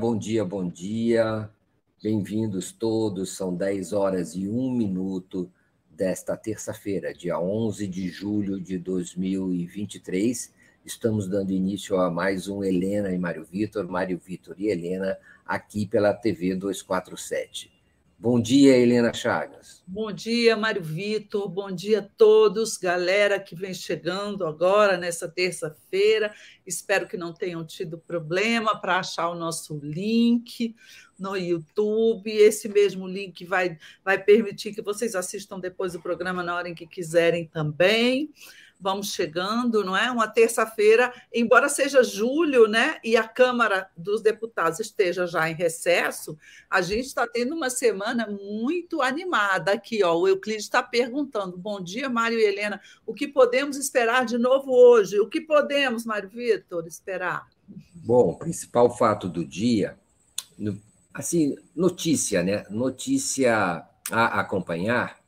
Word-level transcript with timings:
bom 0.00 0.16
dia, 0.16 0.42
bom 0.42 0.66
dia. 0.66 1.50
Bem-vindos 2.02 2.72
todos. 2.72 3.36
São 3.36 3.54
10 3.54 3.92
horas 3.92 4.34
e 4.34 4.48
1 4.48 4.70
minuto 4.72 5.52
desta 5.90 6.38
terça-feira, 6.38 7.12
dia 7.12 7.38
11 7.38 7.86
de 7.86 8.08
julho 8.08 8.58
de 8.58 8.78
2023. 8.78 10.54
Estamos 10.86 11.28
dando 11.28 11.52
início 11.52 12.00
a 12.00 12.10
mais 12.10 12.48
um 12.48 12.64
Helena 12.64 13.12
e 13.12 13.18
Mário 13.18 13.44
Vitor, 13.44 13.86
Mário 13.86 14.18
Vitor 14.18 14.54
e 14.58 14.68
Helena, 14.68 15.18
aqui 15.44 15.86
pela 15.86 16.14
TV 16.14 16.54
247. 16.56 17.79
Bom 18.22 18.38
dia, 18.38 18.76
Helena 18.76 19.14
Chagas. 19.14 19.82
Bom 19.86 20.12
dia, 20.12 20.54
Mário 20.54 20.82
Vitor. 20.82 21.48
Bom 21.48 21.72
dia 21.72 22.00
a 22.00 22.02
todos, 22.02 22.76
galera 22.76 23.40
que 23.40 23.54
vem 23.56 23.72
chegando 23.72 24.44
agora 24.44 24.98
nessa 24.98 25.26
terça-feira. 25.26 26.30
Espero 26.66 27.08
que 27.08 27.16
não 27.16 27.32
tenham 27.32 27.64
tido 27.64 27.96
problema 27.96 28.78
para 28.78 28.98
achar 28.98 29.30
o 29.30 29.34
nosso 29.34 29.80
link 29.82 30.76
no 31.18 31.34
YouTube. 31.34 32.30
Esse 32.30 32.68
mesmo 32.68 33.08
link 33.08 33.42
vai, 33.46 33.78
vai 34.04 34.22
permitir 34.22 34.74
que 34.74 34.82
vocês 34.82 35.14
assistam 35.14 35.58
depois 35.58 35.94
do 35.94 36.02
programa 36.02 36.42
na 36.42 36.54
hora 36.54 36.68
em 36.68 36.74
que 36.74 36.86
quiserem 36.86 37.46
também 37.46 38.30
vamos 38.80 39.12
chegando, 39.12 39.84
não 39.84 39.96
é? 39.96 40.10
Uma 40.10 40.26
terça-feira, 40.26 41.12
embora 41.32 41.68
seja 41.68 42.02
julho, 42.02 42.66
né? 42.66 42.98
E 43.04 43.16
a 43.16 43.28
Câmara 43.28 43.90
dos 43.96 44.22
Deputados 44.22 44.80
esteja 44.80 45.26
já 45.26 45.48
em 45.50 45.54
recesso, 45.54 46.36
a 46.68 46.80
gente 46.80 47.06
está 47.06 47.26
tendo 47.26 47.54
uma 47.54 47.68
semana 47.68 48.26
muito 48.26 49.02
animada 49.02 49.72
aqui, 49.72 50.02
ó. 50.02 50.16
O 50.16 50.26
Euclides 50.26 50.64
está 50.64 50.82
perguntando: 50.82 51.56
bom 51.56 51.80
dia, 51.80 52.08
Mário 52.08 52.38
e 52.38 52.44
Helena, 52.44 52.80
o 53.04 53.12
que 53.12 53.28
podemos 53.28 53.76
esperar 53.76 54.24
de 54.24 54.38
novo 54.38 54.72
hoje? 54.72 55.20
O 55.20 55.28
que 55.28 55.40
podemos, 55.40 56.04
Mário 56.04 56.28
Vitor, 56.28 56.86
esperar? 56.86 57.46
Bom, 57.94 58.30
o 58.30 58.38
principal 58.38 58.96
fato 58.96 59.28
do 59.28 59.44
dia, 59.44 59.98
assim, 61.12 61.56
notícia, 61.76 62.42
né? 62.42 62.64
Notícia 62.70 63.84
a 64.10 64.40
acompanhar 64.40 65.19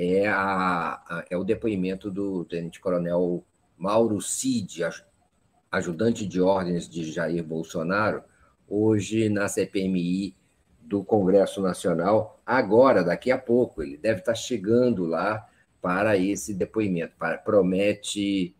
é, 0.00 0.28
a, 0.28 1.02
a, 1.08 1.24
é 1.28 1.36
o 1.36 1.42
depoimento 1.42 2.08
do 2.08 2.44
tenente-coronel 2.44 3.44
Mauro 3.76 4.20
Cid, 4.20 4.84
ajudante 5.72 6.24
de 6.24 6.40
ordens 6.40 6.88
de 6.88 7.10
Jair 7.10 7.42
Bolsonaro, 7.42 8.22
hoje 8.68 9.28
na 9.28 9.48
CPMI 9.48 10.36
do 10.80 11.02
Congresso 11.02 11.60
Nacional, 11.60 12.40
agora, 12.46 13.02
daqui 13.02 13.32
a 13.32 13.36
pouco. 13.36 13.82
Ele 13.82 13.96
deve 13.96 14.20
estar 14.20 14.36
chegando 14.36 15.04
lá 15.04 15.44
para 15.82 16.16
esse 16.16 16.54
depoimento. 16.54 17.14
Para, 17.18 17.36
promete, 17.36 18.54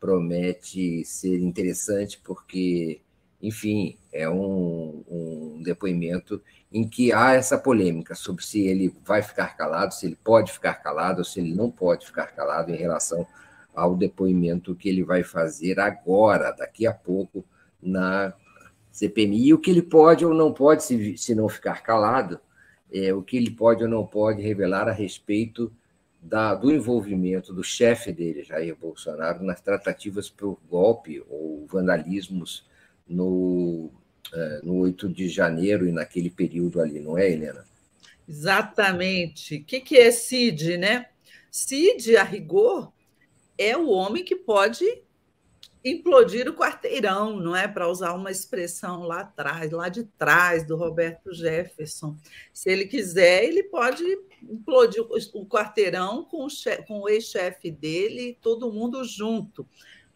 promete 0.00 1.04
ser 1.04 1.38
interessante, 1.38 2.20
porque, 2.24 3.00
enfim, 3.40 3.96
é 4.12 4.28
um, 4.28 5.04
um 5.08 5.29
depoimento 5.62 6.40
em 6.72 6.88
que 6.88 7.12
há 7.12 7.34
essa 7.34 7.58
polêmica 7.58 8.14
sobre 8.14 8.44
se 8.44 8.60
ele 8.66 8.94
vai 9.04 9.22
ficar 9.22 9.56
calado, 9.56 9.94
se 9.94 10.06
ele 10.06 10.16
pode 10.22 10.52
ficar 10.52 10.74
calado 10.74 11.18
ou 11.18 11.24
se 11.24 11.40
ele 11.40 11.54
não 11.54 11.70
pode 11.70 12.06
ficar 12.06 12.26
calado 12.28 12.70
em 12.70 12.76
relação 12.76 13.26
ao 13.74 13.96
depoimento 13.96 14.74
que 14.74 14.88
ele 14.88 15.02
vai 15.02 15.22
fazer 15.22 15.80
agora, 15.80 16.52
daqui 16.52 16.86
a 16.86 16.92
pouco, 16.92 17.44
na 17.82 18.32
CPMI, 18.90 19.48
e 19.48 19.54
o 19.54 19.58
que 19.58 19.70
ele 19.70 19.82
pode 19.82 20.24
ou 20.24 20.34
não 20.34 20.52
pode, 20.52 20.84
se, 20.84 21.16
se 21.16 21.34
não 21.34 21.48
ficar 21.48 21.82
calado, 21.82 22.40
é, 22.92 23.14
o 23.14 23.22
que 23.22 23.36
ele 23.36 23.50
pode 23.50 23.82
ou 23.82 23.88
não 23.88 24.06
pode 24.06 24.42
revelar 24.42 24.88
a 24.88 24.92
respeito 24.92 25.72
da, 26.20 26.54
do 26.54 26.70
envolvimento 26.70 27.52
do 27.52 27.64
chefe 27.64 28.12
dele, 28.12 28.44
Jair 28.44 28.76
Bolsonaro, 28.76 29.42
nas 29.42 29.60
tratativas 29.60 30.28
por 30.28 30.58
golpe 30.68 31.24
ou 31.28 31.66
vandalismos 31.66 32.68
no 33.08 33.90
no 34.62 34.76
8 34.78 35.08
de 35.08 35.28
janeiro 35.28 35.88
e 35.88 35.92
naquele 35.92 36.30
período 36.30 36.80
ali, 36.80 37.00
não 37.00 37.18
é, 37.18 37.30
Helena? 37.30 37.64
Exatamente. 38.28 39.56
O 39.56 39.64
que, 39.64 39.80
que 39.80 39.96
é 39.96 40.10
Cid, 40.10 40.76
né? 40.76 41.06
Cid, 41.50 42.16
a 42.16 42.22
rigor, 42.22 42.92
é 43.58 43.76
o 43.76 43.88
homem 43.88 44.24
que 44.24 44.36
pode 44.36 44.84
implodir 45.84 46.48
o 46.48 46.54
quarteirão, 46.54 47.40
não 47.40 47.56
é? 47.56 47.66
Para 47.66 47.88
usar 47.88 48.12
uma 48.12 48.30
expressão 48.30 49.02
lá 49.02 49.20
atrás, 49.20 49.70
lá 49.72 49.88
de 49.88 50.04
trás 50.04 50.64
do 50.64 50.76
Roberto 50.76 51.32
Jefferson. 51.32 52.16
Se 52.52 52.70
ele 52.70 52.84
quiser, 52.84 53.44
ele 53.44 53.64
pode 53.64 54.04
implodir 54.42 55.02
o 55.34 55.46
quarteirão 55.46 56.24
com 56.24 56.46
o, 56.46 56.48
com 56.86 57.00
o 57.00 57.08
ex-chefe 57.08 57.70
dele, 57.70 58.38
todo 58.40 58.72
mundo 58.72 59.02
junto 59.04 59.66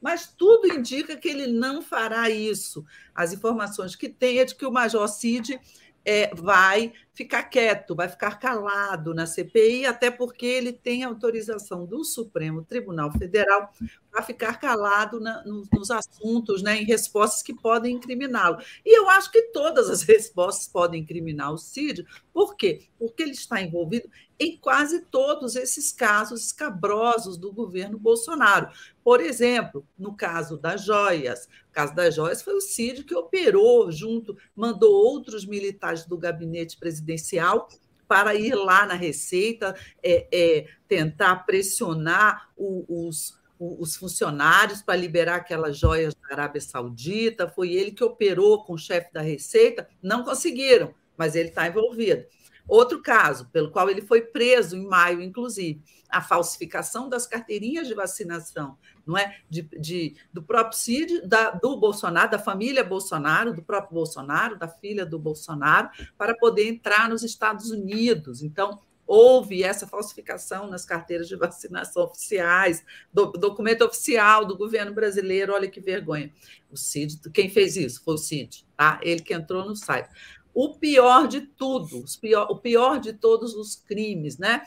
mas 0.04 0.26
tudo 0.26 0.70
indica 0.70 1.16
que 1.16 1.26
ele 1.26 1.46
não 1.46 1.80
fará 1.80 2.28
isso. 2.28 2.84
As 3.14 3.32
informações 3.32 3.96
que 3.96 4.06
tem 4.06 4.38
é 4.38 4.44
de 4.44 4.54
que 4.54 4.66
o 4.66 4.70
Major 4.70 5.08
Cid 5.08 5.58
é, 6.04 6.30
vai 6.34 6.92
ficar 7.14 7.44
quieto, 7.44 7.94
vai 7.94 8.06
ficar 8.06 8.38
calado 8.38 9.14
na 9.14 9.24
CPI, 9.24 9.86
até 9.86 10.10
porque 10.10 10.44
ele 10.44 10.74
tem 10.74 11.04
autorização 11.04 11.86
do 11.86 12.04
Supremo 12.04 12.62
Tribunal 12.62 13.10
Federal 13.12 13.72
para 14.10 14.20
ficar 14.20 14.60
calado 14.60 15.18
na, 15.18 15.42
nos, 15.44 15.70
nos, 15.70 15.90
assuntos, 15.90 16.62
né, 16.62 16.82
em 16.82 16.84
respostas 16.84 17.42
que 17.42 17.54
podem 17.54 17.94
incriminá-lo. 17.94 18.58
E 18.84 18.98
eu 18.98 19.08
acho 19.08 19.32
que 19.32 19.40
todas 19.52 19.88
as 19.88 20.02
respostas 20.04 20.68
podem 20.68 21.00
incriminar 21.00 21.50
o 21.50 21.56
Cid, 21.56 22.04
por 22.30 22.56
quê? 22.56 22.88
Porque 22.98 23.22
ele 23.22 23.32
está 23.32 23.62
envolvido 23.62 24.10
em 24.44 24.58
quase 24.58 25.00
todos 25.00 25.56
esses 25.56 25.90
casos 25.90 26.46
escabrosos 26.46 27.38
do 27.38 27.52
governo 27.52 27.98
Bolsonaro. 27.98 28.68
Por 29.02 29.20
exemplo, 29.20 29.86
no 29.98 30.14
caso 30.14 30.58
das 30.58 30.84
joias, 30.84 31.46
o 31.70 31.72
caso 31.72 31.94
das 31.94 32.14
joias 32.14 32.42
foi 32.42 32.54
o 32.54 32.60
Cid 32.60 33.04
que 33.04 33.14
operou 33.14 33.90
junto, 33.90 34.36
mandou 34.54 34.92
outros 34.92 35.46
militares 35.46 36.04
do 36.04 36.18
gabinete 36.18 36.76
presidencial 36.76 37.68
para 38.06 38.34
ir 38.34 38.54
lá 38.54 38.84
na 38.84 38.94
Receita, 38.94 39.74
é, 40.02 40.28
é, 40.30 40.66
tentar 40.86 41.46
pressionar 41.46 42.50
o, 42.56 43.08
os, 43.08 43.38
os 43.58 43.96
funcionários 43.96 44.82
para 44.82 44.96
liberar 44.96 45.36
aquelas 45.36 45.78
joias 45.78 46.14
da 46.14 46.34
Arábia 46.34 46.60
Saudita. 46.60 47.48
Foi 47.48 47.72
ele 47.72 47.92
que 47.92 48.04
operou 48.04 48.62
com 48.64 48.74
o 48.74 48.78
chefe 48.78 49.12
da 49.12 49.22
Receita, 49.22 49.88
não 50.02 50.22
conseguiram, 50.22 50.94
mas 51.16 51.34
ele 51.34 51.48
está 51.48 51.66
envolvido. 51.66 52.26
Outro 52.66 53.02
caso, 53.02 53.48
pelo 53.50 53.70
qual 53.70 53.90
ele 53.90 54.00
foi 54.00 54.22
preso 54.22 54.76
em 54.76 54.86
maio, 54.86 55.20
inclusive, 55.20 55.82
a 56.08 56.20
falsificação 56.20 57.08
das 57.08 57.26
carteirinhas 57.26 57.86
de 57.86 57.94
vacinação, 57.94 58.78
não 59.06 59.18
é? 59.18 59.36
De, 59.50 59.62
de 59.78 60.16
do 60.32 60.42
próprio 60.42 60.78
Cid, 60.78 61.26
da, 61.26 61.50
do 61.50 61.76
Bolsonaro, 61.76 62.30
da 62.30 62.38
família 62.38 62.82
Bolsonaro, 62.82 63.52
do 63.52 63.62
próprio 63.62 63.94
Bolsonaro, 63.94 64.58
da 64.58 64.68
filha 64.68 65.04
do 65.04 65.18
Bolsonaro, 65.18 65.90
para 66.16 66.34
poder 66.34 66.68
entrar 66.68 67.08
nos 67.08 67.22
Estados 67.22 67.70
Unidos. 67.70 68.42
Então, 68.42 68.80
houve 69.06 69.62
essa 69.62 69.86
falsificação 69.86 70.66
nas 70.66 70.86
carteiras 70.86 71.28
de 71.28 71.36
vacinação 71.36 72.04
oficiais, 72.04 72.82
do, 73.12 73.32
documento 73.32 73.84
oficial 73.84 74.46
do 74.46 74.56
governo 74.56 74.94
brasileiro. 74.94 75.52
Olha 75.52 75.68
que 75.68 75.80
vergonha. 75.80 76.32
O 76.70 76.76
Cid, 76.76 77.20
quem 77.30 77.50
fez 77.50 77.76
isso? 77.76 78.02
Foi 78.02 78.14
o 78.14 78.18
Cid, 78.18 78.66
tá? 78.76 78.98
Ele 79.02 79.20
que 79.20 79.34
entrou 79.34 79.66
no 79.66 79.76
site 79.76 80.08
o 80.54 80.74
pior 80.74 81.26
de 81.26 81.40
tudo, 81.40 82.04
pior, 82.20 82.46
o 82.48 82.56
pior 82.56 83.00
de 83.00 83.12
todos 83.12 83.54
os 83.54 83.74
crimes, 83.74 84.38
né? 84.38 84.62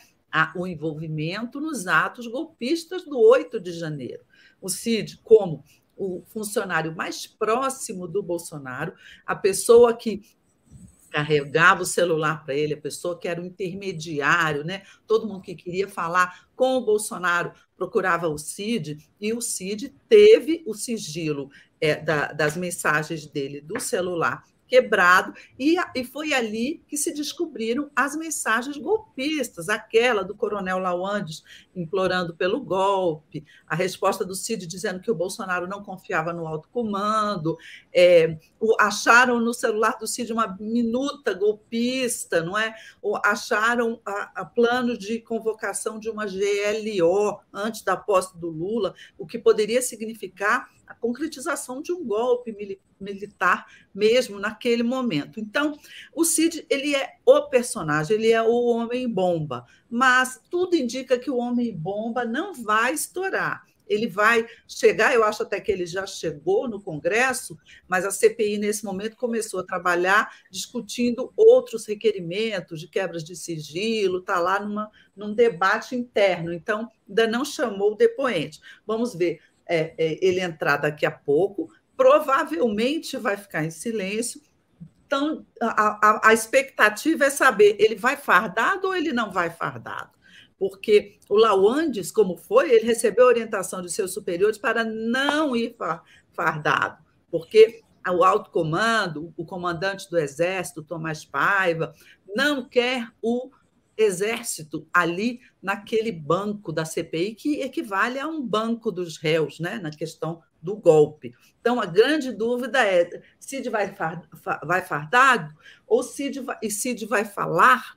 o 0.55 0.67
envolvimento 0.67 1.59
nos 1.59 1.87
atos 1.87 2.27
golpistas 2.27 3.05
do 3.05 3.17
8 3.17 3.59
de 3.59 3.71
janeiro. 3.71 4.23
O 4.61 4.69
Cid, 4.69 5.19
como 5.23 5.63
o 5.95 6.21
funcionário 6.27 6.95
mais 6.95 7.25
próximo 7.25 8.07
do 8.07 8.21
Bolsonaro, 8.21 8.93
a 9.25 9.35
pessoa 9.35 9.95
que 9.95 10.21
carregava 11.09 11.81
o 11.81 11.85
celular 11.85 12.43
para 12.43 12.53
ele, 12.53 12.73
a 12.73 12.81
pessoa 12.81 13.17
que 13.17 13.27
era 13.27 13.41
o 13.41 13.45
intermediário, 13.45 14.63
né? 14.63 14.83
Todo 15.07 15.25
mundo 15.25 15.41
que 15.41 15.55
queria 15.55 15.87
falar 15.87 16.47
com 16.55 16.75
o 16.75 16.85
Bolsonaro 16.85 17.53
procurava 17.75 18.27
o 18.27 18.37
Cid, 18.37 19.09
e 19.19 19.33
o 19.33 19.41
Cid 19.41 19.95
teve 20.09 20.63
o 20.67 20.73
sigilo 20.73 21.49
é, 21.79 21.95
da, 21.95 22.33
das 22.33 22.57
mensagens 22.57 23.25
dele 23.25 23.61
do 23.61 23.79
celular 23.79 24.43
quebrado, 24.67 25.33
e, 25.57 25.75
e 25.95 26.03
foi 26.03 26.33
ali 26.33 26.83
que 26.87 26.97
se 26.97 27.13
descobriram 27.13 27.89
as 27.95 28.15
mensagens 28.15 28.77
golpistas, 28.77 29.69
aquela 29.69 30.23
do 30.23 30.35
coronel 30.35 30.79
Lawandes 30.79 31.43
implorando 31.75 32.35
pelo 32.35 32.59
golpe, 32.59 33.45
a 33.67 33.75
resposta 33.75 34.25
do 34.25 34.35
Cid 34.35 34.65
dizendo 34.67 34.99
que 34.99 35.11
o 35.11 35.15
Bolsonaro 35.15 35.67
não 35.67 35.83
confiava 35.83 36.33
no 36.33 36.45
alto 36.47 36.69
comando, 36.69 37.57
é, 37.93 38.37
o, 38.59 38.75
acharam 38.79 39.39
no 39.39 39.53
celular 39.53 39.97
do 39.99 40.07
Cid 40.07 40.33
uma 40.33 40.57
minuta 40.59 41.33
golpista, 41.33 42.41
não 42.41 42.57
é? 42.57 42.75
Acharam 43.23 44.01
a, 44.05 44.41
a 44.41 44.45
plano 44.45 44.97
de 44.97 45.19
convocação 45.19 45.99
de 45.99 46.09
uma 46.09 46.25
GLO 46.25 47.39
antes 47.53 47.83
da 47.83 47.95
posse 47.95 48.37
do 48.37 48.49
Lula, 48.49 48.93
o 49.17 49.25
que 49.25 49.39
poderia 49.39 49.81
significar 49.81 50.69
a 50.87 50.95
concretização 50.95 51.81
de 51.81 51.91
um 51.91 52.03
golpe 52.05 52.55
militar 52.99 53.67
mesmo 53.93 54.39
naquele 54.39 54.83
momento. 54.83 55.39
Então, 55.39 55.77
o 56.13 56.23
Cid 56.23 56.65
ele 56.69 56.95
é 56.95 57.17
o 57.25 57.41
personagem, 57.43 58.15
ele 58.15 58.31
é 58.31 58.41
o 58.41 58.65
homem 58.65 59.07
bomba, 59.07 59.65
mas 59.89 60.41
tudo 60.49 60.75
indica 60.75 61.19
que 61.19 61.29
o 61.29 61.37
homem 61.37 61.75
bomba 61.75 62.23
não 62.23 62.53
vai 62.53 62.93
estourar. 62.93 63.65
ele 63.89 64.05
vai 64.05 64.45
chegar, 64.67 65.13
eu 65.13 65.23
acho 65.23 65.43
até 65.43 65.61
que 65.61 65.71
ele 65.71 65.85
já 65.85 66.05
chegou 66.05 66.67
no 66.67 66.81
Congresso, 66.81 67.57
mas 67.87 68.03
a 68.03 68.11
CPI, 68.11 68.57
nesse 68.57 68.83
momento, 68.83 69.15
começou 69.15 69.61
a 69.61 69.65
trabalhar 69.65 70.29
discutindo 70.51 71.31
outros 71.37 71.85
requerimentos 71.85 72.81
de 72.81 72.87
quebras 72.89 73.23
de 73.23 73.33
sigilo, 73.33 74.19
está 74.19 74.39
lá 74.39 74.59
numa, 74.59 74.91
num 75.15 75.33
debate 75.33 75.95
interno, 75.95 76.51
então 76.51 76.91
ainda 77.07 77.27
não 77.27 77.45
chamou 77.45 77.93
o 77.93 77.95
depoente. 77.95 78.59
Vamos 78.85 79.15
ver 79.15 79.39
é, 79.69 79.93
é, 79.97 80.25
ele 80.25 80.39
entrar 80.39 80.77
daqui 80.77 81.05
a 81.05 81.11
pouco, 81.11 81.69
provavelmente 81.95 83.17
vai 83.17 83.37
ficar 83.37 83.63
em 83.63 83.71
silêncio. 83.71 84.41
Então, 85.05 85.45
a, 85.61 85.99
a, 86.01 86.29
a 86.29 86.33
expectativa 86.33 87.25
é 87.25 87.29
saber, 87.29 87.77
ele 87.79 87.95
vai 87.95 88.17
fardado 88.17 88.87
ou 88.87 88.95
ele 88.95 89.13
não 89.13 89.31
vai 89.31 89.49
fardado? 89.49 90.17
porque 90.59 91.19
o 91.29 91.35
Lawandes, 91.35 92.11
como 92.11 92.35
foi, 92.35 92.71
ele 92.71 92.85
recebeu 92.85 93.25
orientação 93.25 93.81
de 93.81 93.91
seus 93.91 94.13
superiores 94.13 94.57
para 94.57 94.83
não 94.83 95.55
ir 95.55 95.75
fardado, 96.33 97.03
porque 97.29 97.83
o 98.07 98.23
alto 98.23 98.49
comando, 98.49 99.33
o 99.37 99.45
comandante 99.45 100.09
do 100.09 100.17
Exército, 100.17 100.83
Tomás 100.83 101.25
Paiva, 101.25 101.93
não 102.35 102.67
quer 102.67 103.09
o 103.21 103.51
Exército 103.97 104.87
ali 104.93 105.41
naquele 105.61 106.11
banco 106.11 106.71
da 106.71 106.85
CPI, 106.85 107.33
que 107.35 107.61
equivale 107.61 108.19
a 108.19 108.27
um 108.27 108.41
banco 108.41 108.91
dos 108.91 109.17
réus, 109.17 109.59
né, 109.59 109.79
na 109.79 109.89
questão 109.89 110.41
do 110.61 110.75
golpe. 110.75 111.33
Então, 111.59 111.81
a 111.81 111.85
grande 111.85 112.31
dúvida 112.31 112.85
é: 112.85 113.21
Cid 113.39 113.69
vai, 113.69 113.93
vai 114.63 114.81
fardado 114.81 115.53
ou 115.87 116.03
Cid 116.03 116.41
vai, 116.41 116.57
e 116.61 116.69
Cid 116.69 117.05
vai 117.05 117.25
falar 117.25 117.95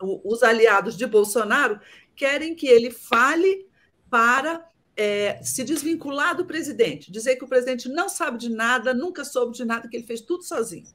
os 0.00 0.42
aliados 0.42 0.96
de 0.96 1.06
Bolsonaro 1.06 1.80
querem 2.14 2.54
que 2.54 2.66
ele 2.66 2.90
fale 2.90 3.66
para 4.10 4.66
é, 4.96 5.42
se 5.42 5.62
desvincular 5.64 6.34
do 6.34 6.46
presidente, 6.46 7.10
dizer 7.12 7.36
que 7.36 7.44
o 7.44 7.48
presidente 7.48 7.88
não 7.88 8.08
sabe 8.08 8.38
de 8.38 8.48
nada, 8.48 8.94
nunca 8.94 9.24
soube 9.24 9.54
de 9.54 9.64
nada, 9.64 9.88
que 9.88 9.96
ele 9.96 10.06
fez 10.06 10.20
tudo 10.20 10.42
sozinho. 10.42 10.86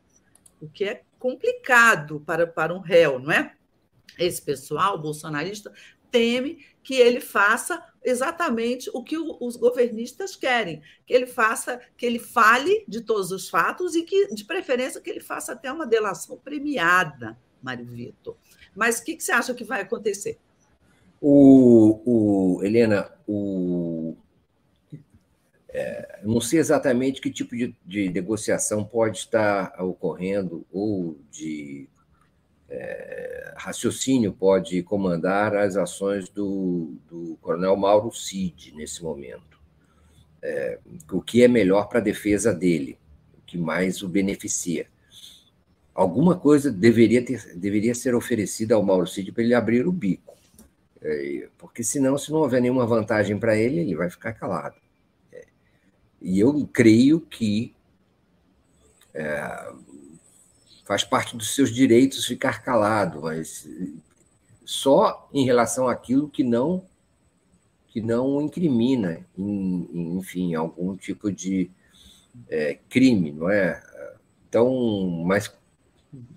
O 0.59 0.67
que 0.67 0.83
é 0.83 1.03
complicado 1.19 2.21
para, 2.25 2.47
para 2.47 2.73
um 2.73 2.79
réu, 2.79 3.19
não 3.19 3.31
é? 3.31 3.55
Esse 4.17 4.41
pessoal 4.41 4.99
bolsonarista 4.99 5.71
teme 6.11 6.65
que 6.83 6.95
ele 6.95 7.21
faça 7.21 7.83
exatamente 8.03 8.89
o 8.93 9.03
que 9.03 9.17
os 9.17 9.55
governistas 9.55 10.35
querem, 10.35 10.81
que 11.05 11.13
ele 11.13 11.27
faça, 11.27 11.79
que 11.95 12.05
ele 12.05 12.19
fale 12.19 12.83
de 12.87 13.01
todos 13.01 13.31
os 13.31 13.49
fatos 13.49 13.95
e 13.95 14.03
que, 14.03 14.33
de 14.33 14.43
preferência, 14.43 14.99
que 14.99 15.09
ele 15.09 15.19
faça 15.19 15.53
até 15.53 15.71
uma 15.71 15.85
delação 15.85 16.37
premiada, 16.37 17.37
Mário 17.61 17.85
Vitor. 17.85 18.35
Mas 18.75 18.99
o 18.99 19.05
que, 19.05 19.15
que 19.15 19.23
você 19.23 19.31
acha 19.31 19.53
que 19.53 19.63
vai 19.63 19.81
acontecer? 19.81 20.37
O, 21.21 22.01
o 22.57 22.63
Helena, 22.63 23.11
o, 23.27 24.15
é, 25.69 26.19
não 26.23 26.41
sei 26.41 26.59
exatamente 26.59 27.21
que 27.21 27.29
tipo 27.29 27.55
de, 27.55 27.75
de, 27.85 28.09
negociação 28.09 28.83
pode 28.83 29.19
estar 29.19 29.79
ocorrendo 29.81 30.65
ou 30.71 31.17
de 31.31 31.87
é, 32.71 33.53
raciocínio 33.57 34.33
pode 34.33 34.81
comandar 34.83 35.56
as 35.56 35.75
ações 35.75 36.29
do, 36.29 36.95
do 37.09 37.38
coronel 37.41 37.75
Mauro 37.75 38.12
Cid 38.12 38.73
nesse 38.75 39.03
momento. 39.03 39.59
É, 40.41 40.79
o 41.12 41.21
que 41.21 41.44
é 41.44 41.47
melhor 41.47 41.88
para 41.88 42.00
a 42.00 42.03
defesa 42.03 42.53
dele, 42.53 42.97
o 43.38 43.41
que 43.45 43.57
mais 43.57 44.01
o 44.01 44.07
beneficia 44.07 44.88
alguma 45.94 46.38
coisa 46.38 46.71
deveria, 46.71 47.23
ter, 47.23 47.56
deveria 47.56 47.94
ser 47.94 48.15
oferecida 48.15 48.75
ao 48.75 48.83
Mauro 48.83 49.07
Cid 49.07 49.31
para 49.31 49.44
ele 49.44 49.53
abrir 49.53 49.88
o 49.88 49.91
bico. 49.91 50.35
É, 51.01 51.47
porque 51.57 51.83
senão, 51.83 52.17
se 52.17 52.31
não 52.31 52.39
houver 52.39 52.62
nenhuma 52.62 52.85
vantagem 52.85 53.38
para 53.38 53.56
ele, 53.56 53.79
ele 53.79 53.95
vai 53.95 54.09
ficar 54.09 54.33
calado. 54.33 54.75
É, 55.31 55.45
e 56.21 56.39
eu 56.39 56.67
creio 56.71 57.19
que 57.19 57.74
é, 59.13 59.74
faz 60.91 61.05
parte 61.05 61.38
dos 61.38 61.55
seus 61.55 61.73
direitos 61.73 62.25
ficar 62.25 62.61
calado, 62.61 63.21
mas 63.21 63.65
só 64.65 65.29
em 65.33 65.45
relação 65.45 65.88
àquilo 65.88 66.27
que 66.27 66.43
não 66.43 66.83
que 67.88 68.01
não 68.01 68.41
incrimina, 68.41 69.25
em, 69.38 70.17
enfim, 70.17 70.53
algum 70.53 70.97
tipo 70.97 71.31
de 71.31 71.71
é, 72.49 72.77
crime, 72.89 73.31
não 73.31 73.49
é? 73.49 73.81
Então, 74.49 75.23
mas 75.25 75.53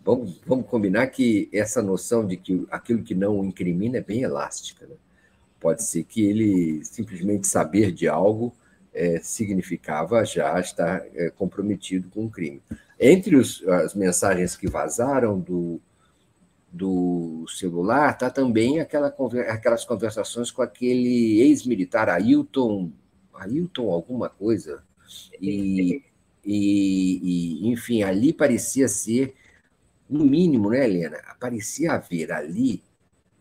vamos, 0.05 0.41
vamos 0.47 0.67
combinar 0.67 1.09
que 1.09 1.49
essa 1.53 1.83
noção 1.83 2.25
de 2.25 2.37
que 2.37 2.65
aquilo 2.71 3.03
que 3.03 3.15
não 3.15 3.45
incrimina 3.45 3.99
é 3.99 4.03
bem 4.03 4.23
elástica. 4.23 4.87
Né? 4.87 4.95
Pode 5.59 5.83
ser 5.83 6.05
que 6.05 6.25
ele 6.25 6.85
simplesmente 6.85 7.49
saber 7.49 7.91
de 7.91 8.07
algo 8.07 8.55
é, 8.95 9.19
significava 9.21 10.25
já 10.25 10.59
estar 10.61 11.05
é, 11.15 11.31
comprometido 11.31 12.09
com 12.09 12.27
o 12.27 12.31
crime. 12.31 12.63
Entre 12.99 13.35
os, 13.35 13.67
as 13.67 13.95
mensagens 13.95 14.57
que 14.57 14.69
vazaram 14.69 15.39
do, 15.39 15.81
do 16.73 17.45
celular, 17.49 18.13
está 18.13 18.31
também 18.31 18.81
aquela, 18.81 19.15
aquelas 19.49 19.85
conversações 19.85 20.51
com 20.51 20.63
aquele 20.63 21.41
ex-militar 21.41 22.09
Ailton, 22.09 22.93
Ailton 23.35 23.91
alguma 23.91 24.29
coisa, 24.29 24.83
e, 25.41 26.03
e, 26.45 27.63
e, 27.65 27.69
enfim, 27.69 28.03
ali 28.03 28.33
parecia 28.33 28.87
ser 28.87 29.35
no 30.09 30.25
mínimo, 30.25 30.71
né, 30.71 30.85
Helena, 30.85 31.19
parecia 31.41 31.93
haver 31.93 32.31
ali 32.31 32.83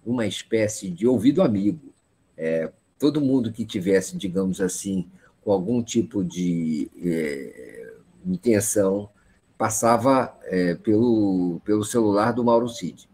uma 0.05 0.25
espécie 0.25 0.89
de 0.89 1.05
ouvido 1.05 1.41
amigo. 1.41 1.93
É, 2.35 2.71
todo 2.97 3.21
mundo 3.21 3.51
que 3.51 3.65
tivesse, 3.65 4.17
digamos 4.17 4.61
assim, 4.61 5.09
com 5.43 5.51
algum 5.51 5.83
tipo 5.83 6.23
de 6.23 6.89
é, 7.03 7.93
intenção, 8.25 9.09
passava 9.57 10.37
é, 10.43 10.75
pelo, 10.75 11.61
pelo 11.63 11.83
celular 11.83 12.31
do 12.33 12.43
Mauro 12.43 12.69
Cid. 12.69 13.07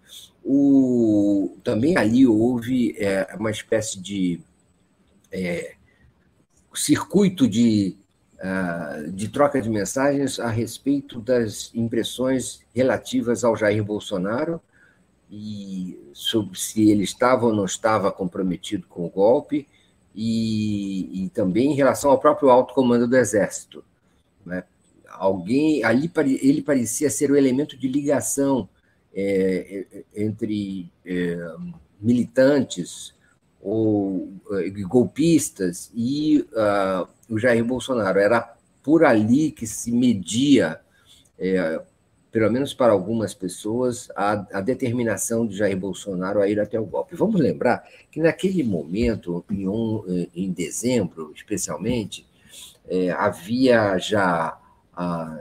O, 0.44 1.58
também 1.64 1.98
ali 1.98 2.26
houve 2.26 2.96
é, 2.98 3.36
uma 3.38 3.52
espécie 3.52 4.00
de 4.00 4.42
é, 5.32 5.76
circuito 6.74 7.48
de 7.48 7.98
ah, 8.42 9.04
de 9.12 9.28
troca 9.28 9.62
de 9.62 9.70
mensagens 9.70 10.40
a 10.40 10.48
respeito 10.48 11.20
das 11.20 11.72
impressões 11.76 12.62
relativas 12.74 13.44
ao 13.44 13.54
Jair 13.54 13.84
Bolsonaro 13.84 14.62
e 15.30 16.00
sobre 16.14 16.58
se 16.58 16.90
ele 16.90 17.04
estava 17.04 17.48
ou 17.48 17.54
não 17.54 17.66
estava 17.66 18.10
comprometido 18.14 18.88
com 18.88 19.06
o 19.06 19.10
golpe 19.10 19.68
e, 20.16 21.26
e 21.26 21.30
também 21.30 21.72
em 21.72 21.76
relação 21.76 22.12
ao 22.12 22.20
próprio 22.20 22.50
alto 22.50 22.74
comando 22.74 23.08
do 23.08 23.18
Exército. 23.18 23.84
Né? 24.46 24.64
Alguém 25.08 25.84
ali 25.84 26.12
ele 26.42 26.62
parecia 26.62 27.10
ser 27.10 27.32
o 27.32 27.38
elemento 27.38 27.78
de 27.78 27.88
ligação 27.88 28.68
é, 29.14 29.86
é 29.92 30.24
entre 30.24 30.92
é, 31.06 31.38
militantes 32.00 33.14
ou 33.62 34.30
eh, 34.52 34.70
golpistas 34.70 35.92
e 35.94 36.46
uh, 36.54 37.08
o 37.30 37.38
Jair 37.38 37.64
Bolsonaro. 37.64 38.20
Era 38.20 38.56
por 38.82 39.04
ali 39.04 39.52
que 39.52 39.68
se 39.68 39.92
media, 39.92 40.80
é, 41.38 41.82
pelo 42.32 42.52
menos 42.52 42.74
para 42.74 42.92
algumas 42.92 43.34
pessoas, 43.34 44.10
a, 44.16 44.46
a, 44.54 44.62
determinação 44.62 45.48
de 45.48 45.58
Jair 45.58 45.78
Bolsonaro 45.78 46.42
a 46.42 46.48
ir 46.48 46.60
até 46.60 46.80
o 46.80 46.86
golpe. 46.86 47.16
Vamos 47.16 47.40
lembrar 47.40 47.84
que 48.12 48.20
naquele 48.20 48.64
momento, 48.64 49.44
em, 49.50 49.68
um, 49.68 50.28
em 50.36 50.52
dezembro 50.52 51.32
especialmente, 51.36 52.26
é, 52.88 53.12
havia 53.12 53.98
já 53.98 54.60
a, 54.94 55.38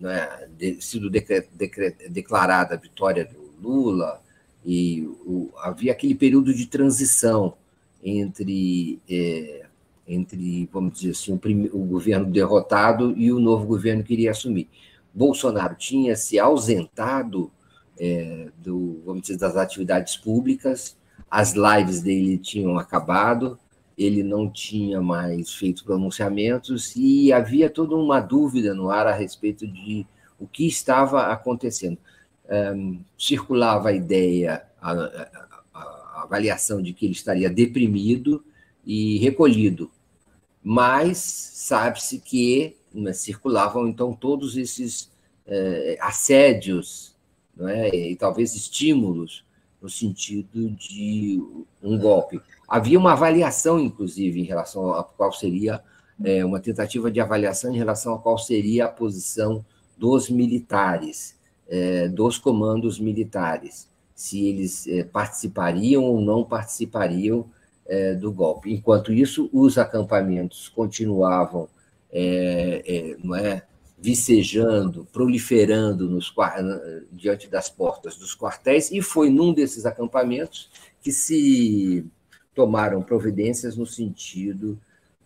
né, 0.00 0.48
de, 0.56 0.80
sido 0.80 1.10
declarada 1.10 2.74
a 2.74 2.78
vitória 2.78 3.24
do 3.24 3.50
Lula, 3.60 4.20
e 4.64 5.02
o, 5.24 5.50
havia 5.58 5.92
aquele 5.92 6.14
período 6.14 6.52
de 6.52 6.66
transição 6.66 7.54
entre, 8.02 8.98
é, 9.08 9.66
entre 10.06 10.68
vamos 10.72 10.94
dizer 10.94 11.10
assim, 11.10 11.32
o, 11.32 11.38
prime, 11.38 11.70
o, 11.72 11.78
governo 11.78 12.26
derrotado 12.26 13.14
e 13.16 13.32
o 13.32 13.38
novo 13.38 13.66
governo 13.66 14.02
que 14.02 14.12
iria 14.12 14.30
assumir. 14.30 14.68
Bolsonaro 15.12 15.74
tinha 15.74 16.16
se 16.16 16.38
ausentado 16.38 17.50
é, 17.98 18.48
do, 18.56 19.02
vamos 19.04 19.22
dizer, 19.22 19.36
das 19.36 19.56
atividades 19.56 20.16
públicas, 20.16 20.96
as 21.30 21.54
lives 21.54 22.00
dele 22.00 22.38
tinham 22.38 22.78
acabado, 22.78 23.58
ele 23.96 24.22
não 24.22 24.50
tinha 24.50 25.00
mais 25.02 25.52
feito 25.52 25.84
pronunciamentos 25.84 26.94
e 26.96 27.32
havia 27.32 27.68
toda 27.68 27.94
uma 27.94 28.18
dúvida 28.18 28.74
no 28.74 28.90
ar 28.90 29.06
a 29.06 29.12
respeito 29.12 29.66
de 29.66 30.06
o 30.38 30.46
que 30.46 30.66
estava 30.66 31.26
acontecendo. 31.26 31.98
Um, 32.50 33.04
circulava 33.16 33.90
a 33.90 33.92
ideia, 33.92 34.64
a, 34.80 34.92
a, 34.92 35.48
a, 35.72 36.22
avaliação 36.22 36.82
de 36.82 36.92
que 36.92 37.04
ele 37.04 37.12
estaria 37.12 37.48
deprimido 37.48 38.42
e 38.84 39.18
recolhido, 39.18 39.90
mas 40.62 41.18
sabe-se 41.18 42.18
que 42.18 42.76
né, 42.92 43.12
circulavam 43.12 43.88
então 43.88 44.12
todos 44.12 44.56
esses 44.56 45.10
eh, 45.46 45.96
assédios 46.00 47.16
é? 47.60 47.94
e 47.94 48.16
talvez 48.16 48.54
estímulos 48.54 49.44
no 49.80 49.88
sentido 49.88 50.70
de 50.70 51.42
um 51.82 51.98
golpe. 51.98 52.40
Havia 52.68 52.98
uma 52.98 53.12
avaliação, 53.12 53.80
inclusive, 53.80 54.40
em 54.40 54.44
relação 54.44 54.92
a 54.92 55.02
qual 55.02 55.32
seria 55.32 55.82
é, 56.22 56.44
uma 56.44 56.60
tentativa 56.60 57.10
de 57.10 57.20
avaliação 57.20 57.72
em 57.72 57.78
relação 57.78 58.14
a 58.14 58.18
qual 58.18 58.36
seria 58.38 58.84
a 58.84 58.88
posição 58.88 59.64
dos 59.96 60.28
militares, 60.28 61.36
é, 61.68 62.08
dos 62.08 62.38
comandos 62.38 62.98
militares, 62.98 63.88
se 64.14 64.46
eles 64.46 64.86
é, 64.86 65.02
participariam 65.02 66.04
ou 66.04 66.20
não 66.20 66.44
participariam 66.44 67.46
é, 67.86 68.14
do 68.14 68.30
golpe. 68.30 68.72
Enquanto 68.72 69.12
isso, 69.12 69.48
os 69.52 69.78
acampamentos 69.78 70.68
continuavam 70.68 71.68
é, 72.12 72.82
é, 72.86 73.16
não 73.22 73.34
é, 73.34 73.62
vicejando, 73.98 75.06
proliferando 75.12 76.08
nos, 76.08 76.32
diante 77.12 77.48
das 77.48 77.68
portas 77.68 78.16
dos 78.16 78.34
quartéis, 78.34 78.90
e 78.90 79.02
foi 79.02 79.28
num 79.28 79.52
desses 79.52 79.84
acampamentos 79.84 80.70
que 81.02 81.12
se 81.12 82.06
tomaram 82.54 83.02
providências 83.02 83.76
no 83.76 83.86
sentido 83.86 84.78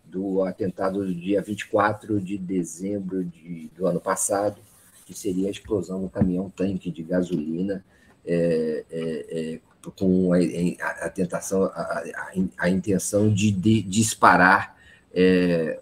do 0.04 0.42
atentado 0.42 1.04
do 1.04 1.14
dia 1.14 1.40
24 1.42 2.20
de 2.20 2.38
dezembro 2.38 3.24
de, 3.24 3.70
do 3.76 3.86
ano 3.86 4.00
passado, 4.00 4.60
que 5.04 5.14
seria 5.14 5.48
a 5.48 5.50
explosão 5.50 6.02
do 6.02 6.08
caminhão-tanque 6.08 6.90
de 6.90 7.02
gasolina, 7.02 7.84
é, 8.26 8.84
é, 8.90 9.26
é, 9.30 9.60
com 9.96 10.32
a, 10.32 10.38
a, 10.38 11.06
a 11.06 11.10
tentação, 11.10 11.64
a, 11.64 12.04
a, 12.56 12.70
intenção 12.70 13.32
de, 13.32 13.50
de 13.50 13.82
disparar 13.82 14.76
é, 15.12 15.80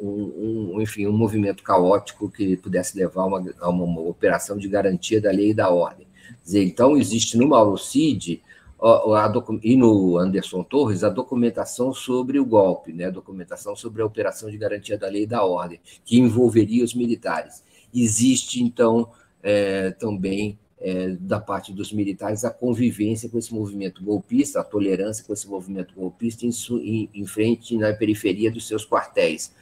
um, 0.00 0.72
um, 0.74 0.80
enfim, 0.80 1.06
um 1.06 1.12
movimento 1.12 1.62
caótico 1.62 2.30
que 2.30 2.56
pudesse 2.56 2.96
levar 2.96 3.24
uma, 3.24 3.44
a 3.60 3.68
uma, 3.68 3.84
uma, 3.84 4.00
operação 4.00 4.56
de 4.56 4.68
garantia 4.68 5.20
da 5.20 5.30
lei 5.30 5.50
e 5.50 5.54
da 5.54 5.70
ordem. 5.70 6.06
Dizer, 6.42 6.64
então, 6.64 6.96
existe 6.96 7.36
no 7.36 7.48
Mauro 7.48 7.76
Cid 7.76 8.42
a, 8.80 9.26
a, 9.26 9.32
e 9.62 9.76
no 9.76 10.16
Anderson 10.16 10.62
Torres 10.62 11.04
a 11.04 11.08
documentação 11.08 11.92
sobre 11.92 12.38
o 12.38 12.46
golpe, 12.46 12.92
né, 12.92 13.06
a 13.06 13.10
documentação 13.10 13.76
sobre 13.76 14.00
a 14.00 14.06
operação 14.06 14.50
de 14.50 14.56
garantia 14.56 14.96
da 14.96 15.08
lei 15.08 15.24
e 15.24 15.26
da 15.26 15.44
ordem, 15.44 15.80
que 16.04 16.18
envolveria 16.18 16.84
os 16.84 16.94
militares. 16.94 17.62
Existe, 17.94 18.62
então, 18.62 19.10
é, 19.42 19.90
também 19.90 20.58
é, 20.80 21.10
da 21.20 21.38
parte 21.38 21.72
dos 21.72 21.92
militares 21.92 22.44
a 22.44 22.50
convivência 22.50 23.28
com 23.28 23.38
esse 23.38 23.52
movimento 23.52 24.02
golpista, 24.02 24.60
a 24.60 24.64
tolerância 24.64 25.24
com 25.24 25.32
esse 25.32 25.46
movimento 25.46 25.94
golpista 25.94 26.46
em, 26.46 26.50
em, 26.82 27.10
em 27.12 27.26
frente 27.26 27.76
na 27.76 27.92
periferia 27.92 28.50
dos 28.50 28.66
seus 28.66 28.86
quartéis. 28.86 29.52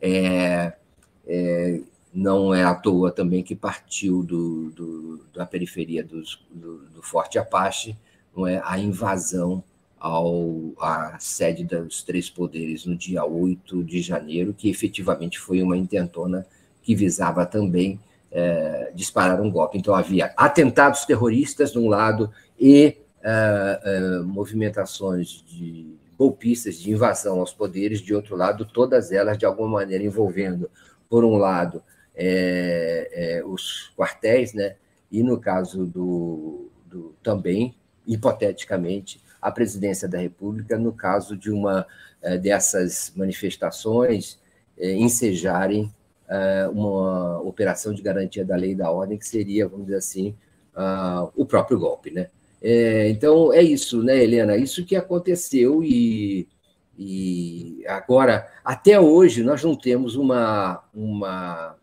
É, 0.00 0.72
é, 1.26 1.80
não 2.12 2.54
é 2.54 2.62
à 2.64 2.74
toa 2.74 3.10
também 3.10 3.42
que 3.42 3.54
partiu 3.54 4.22
do, 4.22 4.70
do 4.70 5.24
da 5.34 5.44
periferia 5.44 6.02
dos, 6.02 6.42
do, 6.50 6.78
do, 6.88 7.02
Forte 7.02 7.38
Apache 7.38 7.96
não 8.34 8.46
é, 8.46 8.60
a 8.64 8.78
invasão 8.78 9.62
ao, 9.98 10.72
à 10.78 11.18
sede 11.18 11.64
dos 11.64 12.02
três 12.02 12.30
poderes 12.30 12.86
no 12.86 12.96
dia 12.96 13.24
8 13.24 13.82
de 13.82 14.00
janeiro, 14.00 14.54
que 14.54 14.68
efetivamente 14.68 15.38
foi 15.38 15.62
uma 15.62 15.76
intentona 15.76 16.46
que 16.82 16.94
visava 16.94 17.44
também 17.44 17.98
é, 18.30 18.92
disparar 18.94 19.40
um 19.40 19.50
golpe. 19.50 19.78
Então, 19.78 19.94
havia 19.94 20.32
atentados 20.36 21.04
terroristas 21.04 21.72
de 21.72 21.78
um 21.78 21.88
lado 21.88 22.30
e 22.58 22.96
é, 23.22 23.80
é, 23.82 24.18
movimentações 24.20 25.44
de 25.48 25.96
golpistas 26.18 26.76
de 26.76 26.90
invasão 26.90 27.40
aos 27.40 27.52
poderes, 27.52 28.00
de 28.00 28.14
outro 28.14 28.36
lado, 28.36 28.64
todas 28.64 29.12
elas 29.12 29.36
de 29.36 29.44
alguma 29.44 29.68
maneira 29.68 30.04
envolvendo, 30.04 30.70
por 31.08 31.24
um 31.24 31.36
lado, 31.36 31.82
é, 32.14 33.10
é, 33.12 33.44
os 33.44 33.92
quartéis, 33.96 34.54
né? 34.54 34.76
e 35.10 35.22
no 35.22 35.38
caso 35.38 35.86
do, 35.86 36.70
do, 36.86 37.14
também, 37.22 37.74
hipoteticamente, 38.06 39.20
a 39.40 39.50
presidência 39.50 40.08
da 40.08 40.18
República, 40.18 40.78
no 40.78 40.92
caso 40.92 41.36
de 41.36 41.50
uma 41.50 41.86
é, 42.22 42.38
dessas 42.38 43.12
manifestações 43.14 44.40
é, 44.78 44.92
ensejarem 44.92 45.92
é, 46.28 46.66
uma 46.68 47.40
operação 47.40 47.94
de 47.94 48.02
garantia 48.02 48.44
da 48.44 48.56
lei 48.56 48.72
e 48.72 48.74
da 48.74 48.90
ordem, 48.90 49.18
que 49.18 49.26
seria, 49.26 49.68
vamos 49.68 49.86
dizer 49.86 49.98
assim, 49.98 50.34
uh, 50.76 51.30
o 51.34 51.46
próprio 51.46 51.78
golpe, 51.78 52.10
né? 52.10 52.28
É, 52.68 53.08
então, 53.10 53.52
é 53.52 53.62
isso, 53.62 54.02
né, 54.02 54.24
Helena? 54.24 54.56
Isso 54.56 54.84
que 54.84 54.96
aconteceu 54.96 55.84
e, 55.84 56.48
e 56.98 57.84
agora, 57.86 58.52
até 58.64 58.98
hoje, 58.98 59.44
nós 59.44 59.62
não 59.62 59.76
temos 59.76 60.16
uma, 60.16 60.82
uma, 60.92 61.76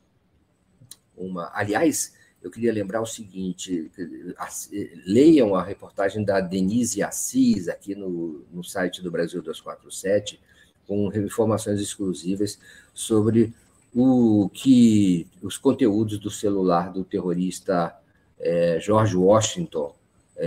uma. 1.15 1.49
Aliás, 1.53 2.13
eu 2.41 2.51
queria 2.51 2.73
lembrar 2.73 2.99
o 2.99 3.05
seguinte: 3.05 3.89
leiam 5.05 5.55
a 5.55 5.63
reportagem 5.63 6.25
da 6.25 6.41
Denise 6.41 7.01
Assis 7.01 7.69
aqui 7.69 7.95
no, 7.95 8.43
no 8.51 8.61
site 8.61 9.01
do 9.01 9.09
Brasil 9.09 9.41
247, 9.41 10.37
com 10.85 11.09
informações 11.15 11.79
exclusivas 11.79 12.59
sobre 12.93 13.53
o 13.95 14.49
que 14.53 15.27
os 15.41 15.57
conteúdos 15.57 16.19
do 16.19 16.29
celular 16.29 16.91
do 16.91 17.05
terrorista 17.05 17.95
é, 18.37 18.81
George 18.81 19.15
Washington 19.15 19.95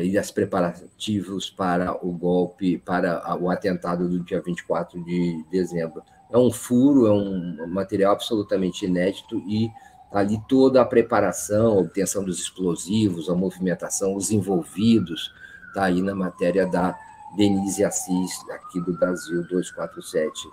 e 0.05 0.19
os 0.19 0.31
preparativos 0.31 1.51
para 1.51 1.95
o 2.05 2.13
golpe, 2.13 2.79
para 2.79 3.37
o 3.41 3.51
atentado 3.51 4.09
do 4.09 4.21
dia 4.21 4.41
24 4.41 5.03
de 5.05 5.45
dezembro. 5.51 6.03
É 6.31 6.37
um 6.37 6.51
furo, 6.51 7.07
é 7.07 7.13
um 7.13 7.67
material 7.69 8.13
absolutamente 8.13 8.85
inédito 8.85 9.39
e 9.47 9.71
ali 10.13 10.41
toda 10.49 10.81
a 10.81 10.85
preparação, 10.85 11.67
a 11.67 11.81
obtenção 11.81 12.25
dos 12.25 12.41
explosivos, 12.41 13.29
a 13.29 13.35
movimentação, 13.35 14.17
os 14.17 14.31
envolvidos, 14.31 15.33
está 15.69 15.85
aí 15.85 16.01
na 16.01 16.15
matéria 16.15 16.67
da 16.67 16.99
Denise 17.37 17.85
Assis, 17.85 18.33
aqui 18.51 18.81
do 18.81 18.95
Brasil 18.95 19.43
247. 19.43 20.49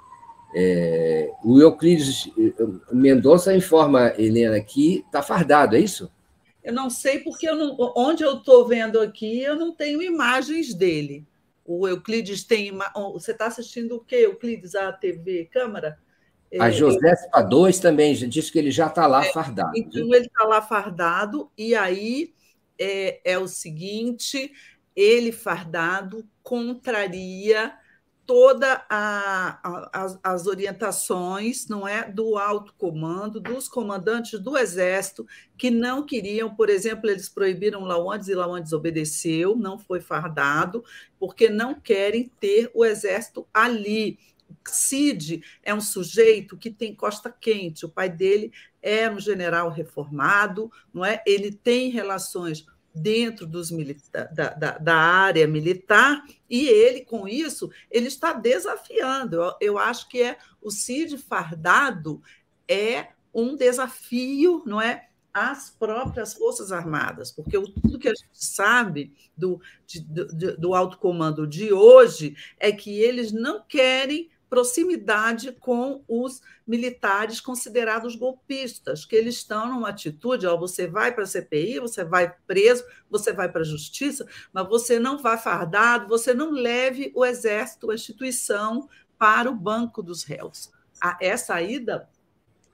É, 0.56 1.32
o 1.44 1.60
Euclides 1.60 2.30
eh, 2.38 2.54
Mendonça 2.92 3.56
informa, 3.56 4.14
Helena, 4.18 4.60
que 4.60 5.04
está 5.08 5.24
fardado, 5.24 5.76
é 5.76 5.80
isso? 5.80 6.12
Eu 6.64 6.74
não 6.74 6.90
sei 6.90 7.20
porque 7.20 7.48
eu 7.48 7.56
não, 7.56 7.76
onde 7.96 8.24
eu 8.24 8.38
estou 8.38 8.66
vendo 8.66 9.00
aqui, 9.00 9.42
eu 9.42 9.56
não 9.56 9.76
tenho 9.76 10.02
imagens 10.02 10.74
dele. 10.74 11.28
O 11.66 11.88
Euclides 11.88 12.44
tem. 12.44 12.72
Você 13.14 13.32
está 13.32 13.48
assistindo 13.48 13.96
o 13.96 14.00
quê, 14.00 14.18
Euclides? 14.18 14.76
A 14.76 14.92
TV 14.92 15.46
Câmara? 15.52 16.00
A 16.60 16.70
é, 16.70 16.72
Josefa 16.72 17.42
2 17.42 17.80
também 17.80 18.14
disse 18.14 18.52
que 18.52 18.60
ele 18.60 18.72
já 18.72 18.88
está 18.88 19.08
lá 19.08 19.26
é, 19.26 19.32
fardado. 19.32 19.72
Então, 19.76 20.14
ele 20.14 20.28
está 20.28 20.46
lá 20.46 20.62
fardado, 20.62 21.52
e 21.58 21.74
aí 21.74 22.34
é, 22.80 23.20
é 23.24 23.38
o 23.38 23.48
seguinte: 23.48 24.52
ele 24.96 25.32
fardado 25.32 26.28
contraria 26.42 27.74
toda 28.26 28.86
a, 28.90 29.60
a, 29.64 29.90
as, 30.04 30.20
as, 30.24 30.48
orientações 30.48 31.68
não 31.68 31.88
é 31.88 32.10
do 32.10 32.38
alto 32.38 32.74
comando 32.78 33.40
dos 33.40 33.68
comandantes 33.68 34.40
do 34.40 34.58
exército 34.58 35.28
que 35.58 35.70
não 35.70 36.06
queriam 36.06 36.56
por 36.56 36.70
exemplo 36.70 37.10
eles 37.10 37.28
proibiram 37.28 37.84
Lawandes 37.84 38.30
e 38.30 38.34
Lawandes 38.34 38.72
obedeceu 38.72 39.56
não 39.56 39.78
foi 39.78 40.00
fardado 40.00 40.84
porque 41.20 41.50
não 41.50 41.74
querem 41.74 42.32
ter 42.40 42.72
o 42.74 42.86
exército 42.86 43.48
ali. 43.54 44.18
Cid 44.66 45.44
é 45.64 45.74
um 45.74 45.82
sujeito 45.82 46.56
que 46.56 46.70
tem 46.70 46.96
costa 46.96 47.30
quente 47.30 47.86
o 47.86 47.90
pai 47.90 48.10
dele 48.10 48.52
é 48.82 49.10
um 49.10 49.20
general 49.20 49.70
reformado 49.70 50.72
não 50.94 51.04
é? 51.04 51.22
Ele 51.26 51.52
tem 51.52 51.90
relações 51.90 52.66
dentro 52.94 53.48
dos 53.48 53.70
da, 54.12 54.26
da, 54.26 54.78
da, 54.78 54.96
área 54.96 55.48
militar, 55.48 56.24
e 56.50 56.68
ele, 56.68 57.02
com 57.02 57.28
isso, 57.28 57.72
ele 57.90 58.08
está 58.08 58.34
desafiando. 58.34 59.38
Eu, 59.38 59.54
eu 59.60 59.78
acho 59.78 60.08
que 60.08 60.22
é 60.22 60.38
o 60.62 60.70
CID 60.70 61.18
fardado 61.18 62.22
é 62.68 63.08
um 63.34 63.56
desafio, 63.56 64.62
não 64.66 64.80
é? 64.80 65.08
às 65.34 65.72
próprias 65.72 66.36
Forças 66.36 66.72
Armadas, 66.72 67.32
porque 67.32 67.60
tudo 67.60 67.98
que 67.98 68.08
a 68.08 68.14
gente 68.14 68.30
sabe 68.34 69.12
do, 69.36 69.60
de, 69.88 70.00
do, 70.00 70.58
do 70.58 70.76
alto 70.76 71.00
comando 71.00 71.48
de 71.48 71.74
hoje 71.74 72.36
é 72.60 72.72
que 72.72 73.00
eles 73.02 73.32
não 73.32 73.64
querem 73.68 74.30
proximidade 74.54 75.52
com 75.54 76.04
os 76.08 76.40
militares 76.68 77.42
considerados 77.42 78.16
golpistas, 78.16 79.04
que 79.04 79.16
eles 79.16 79.38
estão 79.38 79.68
numa 79.68 79.90
atitude, 79.90 80.46
ó, 80.46 80.56
você 80.56 80.86
vai 80.86 81.12
para 81.12 81.24
a 81.24 81.26
CPI, 81.26 81.80
você 81.80 82.06
vai 82.06 82.36
preso, 82.46 82.86
você 83.10 83.34
vai 83.34 83.52
para 83.52 83.62
a 83.62 83.66
justiça, 83.66 84.28
mas 84.54 84.70
você 84.70 85.00
não 85.00 85.18
vai 85.18 85.40
fardado, 85.40 86.08
você 86.08 86.36
não 86.36 86.52
leve 86.52 87.12
o 87.16 87.26
exército, 87.26 87.90
a 87.90 87.96
instituição, 87.96 88.88
para 89.18 89.50
o 89.50 89.56
banco 89.56 90.04
dos 90.04 90.24
réus. 90.24 90.72
Essa 91.20 91.60
ida 91.60 92.08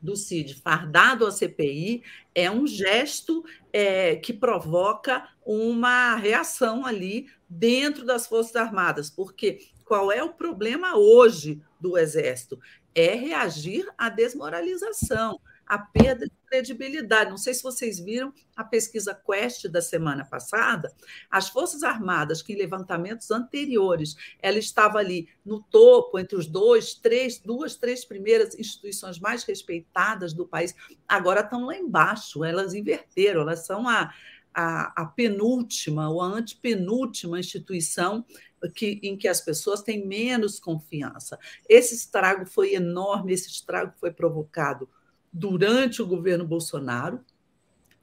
do 0.01 0.17
CID 0.17 0.55
fardado 0.55 1.25
à 1.25 1.31
CPI 1.31 2.03
é 2.35 2.51
um 2.51 2.67
gesto 2.67 3.41
é, 3.71 4.17
que 4.17 4.33
provoca 4.33 5.29
uma 5.45 6.15
reação 6.15 6.85
ali 6.85 7.27
dentro 7.47 8.05
das 8.05 8.27
Forças 8.27 8.57
Armadas, 8.57 9.09
porque 9.09 9.69
qual 9.89 10.11
é 10.11 10.23
o 10.23 10.31
problema 10.31 10.95
hoje 10.95 11.59
do 11.81 11.97
Exército? 11.97 12.59
É 12.93 13.15
reagir 13.15 13.91
à 13.97 14.07
desmoralização. 14.07 15.41
a 15.65 15.77
perda 15.77 16.25
de 16.25 16.31
credibilidade. 16.47 17.29
Não 17.29 17.37
sei 17.37 17.53
se 17.53 17.61
vocês 17.61 17.99
viram 17.99 18.33
a 18.55 18.63
pesquisa 18.63 19.13
Quest 19.13 19.67
da 19.67 19.83
semana 19.83 20.25
passada. 20.25 20.91
As 21.29 21.47
Forças 21.47 21.83
Armadas, 21.83 22.41
que 22.41 22.53
em 22.53 22.57
levantamentos 22.57 23.29
anteriores 23.29 24.15
ela 24.41 24.57
estava 24.57 24.97
ali 24.97 25.29
no 25.45 25.61
topo, 25.61 26.17
entre 26.17 26.35
os 26.35 26.47
dois, 26.47 26.95
três, 26.95 27.37
duas, 27.37 27.75
três 27.75 28.03
primeiras 28.03 28.57
instituições 28.57 29.19
mais 29.19 29.43
respeitadas 29.43 30.33
do 30.33 30.47
país, 30.47 30.73
agora 31.07 31.41
estão 31.41 31.65
lá 31.65 31.77
embaixo, 31.77 32.43
elas 32.43 32.73
inverteram, 32.73 33.41
elas 33.41 33.67
são 33.67 33.87
a, 33.87 34.11
a, 34.51 35.03
a 35.03 35.05
penúltima 35.05 36.09
ou 36.09 36.19
a 36.19 36.25
antepenúltima 36.25 37.39
instituição 37.39 38.25
que, 38.73 38.99
em 39.03 39.17
que 39.17 39.27
as 39.27 39.41
pessoas 39.41 39.81
têm 39.81 40.05
menos 40.05 40.59
confiança. 40.59 41.37
Esse 41.67 41.95
estrago 41.95 42.45
foi 42.45 42.73
enorme, 42.73 43.33
esse 43.33 43.49
estrago 43.49 43.93
foi 43.99 44.11
provocado 44.11 44.89
durante 45.31 46.01
o 46.01 46.07
governo 46.07 46.45
Bolsonaro, 46.45 47.23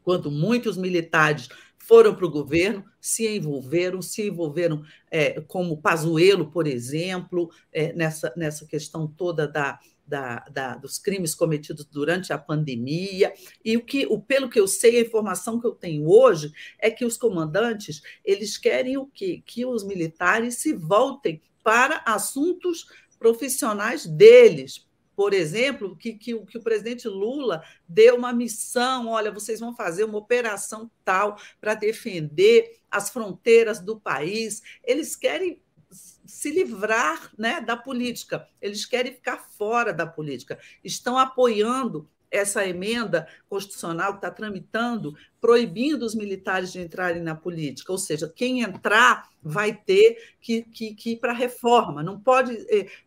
quando 0.03 0.31
muitos 0.31 0.77
militares 0.77 1.49
foram 1.79 2.15
para 2.15 2.27
o 2.27 2.31
governo, 2.31 2.85
se 3.01 3.29
envolveram, 3.37 4.03
se 4.03 4.27
envolveram 4.27 4.85
é, 5.11 5.41
como 5.43 5.81
Pazuello, 5.81 6.51
por 6.51 6.67
exemplo, 6.67 7.51
é, 7.73 7.93
nessa, 7.93 8.33
nessa 8.37 8.67
questão 8.67 9.07
toda 9.07 9.47
da, 9.47 9.79
da, 10.07 10.41
da, 10.51 10.77
dos 10.77 10.99
crimes 10.99 11.35
cometidos 11.35 11.85
durante 11.85 12.33
a 12.33 12.39
pandemia. 12.39 13.33
E 13.65 13.77
o 13.77 13.85
que, 13.85 14.07
o, 14.07 14.21
pelo 14.21 14.49
que 14.49 14.61
eu 14.61 14.69
sei, 14.69 14.99
a 14.99 15.03
informação 15.03 15.61
que 15.61 15.67
eu 15.67 15.75
tenho 15.75 16.09
hoje 16.09 16.53
é 16.79 16.91
que 16.91 17.05
os 17.05 17.17
comandantes 17.17 18.03
eles 18.25 18.57
querem 18.57 18.97
o 18.97 19.07
quê? 19.07 19.43
Que 19.45 19.67
os 19.67 19.85
militares 19.85 20.57
se 20.57 20.73
voltem 20.73 21.41
para 21.63 22.03
assuntos 22.07 22.87
profissionais 23.19 24.07
deles. 24.07 24.87
Por 25.17 25.33
exemplo, 25.33 25.97
que, 25.97 26.13
que, 26.13 26.39
que 26.45 26.59
o 26.59 26.63
presidente 26.63 27.09
Lula 27.09 27.63
deu 27.89 28.17
uma 28.17 28.35
missão: 28.35 29.09
olha, 29.09 29.33
vocês 29.33 29.59
vão 29.59 29.75
fazer 29.75 30.05
uma 30.05 30.19
operação 30.19 30.91
tal 31.03 31.39
para 31.59 31.75
defender 31.75 32.79
as 32.91 33.09
fronteiras 33.09 33.81
do 33.81 33.99
país. 33.99 34.63
Eles 34.85 35.17
querem 35.17 35.61
se 35.91 36.51
livrar 36.51 37.31
né, 37.39 37.61
da 37.61 37.77
política, 37.77 38.47
eles 38.61 38.85
querem 38.85 39.13
ficar 39.13 39.39
fora 39.39 39.93
da 39.93 40.07
política, 40.07 40.59
estão 40.83 41.19
apoiando 41.19 42.09
essa 42.31 42.67
emenda 42.67 43.27
constitucional 43.49 44.13
que 44.13 44.19
está 44.19 44.31
tramitando, 44.31 45.17
proibindo 45.41 46.05
os 46.05 46.15
militares 46.15 46.73
de 46.73 46.81
entrarem 46.81 47.23
na 47.23 47.35
política. 47.35 47.93
Ou 47.93 47.99
seja, 47.99 48.29
quem 48.35 48.61
entrar 48.61 49.29
vai 49.43 49.73
ter 49.73 50.35
que, 50.41 50.63
que, 50.63 50.95
que 50.95 51.13
ir 51.13 51.17
para 51.17 51.33
a 51.33 51.37
reforma, 51.37 52.03
não 52.03 52.19
pode 52.19 52.53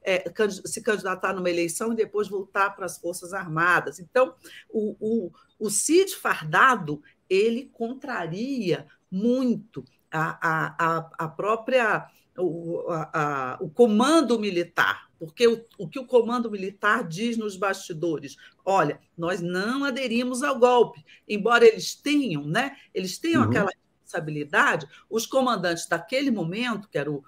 é, 0.04 0.24
se 0.66 0.82
candidatar 0.82 1.34
numa 1.34 1.50
eleição 1.50 1.92
e 1.92 1.98
depois 1.98 2.28
voltar 2.28 2.72
para 2.72 2.86
as 2.86 2.98
Forças 2.98 3.34
Armadas. 3.34 4.00
Então, 4.00 4.34
o, 4.70 4.96
o, 5.00 5.32
o 5.60 5.70
CID 5.70 6.16
fardado 6.16 7.04
ele 7.30 7.70
contraria 7.74 8.88
muito 9.12 9.84
a, 10.12 10.40
a, 10.80 11.26
a 11.26 11.28
própria 11.28 12.08
o, 12.40 12.90
a, 12.90 13.10
a, 13.54 13.58
o 13.62 13.70
comando 13.70 14.40
militar, 14.40 15.10
porque 15.20 15.48
o, 15.48 15.66
o 15.78 15.88
que 15.88 16.00
o 16.00 16.06
comando 16.06 16.50
militar 16.50 17.08
diz 17.08 17.38
nos 17.38 17.56
bastidores? 17.56 18.38
Olha, 18.64 19.00
nós 19.18 19.42
não 19.42 19.84
aderimos 19.84 20.44
ao 20.44 20.58
golpe, 20.58 21.04
embora 21.28 21.66
eles 21.66 21.94
tenham, 21.96 22.46
né? 22.46 22.76
Eles 22.94 23.18
tenham 23.18 23.44
uhum. 23.44 23.50
aquela 23.50 23.70
responsabilidade, 23.70 24.88
os 25.10 25.26
comandantes 25.26 25.88
daquele 25.88 26.32
momento, 26.32 26.90
que 26.90 26.98
era 26.98 27.12
o, 27.12 27.24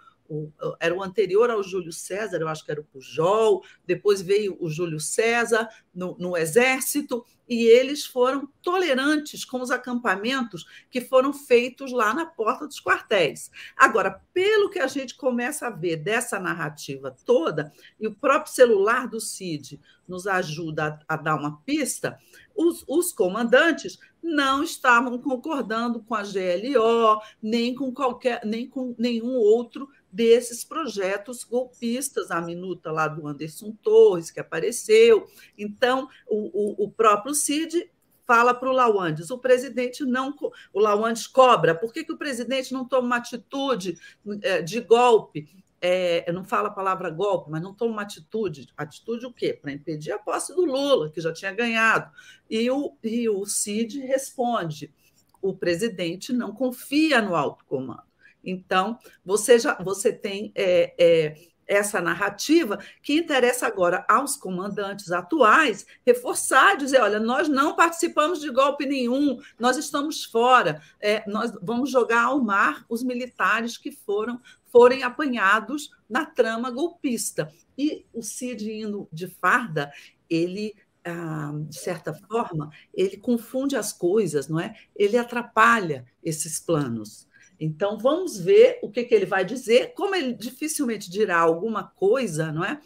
era 0.79 0.95
o 0.95 1.03
anterior 1.03 1.49
ao 1.49 1.63
Júlio 1.63 1.91
César, 1.91 2.37
eu 2.37 2.47
acho 2.47 2.63
que 2.63 2.71
era 2.71 2.81
o 2.81 2.85
Pujol, 2.85 3.63
depois 3.85 4.21
veio 4.21 4.57
o 4.59 4.69
Júlio 4.69 4.99
César 4.99 5.67
no, 5.93 6.15
no 6.17 6.37
Exército, 6.37 7.25
e 7.51 7.65
eles 7.65 8.05
foram 8.05 8.47
tolerantes 8.61 9.43
com 9.43 9.59
os 9.59 9.71
acampamentos 9.71 10.65
que 10.89 11.01
foram 11.01 11.33
feitos 11.33 11.91
lá 11.91 12.13
na 12.13 12.25
porta 12.25 12.65
dos 12.65 12.79
quartéis. 12.79 13.51
Agora, 13.75 14.21
pelo 14.33 14.69
que 14.69 14.79
a 14.79 14.87
gente 14.87 15.17
começa 15.17 15.67
a 15.67 15.69
ver 15.69 15.97
dessa 15.97 16.39
narrativa 16.39 17.13
toda, 17.25 17.73
e 17.99 18.07
o 18.07 18.15
próprio 18.15 18.53
celular 18.53 19.05
do 19.05 19.19
CID 19.19 19.81
nos 20.07 20.27
ajuda 20.27 20.97
a, 21.09 21.13
a 21.13 21.17
dar 21.17 21.35
uma 21.35 21.57
pista, 21.63 22.17
os, 22.55 22.85
os, 22.87 23.11
comandantes 23.11 23.99
não 24.23 24.63
estavam 24.63 25.17
concordando 25.17 26.01
com 26.01 26.15
a 26.15 26.21
GLO, 26.21 27.21
nem 27.41 27.75
com 27.75 27.93
qualquer, 27.93 28.45
nem 28.45 28.65
com 28.65 28.95
nenhum 28.97 29.35
outro 29.35 29.89
desses 30.11 30.63
projetos 30.63 31.43
golpistas, 31.43 32.31
a 32.31 32.41
minuta 32.41 32.91
lá 32.91 33.07
do 33.07 33.27
Anderson 33.27 33.71
Torres, 33.81 34.29
que 34.29 34.39
apareceu. 34.39 35.27
Então, 35.57 36.09
o, 36.27 36.83
o, 36.83 36.85
o 36.85 36.91
próprio 36.91 37.33
Cid 37.33 37.89
fala 38.25 38.53
para 38.53 38.69
o 38.69 38.73
Lawandes, 38.73 39.29
o 39.29 39.37
presidente 39.37 40.05
não, 40.05 40.33
o 40.73 40.79
Lawandes 40.79 41.27
cobra, 41.27 41.75
por 41.75 41.91
que, 41.91 42.03
que 42.03 42.13
o 42.13 42.17
presidente 42.17 42.71
não 42.71 42.87
toma 42.87 43.07
uma 43.07 43.17
atitude 43.17 43.97
eh, 44.41 44.61
de 44.61 44.79
golpe? 44.79 45.49
É, 45.83 46.31
não 46.31 46.45
fala 46.45 46.67
a 46.67 46.71
palavra 46.71 47.09
golpe, 47.09 47.49
mas 47.49 47.61
não 47.61 47.73
toma 47.73 47.93
uma 47.93 48.01
atitude. 48.03 48.69
Atitude 48.77 49.25
o 49.25 49.33
quê? 49.33 49.51
Para 49.51 49.71
impedir 49.71 50.11
a 50.11 50.19
posse 50.19 50.55
do 50.55 50.63
Lula, 50.63 51.09
que 51.09 51.19
já 51.19 51.33
tinha 51.33 51.51
ganhado. 51.51 52.11
E 52.47 52.69
o, 52.69 52.95
e 53.03 53.27
o 53.27 53.43
Cid 53.45 53.99
responde: 53.99 54.93
o 55.41 55.55
presidente 55.55 56.31
não 56.31 56.53
confia 56.53 57.19
no 57.19 57.35
alto 57.35 57.65
comando. 57.65 58.10
Então, 58.43 58.97
você 59.23 59.59
já 59.59 59.75
você 59.75 60.11
tem 60.11 60.51
é, 60.55 60.93
é, 60.97 61.35
essa 61.67 62.01
narrativa 62.01 62.79
que 63.01 63.13
interessa 63.13 63.65
agora 63.65 64.05
aos 64.09 64.35
comandantes 64.35 65.11
atuais 65.11 65.85
reforçar, 66.05 66.75
dizer, 66.75 67.01
olha, 67.01 67.19
nós 67.19 67.47
não 67.47 67.75
participamos 67.75 68.41
de 68.41 68.51
golpe 68.51 68.85
nenhum, 68.85 69.39
nós 69.57 69.77
estamos 69.77 70.25
fora, 70.25 70.81
é, 70.99 71.23
nós 71.29 71.51
vamos 71.61 71.89
jogar 71.89 72.23
ao 72.23 72.43
mar 72.43 72.85
os 72.89 73.03
militares 73.03 73.77
que 73.77 73.91
foram 73.91 74.41
forem 74.65 75.03
apanhados 75.03 75.89
na 76.09 76.25
trama 76.25 76.71
golpista. 76.71 77.51
E 77.77 78.05
o 78.13 78.21
Cid 78.21 78.71
indo 78.71 79.07
de 79.11 79.27
farda, 79.27 79.91
ele 80.29 80.73
ah, 81.03 81.51
de 81.67 81.79
certa 81.79 82.13
forma, 82.13 82.69
ele 82.93 83.17
confunde 83.17 83.75
as 83.75 83.91
coisas, 83.91 84.47
não 84.47 84.59
é? 84.59 84.75
Ele 84.95 85.17
atrapalha 85.17 86.05
esses 86.23 86.59
planos. 86.59 87.27
Então, 87.63 87.95
vamos 87.95 88.39
ver 88.39 88.79
o 88.81 88.89
que, 88.89 89.03
que 89.03 89.13
ele 89.13 89.27
vai 89.27 89.45
dizer. 89.45 89.93
Como 89.93 90.15
ele 90.15 90.33
dificilmente 90.33 91.11
dirá 91.11 91.37
alguma 91.37 91.83
coisa, 91.83 92.51
não 92.51 92.65
é? 92.65 92.81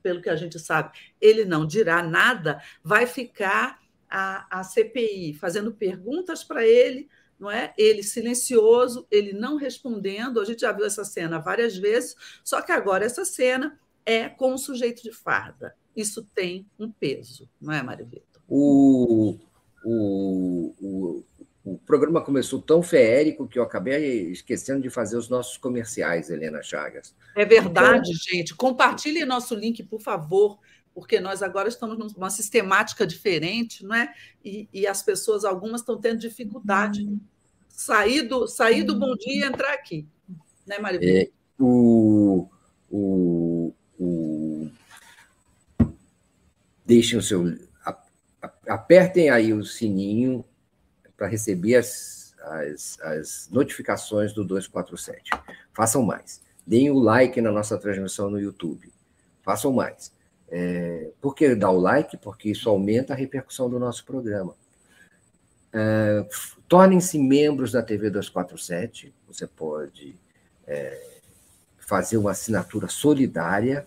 Pelo 0.00 0.22
que 0.22 0.30
a 0.30 0.36
gente 0.36 0.60
sabe, 0.60 0.96
ele 1.20 1.44
não 1.44 1.66
dirá 1.66 2.04
nada, 2.04 2.62
vai 2.84 3.04
ficar 3.04 3.80
a, 4.08 4.60
a 4.60 4.62
CPI 4.62 5.34
fazendo 5.34 5.72
perguntas 5.72 6.44
para 6.44 6.64
ele, 6.64 7.08
não 7.36 7.50
é? 7.50 7.74
Ele 7.76 8.04
silencioso, 8.04 9.04
ele 9.10 9.32
não 9.32 9.56
respondendo. 9.56 10.38
A 10.38 10.44
gente 10.44 10.60
já 10.60 10.70
viu 10.70 10.86
essa 10.86 11.04
cena 11.04 11.40
várias 11.40 11.76
vezes, 11.76 12.14
só 12.44 12.62
que 12.62 12.70
agora 12.70 13.04
essa 13.04 13.24
cena 13.24 13.76
é 14.06 14.28
com 14.28 14.54
o 14.54 14.58
sujeito 14.58 15.02
de 15.02 15.10
farda. 15.10 15.74
Isso 15.96 16.22
tem 16.32 16.64
um 16.78 16.92
peso, 16.92 17.50
não 17.60 17.72
é, 17.72 17.82
Mário 17.82 18.06
Vitor? 18.06 18.40
O, 18.48 19.36
o, 19.84 20.74
o, 20.80 21.24
o 21.64 21.78
programa 21.78 22.20
começou 22.20 22.60
tão 22.60 22.82
feérico 22.82 23.46
que 23.46 23.58
eu 23.58 23.62
acabei 23.62 24.30
esquecendo 24.32 24.82
de 24.82 24.90
fazer 24.90 25.16
os 25.16 25.28
nossos 25.28 25.56
comerciais, 25.56 26.28
Helena 26.28 26.60
Chagas. 26.60 27.14
É 27.36 27.44
verdade, 27.44 28.10
então... 28.10 28.20
gente. 28.20 28.54
Compartilhe 28.54 29.24
nosso 29.24 29.54
link, 29.54 29.80
por 29.84 30.00
favor, 30.00 30.58
porque 30.92 31.20
nós 31.20 31.40
agora 31.40 31.68
estamos 31.68 32.14
numa 32.14 32.30
sistemática 32.30 33.06
diferente, 33.06 33.84
não 33.84 33.94
é? 33.94 34.12
E, 34.44 34.68
e 34.72 34.86
as 34.88 35.02
pessoas, 35.02 35.44
algumas, 35.44 35.82
estão 35.82 36.00
tendo 36.00 36.18
dificuldade. 36.18 37.06
Hum. 37.06 37.20
Sair 37.68 38.22
do, 38.22 38.46
sair 38.48 38.82
do 38.82 38.98
bom 38.98 39.14
dia 39.14 39.44
e 39.46 39.48
entrar 39.48 39.72
aqui. 39.72 40.06
Né, 40.66 40.78
Maria? 40.78 41.22
É, 41.22 41.30
o, 41.58 42.48
o, 42.90 43.72
o... 43.98 44.68
Deixem 46.84 47.18
o 47.18 47.22
seu. 47.22 47.56
Apertem 48.66 49.30
aí 49.30 49.52
o 49.52 49.64
sininho 49.64 50.44
para 51.22 51.28
receber 51.28 51.76
as, 51.76 52.34
as, 52.42 52.98
as 53.00 53.48
notificações 53.48 54.32
do 54.32 54.44
247. 54.44 55.30
Façam 55.72 56.02
mais. 56.02 56.42
Deem 56.66 56.90
o 56.90 56.98
like 56.98 57.40
na 57.40 57.52
nossa 57.52 57.78
transmissão 57.78 58.28
no 58.28 58.40
YouTube. 58.40 58.92
Façam 59.40 59.72
mais. 59.72 60.12
É, 60.48 61.12
por 61.20 61.36
que 61.36 61.54
dar 61.54 61.70
o 61.70 61.78
like? 61.78 62.16
Porque 62.16 62.50
isso 62.50 62.68
aumenta 62.68 63.12
a 63.12 63.16
repercussão 63.16 63.70
do 63.70 63.78
nosso 63.78 64.04
programa. 64.04 64.56
É, 65.72 66.26
Tornem-se 66.66 67.20
membros 67.20 67.70
da 67.70 67.84
TV 67.84 68.10
247. 68.10 69.14
Você 69.28 69.46
pode 69.46 70.18
é, 70.66 71.20
fazer 71.78 72.16
uma 72.16 72.32
assinatura 72.32 72.88
solidária 72.88 73.86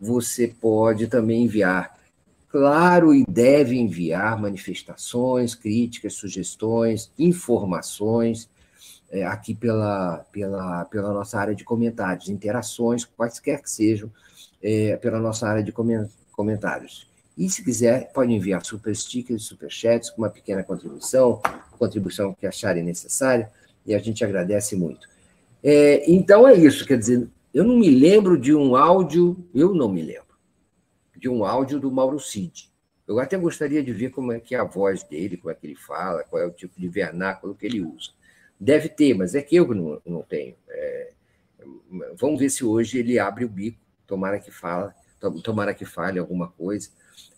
Você 0.00 0.48
pode 0.48 1.06
também 1.06 1.44
enviar 1.44 1.96
claro, 2.48 3.14
e 3.14 3.24
deve 3.28 3.78
enviar 3.78 4.40
manifestações, 4.40 5.54
críticas, 5.54 6.14
sugestões, 6.14 7.12
informações 7.16 8.50
é, 9.08 9.24
aqui 9.24 9.54
pela, 9.54 10.26
pela, 10.32 10.84
pela 10.86 11.12
nossa 11.12 11.38
área 11.38 11.54
de 11.54 11.62
comentários, 11.62 12.28
interações, 12.28 13.04
quaisquer 13.04 13.62
que 13.62 13.70
sejam, 13.70 14.10
é, 14.60 14.96
pela 14.96 15.20
nossa 15.20 15.46
área 15.46 15.62
de 15.62 15.72
comentários. 16.32 17.09
E 17.40 17.48
se 17.48 17.64
quiser, 17.64 18.12
pode 18.12 18.30
enviar 18.34 18.62
super 18.62 18.94
stickers, 18.94 19.44
super 19.44 19.70
chats 19.70 20.10
com 20.10 20.20
uma 20.20 20.28
pequena 20.28 20.62
contribuição, 20.62 21.40
contribuição 21.78 22.34
que 22.34 22.46
acharem 22.46 22.84
necessária, 22.84 23.50
e 23.86 23.94
a 23.94 23.98
gente 23.98 24.22
agradece 24.22 24.76
muito. 24.76 25.08
É, 25.64 26.04
então 26.12 26.46
é 26.46 26.52
isso, 26.52 26.86
quer 26.86 26.98
dizer, 26.98 27.26
eu 27.54 27.64
não 27.64 27.78
me 27.78 27.88
lembro 27.88 28.38
de 28.38 28.54
um 28.54 28.76
áudio, 28.76 29.42
eu 29.54 29.72
não 29.72 29.88
me 29.90 30.02
lembro, 30.02 30.36
de 31.16 31.30
um 31.30 31.42
áudio 31.42 31.80
do 31.80 31.90
Mauro 31.90 32.20
Cid. 32.20 32.70
Eu 33.08 33.18
até 33.18 33.38
gostaria 33.38 33.82
de 33.82 33.90
ver 33.90 34.10
como 34.10 34.32
é 34.32 34.38
que 34.38 34.54
é 34.54 34.58
a 34.58 34.64
voz 34.64 35.02
dele, 35.02 35.38
como 35.38 35.50
é 35.50 35.54
que 35.54 35.66
ele 35.66 35.76
fala, 35.76 36.22
qual 36.24 36.42
é 36.42 36.46
o 36.46 36.50
tipo 36.50 36.78
de 36.78 36.88
vernáculo 36.88 37.54
que 37.54 37.64
ele 37.64 37.80
usa. 37.80 38.10
Deve 38.60 38.86
ter, 38.86 39.14
mas 39.14 39.34
é 39.34 39.40
que 39.40 39.56
eu 39.56 39.66
não, 39.74 39.98
não 40.04 40.20
tenho. 40.20 40.56
É, 40.68 41.10
vamos 42.18 42.38
ver 42.38 42.50
se 42.50 42.66
hoje 42.66 42.98
ele 42.98 43.18
abre 43.18 43.46
o 43.46 43.48
bico, 43.48 43.78
tomara 44.06 44.38
que 44.38 44.50
fala, 44.50 44.94
tomara 45.42 45.72
que 45.72 45.86
fale 45.86 46.18
alguma 46.18 46.46
coisa. 46.48 46.90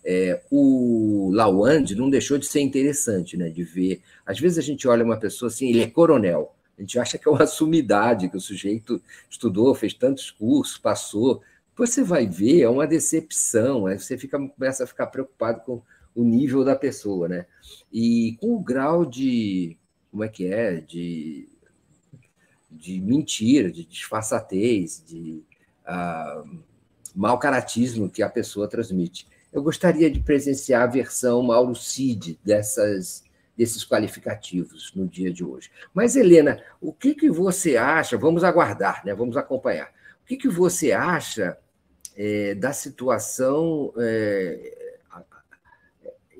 É, 0.05 0.41
o 0.51 1.31
Lawand 1.33 1.85
não 1.95 2.09
deixou 2.09 2.37
de 2.37 2.45
ser 2.45 2.61
interessante, 2.61 3.37
né? 3.37 3.49
De 3.49 3.63
ver. 3.63 4.01
Às 4.25 4.39
vezes 4.39 4.57
a 4.57 4.61
gente 4.61 4.87
olha 4.87 5.03
uma 5.03 5.17
pessoa 5.17 5.47
assim, 5.47 5.69
ele 5.69 5.81
é 5.81 5.89
coronel. 5.89 6.53
A 6.77 6.81
gente 6.81 6.99
acha 6.99 7.17
que 7.17 7.27
é 7.27 7.31
uma 7.31 7.45
sumidade, 7.45 8.29
que 8.29 8.37
o 8.37 8.41
sujeito 8.41 9.01
estudou, 9.29 9.73
fez 9.75 9.93
tantos 9.93 10.31
cursos, 10.31 10.77
passou. 10.77 11.41
Você 11.75 12.03
vai 12.03 12.27
ver, 12.27 12.61
é 12.61 12.69
uma 12.69 12.85
decepção, 12.85 13.87
aí 13.87 13.97
você 13.97 14.17
fica, 14.17 14.37
começa 14.37 14.83
a 14.83 14.87
ficar 14.87 15.07
preocupado 15.07 15.61
com 15.61 15.81
o 16.15 16.23
nível 16.23 16.63
da 16.63 16.75
pessoa, 16.75 17.27
né? 17.27 17.45
E 17.91 18.37
com 18.39 18.55
o 18.55 18.59
grau 18.59 19.05
de, 19.05 19.77
como 20.11 20.23
é 20.23 20.29
que 20.29 20.45
é, 20.45 20.75
de, 20.79 21.47
de 22.69 23.01
mentira, 23.01 23.71
de 23.71 23.83
disfarçatez, 23.85 25.03
de 25.05 25.43
uh, 25.87 26.59
mau 27.15 27.37
caratismo 27.39 28.09
que 28.09 28.21
a 28.21 28.29
pessoa 28.29 28.67
transmite. 28.67 29.27
Eu 29.53 29.61
gostaria 29.61 30.09
de 30.09 30.19
presenciar 30.19 30.81
a 30.81 30.87
versão 30.87 31.43
Mauro 31.43 31.75
Cid 31.75 32.39
dessas, 32.43 33.23
desses 33.55 33.85
qualificativos 33.85 34.91
no 34.95 35.07
dia 35.07 35.31
de 35.31 35.43
hoje. 35.43 35.69
Mas, 35.93 36.15
Helena, 36.15 36.59
o 36.81 36.91
que, 36.91 37.13
que 37.13 37.29
você 37.29 37.77
acha? 37.77 38.17
Vamos 38.17 38.43
aguardar, 38.43 39.05
né? 39.05 39.13
vamos 39.13 39.37
acompanhar. 39.37 39.93
O 40.23 40.25
que, 40.25 40.37
que 40.37 40.49
você 40.49 40.91
acha 40.91 41.55
é, 42.17 42.55
da 42.55 42.73
situação? 42.73 43.93
É, 43.95 44.93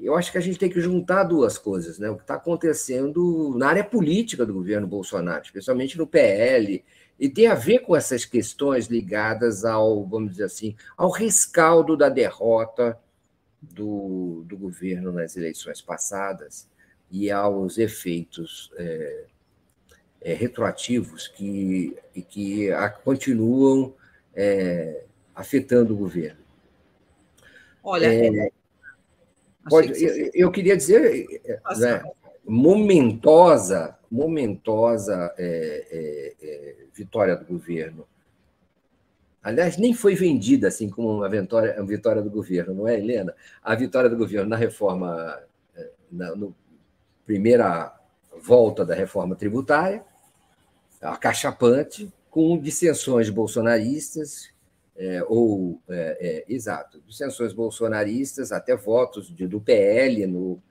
eu 0.02 0.16
acho 0.16 0.32
que 0.32 0.38
a 0.40 0.42
gente 0.42 0.58
tem 0.58 0.70
que 0.70 0.82
juntar 0.82 1.24
duas 1.24 1.58
coisas, 1.58 2.00
né? 2.00 2.10
O 2.10 2.18
que 2.18 2.24
está 2.24 2.36
acontecendo 2.36 3.56
na 3.58 3.70
área 3.70 3.84
política 3.84 4.46
do 4.46 4.54
governo 4.54 4.86
Bolsonaro, 4.86 5.44
especialmente 5.44 5.98
no 5.98 6.06
PL, 6.06 6.84
e 7.18 7.30
tem 7.30 7.48
a 7.48 7.56
ver 7.56 7.80
com 7.80 7.96
essas 7.96 8.26
questões 8.26 8.88
ligadas 8.88 9.64
ao, 9.64 10.06
vamos 10.06 10.32
dizer 10.32 10.46
assim, 10.46 10.76
ao 10.98 11.10
rescaldo 11.10 11.96
da 11.96 12.10
derrota 12.10 13.00
do, 13.72 14.44
do 14.46 14.58
governo 14.58 15.12
nas 15.12 15.38
eleições 15.38 15.82
passadas 15.82 16.68
e 17.10 17.32
aos 17.32 17.78
efeitos 17.78 18.72
é, 18.76 19.26
é, 20.22 20.34
retroativos 20.34 21.28
que, 21.28 21.96
que 22.30 22.72
a, 22.72 22.90
continuam 22.90 23.94
é, 24.34 25.04
afetando 25.36 25.94
o 25.94 25.98
governo. 25.98 26.42
Olha, 27.84 28.08
é, 28.14 28.50
pode, 29.70 29.94
que 29.94 30.04
eu, 30.04 30.32
eu, 30.34 30.52
queria 30.52 30.78
dizer 30.78 31.28
né, 31.78 32.02
momentosa, 32.46 33.98
momentosa 34.10 35.34
é, 35.38 36.36
é, 36.42 36.76
vitória 36.94 37.36
do 37.36 37.46
governo 37.46 38.08
Aliás, 39.44 39.78
nem 39.78 39.94
foi 39.94 40.16
vendida 40.16 40.70
assim 40.70 40.90
como 40.90 41.18
uma 41.18 41.30
vitória, 41.30 41.76
uma 41.78 41.86
vitória 41.86 42.22
do 42.22 42.30
governo, 42.30 42.74
não 42.74 42.88
é, 42.88 42.98
Helena? 42.98 43.36
A 43.62 43.76
vitória 43.76 44.10
do 44.10 44.16
governo 44.16 44.50
na 44.50 44.56
reforma, 44.56 45.40
eh, 45.76 45.92
na 46.10 46.34
no 46.36 46.56
primeira 47.26 47.94
volta 48.42 48.86
da 48.86 48.96
reforma 48.96 49.36
tributária, 49.36 50.04
acachapante, 51.02 52.12
com 52.30 52.58
dissensões 52.58 53.30
bolsonaristas, 53.30 54.50
é, 54.96 55.24
ou, 55.28 55.80
é, 55.90 56.18
é, 56.20 56.54
exato, 56.54 57.02
dissensões 57.08 57.54
bolsonaristas, 57.54 58.52
até 58.52 58.76
votos 58.76 59.34
de, 59.34 59.48
do 59.48 59.60
PL 59.60 60.28
no, 60.28 60.62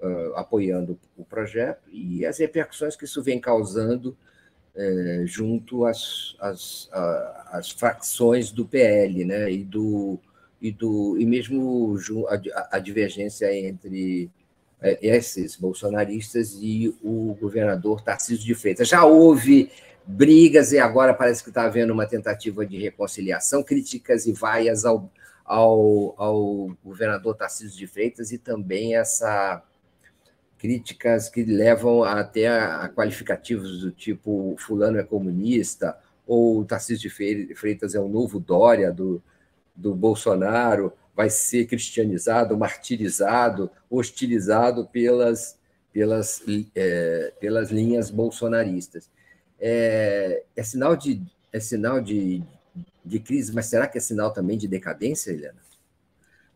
uh, 0.00 0.34
apoiando 0.34 0.98
o 1.16 1.24
projeto, 1.24 1.88
e 1.90 2.24
as 2.24 2.38
repercussões 2.38 2.96
que 2.96 3.04
isso 3.04 3.22
vem 3.22 3.40
causando 3.40 4.16
é, 4.74 5.22
junto 5.26 5.84
às, 5.84 6.34
às, 6.40 6.88
às, 7.50 7.70
facções 7.70 8.50
do 8.50 8.66
PL, 8.66 9.24
né? 9.24 9.50
E 9.50 9.64
do 9.64 10.18
e 10.60 10.70
do 10.70 11.16
e 11.18 11.26
mesmo 11.26 11.96
a, 12.70 12.78
divergência 12.78 13.54
entre 13.54 14.30
é, 14.80 14.98
esses 15.02 15.56
bolsonaristas 15.56 16.56
e 16.60 16.94
o 17.02 17.36
governador 17.40 18.00
Tarcísio 18.00 18.44
de 18.44 18.54
Freitas. 18.54 18.88
Já 18.88 19.04
houve 19.04 19.70
brigas 20.06 20.72
e 20.72 20.78
agora 20.78 21.14
parece 21.14 21.42
que 21.42 21.50
está 21.50 21.64
havendo 21.64 21.92
uma 21.92 22.06
tentativa 22.06 22.64
de 22.64 22.78
reconciliação, 22.78 23.62
críticas 23.62 24.26
e 24.26 24.32
vaias 24.32 24.84
ao, 24.84 25.10
ao, 25.44 26.14
ao 26.16 26.76
governador 26.84 27.36
Tarcísio 27.36 27.76
de 27.76 27.86
Freitas 27.86 28.32
e 28.32 28.38
também 28.38 28.96
essa 28.96 29.62
críticas 30.62 31.28
que 31.28 31.42
levam 31.42 32.04
até 32.04 32.46
a, 32.46 32.88
qualificativos 32.88 33.80
do 33.80 33.90
tipo 33.90 34.54
fulano 34.56 34.96
é 34.96 35.02
comunista, 35.02 35.98
ou 36.24 36.64
Tarcísio 36.64 37.10
de 37.10 37.54
Freitas 37.56 37.96
é 37.96 37.98
o 37.98 38.06
novo 38.06 38.38
Dória 38.38 38.92
do, 38.92 39.20
do 39.74 39.92
Bolsonaro, 39.92 40.92
vai 41.16 41.28
ser 41.28 41.66
cristianizado, 41.66 42.56
martirizado, 42.56 43.72
hostilizado 43.90 44.86
pelas, 44.86 45.58
pelas, 45.92 46.40
é, 46.76 47.32
pelas 47.40 47.72
linhas 47.72 48.08
bolsonaristas. 48.08 49.10
É, 49.58 50.44
é 50.54 50.62
sinal, 50.62 50.94
de, 50.94 51.20
é 51.52 51.58
sinal 51.58 52.00
de, 52.00 52.40
de 53.04 53.18
crise, 53.18 53.52
mas 53.52 53.66
será 53.66 53.88
que 53.88 53.98
é 53.98 54.00
sinal 54.00 54.32
também 54.32 54.56
de 54.56 54.68
decadência, 54.68 55.32
Helena? 55.32 55.61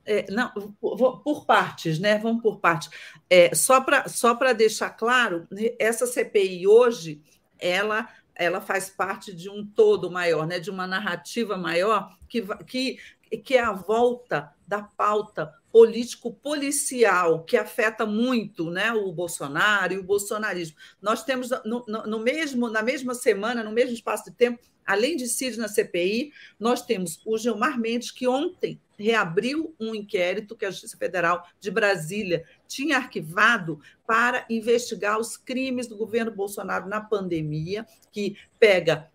É, 0.07 0.25
não, 0.31 0.51
por 0.51 1.45
partes, 1.45 1.99
né? 1.99 2.19
Vamos 2.19 2.43
por 2.43 2.61
partes. 2.61 2.89
É, 3.29 3.55
só 3.55 3.81
para 3.81 4.09
só 4.09 4.35
deixar 4.53 4.91
claro, 4.91 5.47
né, 5.51 5.75
essa 5.79 6.07
CPI 6.07 6.67
hoje, 6.67 7.21
ela 7.59 8.09
ela 8.37 8.61
faz 8.61 8.91
parte 8.91 9.35
de 9.35 9.49
um 9.49 9.67
todo 9.67 10.11
maior, 10.11 10.47
né? 10.47 10.61
de 10.61 10.71
uma 10.71 10.87
narrativa 10.87 11.57
maior 11.57 12.15
que, 12.29 12.43
que, 12.67 12.99
que 13.39 13.57
é 13.57 13.63
a 13.63 13.73
volta 13.73 14.53
da 14.67 14.83
pauta 14.83 15.53
político-policial, 15.77 17.45
que 17.45 17.55
afeta 17.55 18.07
muito 18.07 18.71
né, 18.71 18.95
o 18.95 19.13
Bolsonaro 19.13 19.93
e 19.93 19.99
o 19.99 20.03
bolsonarismo. 20.03 20.75
Nós 21.03 21.23
temos, 21.23 21.51
no, 21.67 21.85
no, 21.85 22.19
mesmo, 22.19 22.71
na 22.71 22.81
mesma 22.81 23.13
semana, 23.13 23.63
no 23.63 23.71
mesmo 23.71 23.93
espaço 23.93 24.25
de 24.25 24.35
tempo, 24.35 24.59
além 24.87 25.17
de 25.17 25.29
Cid 25.29 25.59
na 25.59 25.69
CPI, 25.69 26.33
nós 26.59 26.81
temos 26.81 27.21
o 27.27 27.37
Gilmar 27.37 27.79
Mendes, 27.79 28.11
que 28.11 28.27
ontem 28.27 28.81
reabriu 28.99 29.75
um 29.79 29.95
inquérito 29.95 30.57
que 30.57 30.65
a 30.65 30.71
Justiça 30.71 30.97
Federal 30.97 31.47
de 31.61 31.71
Brasília 31.71 32.47
tinha 32.67 32.97
arquivado 32.97 33.79
para 34.07 34.47
investigar 34.49 35.21
os 35.21 35.37
crimes 35.37 35.87
do 35.87 35.99
governo 35.99 36.31
Bolsonaro 36.31 36.89
na 36.89 37.03
pandemia, 37.03 37.87
que 38.11 38.39
pega 38.59 39.11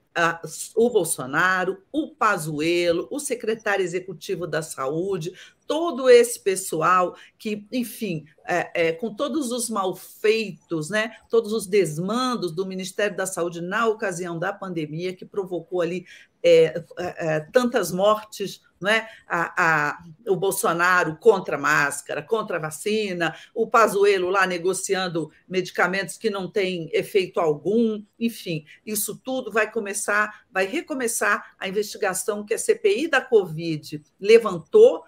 o 0.75 0.89
Bolsonaro, 0.89 1.81
o 1.91 2.09
Pazuello, 2.09 3.07
o 3.09 3.19
secretário 3.19 3.83
executivo 3.83 4.45
da 4.45 4.61
Saúde, 4.61 5.31
todo 5.65 6.09
esse 6.09 6.37
pessoal 6.37 7.15
que, 7.37 7.65
enfim, 7.71 8.25
é, 8.45 8.87
é, 8.87 8.91
com 8.91 9.13
todos 9.15 9.51
os 9.51 9.69
malfeitos, 9.69 10.89
né, 10.89 11.15
todos 11.29 11.53
os 11.53 11.65
desmandos 11.65 12.51
do 12.51 12.65
Ministério 12.65 13.15
da 13.15 13.25
Saúde 13.25 13.61
na 13.61 13.87
ocasião 13.87 14.37
da 14.37 14.51
pandemia, 14.51 15.15
que 15.15 15.25
provocou 15.25 15.79
ali 15.79 16.05
é, 16.43 16.83
é, 16.97 17.35
é 17.35 17.39
tantas 17.51 17.91
mortes 17.91 18.61
é? 18.87 19.07
A, 19.27 19.53
a, 19.89 20.03
o 20.27 20.35
Bolsonaro 20.35 21.15
contra 21.17 21.55
a 21.55 21.59
máscara, 21.59 22.21
contra 22.21 22.57
a 22.57 22.59
vacina, 22.59 23.35
o 23.53 23.67
Pazuello 23.67 24.29
lá 24.29 24.47
negociando 24.47 25.31
medicamentos 25.47 26.17
que 26.17 26.29
não 26.29 26.49
têm 26.49 26.89
efeito 26.93 27.39
algum, 27.39 28.03
enfim, 28.19 28.65
isso 28.85 29.19
tudo 29.23 29.51
vai 29.51 29.71
começar, 29.71 30.45
vai 30.51 30.65
recomeçar 30.65 31.55
a 31.59 31.67
investigação 31.67 32.45
que 32.45 32.53
a 32.53 32.57
CPI 32.57 33.07
da 33.07 33.21
Covid 33.21 34.01
levantou, 34.19 35.03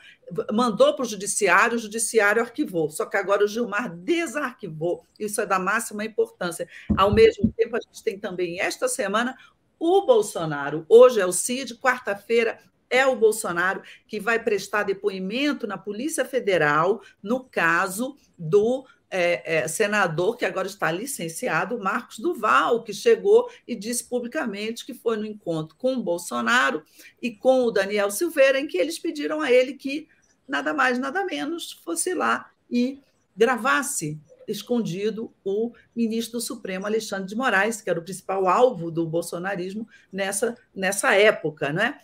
mandou 0.52 0.96
para 0.96 1.04
o 1.04 1.08
judiciário, 1.08 1.76
o 1.76 1.82
judiciário 1.82 2.42
arquivou. 2.42 2.90
Só 2.90 3.06
que 3.06 3.18
agora 3.18 3.44
o 3.44 3.48
Gilmar 3.48 3.94
desarquivou. 3.94 5.06
Isso 5.20 5.42
é 5.42 5.46
da 5.46 5.60
máxima 5.60 6.06
importância. 6.06 6.68
Ao 6.98 7.14
mesmo 7.14 7.52
tempo, 7.52 7.76
a 7.76 7.80
gente 7.80 8.04
tem 8.04 8.18
também 8.18 8.60
esta 8.60 8.88
semana 8.88 9.36
o 9.84 10.06
Bolsonaro. 10.06 10.86
Hoje 10.88 11.20
é 11.20 11.26
o 11.26 11.34
CID, 11.34 11.76
quarta-feira 11.76 12.58
é 12.90 13.06
o 13.06 13.18
Bolsonaro 13.18 13.82
que 14.08 14.18
vai 14.18 14.42
prestar 14.42 14.84
depoimento 14.84 15.68
na 15.68 15.78
Polícia 15.78 16.24
Federal 16.24 17.02
no 17.22 17.44
caso 17.44 18.16
do 18.40 18.86
é, 19.12 19.58
é, 19.58 19.68
senador 19.68 20.38
que 20.38 20.46
agora 20.46 20.68
está 20.68 20.90
licenciado, 20.90 21.78
Marcos 21.78 22.18
Duval, 22.18 22.82
que 22.82 22.94
chegou 22.94 23.50
e 23.68 23.76
disse 23.76 24.06
publicamente 24.06 24.86
que 24.86 24.94
foi 24.94 25.18
no 25.18 25.26
encontro 25.26 25.76
com 25.76 25.96
o 25.96 26.02
Bolsonaro 26.02 26.82
e 27.22 27.30
com 27.30 27.66
o 27.66 27.72
Daniel 27.72 28.10
Silveira, 28.10 28.62
em 28.62 28.68
que 28.68 28.78
eles 28.78 28.98
pediram 28.98 29.42
a 29.42 29.52
ele 29.52 29.74
que 29.74 30.08
nada 30.48 30.74
mais, 30.74 30.98
nada 30.98 31.26
menos 31.26 31.74
fosse 31.74 32.14
lá 32.14 32.50
e 32.72 33.02
gravasse 33.36 34.18
escondido 34.48 35.34
o 35.44 35.74
ministro 35.96 36.40
do 36.40 36.42
Supremo, 36.42 36.86
Alexandre 36.86 37.28
de 37.28 37.36
Moraes, 37.36 37.82
que 37.82 37.90
era 37.90 38.00
o 38.00 38.04
principal 38.04 38.48
alvo 38.48 38.92
do 38.92 39.06
bolsonarismo 39.06 39.88
nessa, 40.12 40.58
nessa 40.76 41.16
época, 41.16 41.72
né? 41.72 42.00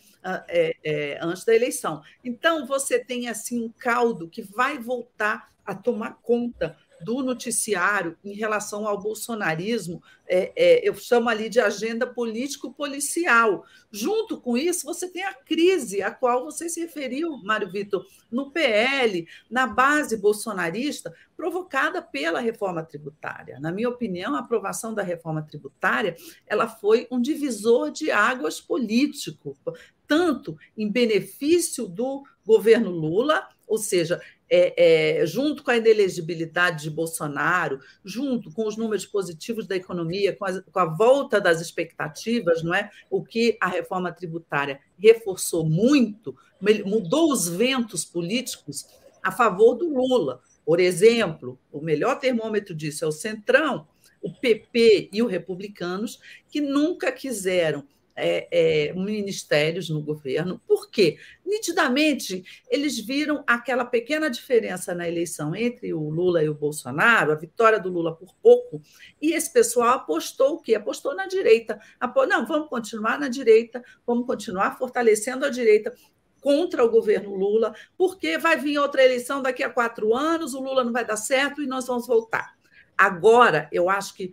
É, 0.49 0.75
é, 0.83 1.19
antes 1.21 1.45
da 1.45 1.55
eleição. 1.55 2.01
Então, 2.23 2.65
você 2.67 2.99
tem 2.99 3.29
assim 3.29 3.63
um 3.63 3.69
caldo 3.69 4.27
que 4.27 4.41
vai 4.41 4.77
voltar 4.77 5.49
a 5.65 5.73
tomar 5.73 6.19
conta 6.21 6.75
do 7.01 7.21
noticiário 7.21 8.17
em 8.23 8.33
relação 8.33 8.87
ao 8.87 8.99
bolsonarismo, 8.99 10.01
é, 10.27 10.51
é, 10.55 10.87
eu 10.87 10.93
chamo 10.95 11.29
ali 11.29 11.49
de 11.49 11.59
agenda 11.59 12.05
político-policial. 12.05 13.65
Junto 13.91 14.39
com 14.39 14.57
isso, 14.57 14.85
você 14.85 15.09
tem 15.09 15.23
a 15.23 15.33
crise 15.33 16.01
a 16.01 16.11
qual 16.11 16.45
você 16.45 16.69
se 16.69 16.79
referiu, 16.79 17.37
Mário 17.43 17.71
Vitor, 17.71 18.05
no 18.31 18.51
PL, 18.51 19.27
na 19.49 19.65
base 19.65 20.17
bolsonarista, 20.17 21.13
provocada 21.35 22.01
pela 22.01 22.39
reforma 22.39 22.83
tributária. 22.83 23.59
Na 23.59 23.71
minha 23.71 23.89
opinião, 23.89 24.35
a 24.35 24.39
aprovação 24.39 24.93
da 24.93 25.01
reforma 25.01 25.41
tributária 25.41 26.15
ela 26.45 26.67
foi 26.67 27.07
um 27.09 27.19
divisor 27.19 27.91
de 27.91 28.11
águas 28.11 28.61
político, 28.61 29.57
tanto 30.07 30.57
em 30.77 30.91
benefício 30.91 31.87
do 31.87 32.23
governo 32.45 32.89
Lula, 32.89 33.47
ou 33.67 33.77
seja, 33.77 34.19
é, 34.49 35.19
é, 35.21 35.25
junto 35.25 35.63
com 35.63 35.71
a 35.71 35.77
inelegibilidade 35.77 36.83
de 36.83 36.89
Bolsonaro, 36.89 37.79
junto 38.03 38.51
com 38.51 38.67
os 38.67 38.75
números 38.75 39.05
positivos 39.05 39.67
da 39.67 39.75
economia, 39.75 40.35
com 40.35 40.45
a, 40.45 40.61
com 40.61 40.79
a, 40.79 40.85
volta 40.85 41.39
das 41.39 41.61
expectativas, 41.61 42.63
não 42.63 42.73
é? 42.73 42.89
O 43.09 43.23
que 43.23 43.57
a 43.61 43.67
reforma 43.67 44.11
tributária 44.11 44.79
reforçou 44.97 45.63
muito, 45.63 46.35
mudou 46.85 47.31
os 47.31 47.47
ventos 47.47 48.03
políticos 48.03 48.87
a 49.21 49.31
favor 49.31 49.75
do 49.75 49.93
Lula. 49.93 50.41
Por 50.65 50.79
exemplo, 50.79 51.59
o 51.71 51.81
melhor 51.81 52.19
termômetro 52.19 52.73
disso 52.73 53.05
é 53.05 53.07
o 53.07 53.11
Centrão, 53.11 53.87
o 54.21 54.33
PP 54.33 55.09
e 55.13 55.23
os 55.23 55.31
republicanos, 55.31 56.19
que 56.49 56.59
nunca 56.59 57.11
quiseram 57.11 57.85
é, 58.19 58.47
é, 58.51 58.93
ministérios 58.93 59.89
no 59.89 60.01
governo. 60.01 60.61
Por 60.67 60.89
quê? 60.89 61.17
Nitidamente, 61.45 62.43
eles 62.69 62.99
viram 62.99 63.43
aquela 63.47 63.85
pequena 63.85 64.29
diferença 64.29 64.93
na 64.93 65.07
eleição 65.07 65.55
entre 65.55 65.93
o 65.93 66.09
Lula 66.09 66.43
e 66.43 66.49
o 66.49 66.53
Bolsonaro, 66.53 67.31
a 67.31 67.35
vitória 67.35 67.79
do 67.79 67.89
Lula 67.89 68.15
por 68.15 68.35
pouco, 68.41 68.81
e 69.21 69.33
esse 69.33 69.51
pessoal 69.51 69.95
apostou 69.95 70.55
o 70.55 70.61
quê? 70.61 70.75
Apostou 70.75 71.15
na 71.15 71.27
direita. 71.27 71.79
Apo... 71.99 72.25
Não, 72.25 72.45
vamos 72.45 72.69
continuar 72.69 73.19
na 73.19 73.27
direita, 73.27 73.83
vamos 74.05 74.25
continuar 74.25 74.77
fortalecendo 74.77 75.45
a 75.45 75.49
direita 75.49 75.93
contra 76.41 76.83
o 76.83 76.89
governo 76.89 77.35
Lula, 77.35 77.73
porque 77.97 78.37
vai 78.37 78.57
vir 78.57 78.77
outra 78.77 79.03
eleição 79.03 79.41
daqui 79.41 79.63
a 79.63 79.69
quatro 79.69 80.15
anos, 80.15 80.53
o 80.53 80.61
Lula 80.61 80.83
não 80.83 80.93
vai 80.93 81.05
dar 81.05 81.17
certo 81.17 81.61
e 81.61 81.67
nós 81.67 81.87
vamos 81.87 82.07
voltar. 82.07 82.57
Agora, 82.97 83.69
eu 83.71 83.89
acho 83.89 84.13
que 84.13 84.31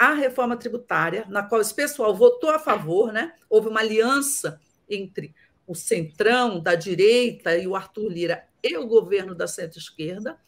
a 0.00 0.14
reforma 0.14 0.56
tributária, 0.56 1.26
na 1.28 1.42
qual 1.42 1.60
esse 1.60 1.74
pessoal 1.74 2.16
votou 2.16 2.48
a 2.48 2.58
favor, 2.58 3.12
né? 3.12 3.34
houve 3.50 3.68
uma 3.68 3.80
aliança 3.80 4.58
entre 4.88 5.34
o 5.66 5.74
centrão 5.74 6.58
da 6.58 6.74
direita 6.74 7.54
e 7.54 7.66
o 7.66 7.76
Arthur 7.76 8.08
Lira 8.08 8.48
e 8.62 8.78
o 8.78 8.86
governo 8.86 9.34
da 9.34 9.46
centro-esquerda. 9.46 10.40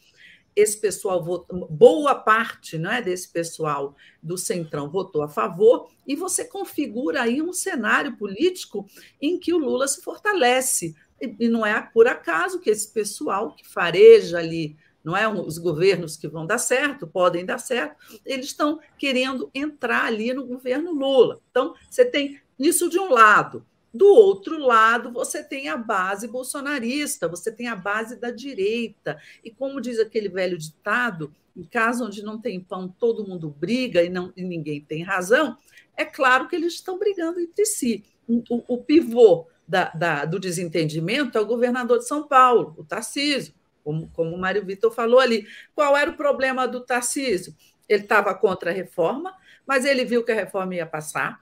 Esse 0.55 0.81
pessoal 0.81 1.23
votou, 1.23 1.67
boa 1.67 2.15
parte 2.15 2.79
né, 2.79 2.99
desse 2.99 3.31
pessoal 3.31 3.95
do 4.23 4.39
centrão 4.39 4.89
votou 4.89 5.21
a 5.21 5.29
favor, 5.29 5.87
e 6.07 6.15
você 6.15 6.45
configura 6.45 7.21
aí 7.21 7.39
um 7.39 7.53
cenário 7.53 8.17
político 8.17 8.87
em 9.21 9.39
que 9.39 9.53
o 9.53 9.59
Lula 9.59 9.87
se 9.87 10.01
fortalece. 10.01 10.95
E 11.21 11.47
não 11.47 11.63
é 11.63 11.79
por 11.93 12.07
acaso 12.07 12.59
que 12.59 12.71
esse 12.71 12.91
pessoal 12.91 13.55
que 13.55 13.67
fareja 13.67 14.39
ali 14.39 14.75
não 15.03 15.17
é 15.17 15.27
os 15.27 15.57
governos 15.57 16.15
que 16.15 16.27
vão 16.27 16.45
dar 16.45 16.57
certo, 16.57 17.05
podem 17.05 17.45
dar 17.45 17.57
certo, 17.57 17.97
eles 18.25 18.47
estão 18.47 18.79
querendo 18.97 19.51
entrar 19.53 20.05
ali 20.05 20.33
no 20.33 20.45
governo 20.45 20.93
Lula. 20.93 21.41
Então, 21.51 21.75
você 21.89 22.05
tem 22.05 22.39
isso 22.57 22.89
de 22.89 22.97
um 22.97 23.09
lado. 23.09 23.65
Do 23.93 24.07
outro 24.07 24.57
lado, 24.57 25.11
você 25.11 25.43
tem 25.43 25.69
a 25.69 25.77
base 25.77 26.27
bolsonarista, 26.27 27.27
você 27.27 27.51
tem 27.51 27.67
a 27.67 27.75
base 27.75 28.15
da 28.19 28.31
direita. 28.31 29.19
E 29.43 29.51
como 29.51 29.81
diz 29.81 29.99
aquele 29.99 30.29
velho 30.29 30.57
ditado, 30.57 31.31
em 31.55 31.63
caso 31.63 32.05
onde 32.05 32.23
não 32.23 32.39
tem 32.39 32.59
pão, 32.59 32.87
todo 32.87 33.27
mundo 33.27 33.49
briga 33.49 34.01
e, 34.01 34.09
não, 34.09 34.33
e 34.35 34.43
ninguém 34.43 34.81
tem 34.81 35.03
razão, 35.03 35.57
é 35.95 36.05
claro 36.05 36.47
que 36.47 36.55
eles 36.55 36.73
estão 36.73 36.97
brigando 36.97 37.39
entre 37.39 37.65
si. 37.65 38.03
O, 38.27 38.41
o 38.67 38.77
pivô 38.79 39.47
da, 39.67 39.89
da, 39.91 40.25
do 40.25 40.39
desentendimento 40.39 41.37
é 41.37 41.41
o 41.41 41.45
governador 41.45 41.99
de 41.99 42.07
São 42.07 42.27
Paulo, 42.27 42.73
o 42.77 42.83
Tarcísio 42.83 43.53
como, 43.83 44.09
como 44.09 44.35
o 44.35 44.39
Mário 44.39 44.65
Vitor 44.65 44.91
falou 44.91 45.19
ali. 45.19 45.45
Qual 45.75 45.95
era 45.95 46.09
o 46.09 46.17
problema 46.17 46.67
do 46.67 46.81
Tarcísio? 46.81 47.55
Ele 47.87 48.03
estava 48.03 48.33
contra 48.33 48.71
a 48.71 48.73
reforma, 48.73 49.33
mas 49.67 49.85
ele 49.85 50.05
viu 50.05 50.23
que 50.23 50.31
a 50.31 50.35
reforma 50.35 50.75
ia 50.75 50.85
passar, 50.85 51.41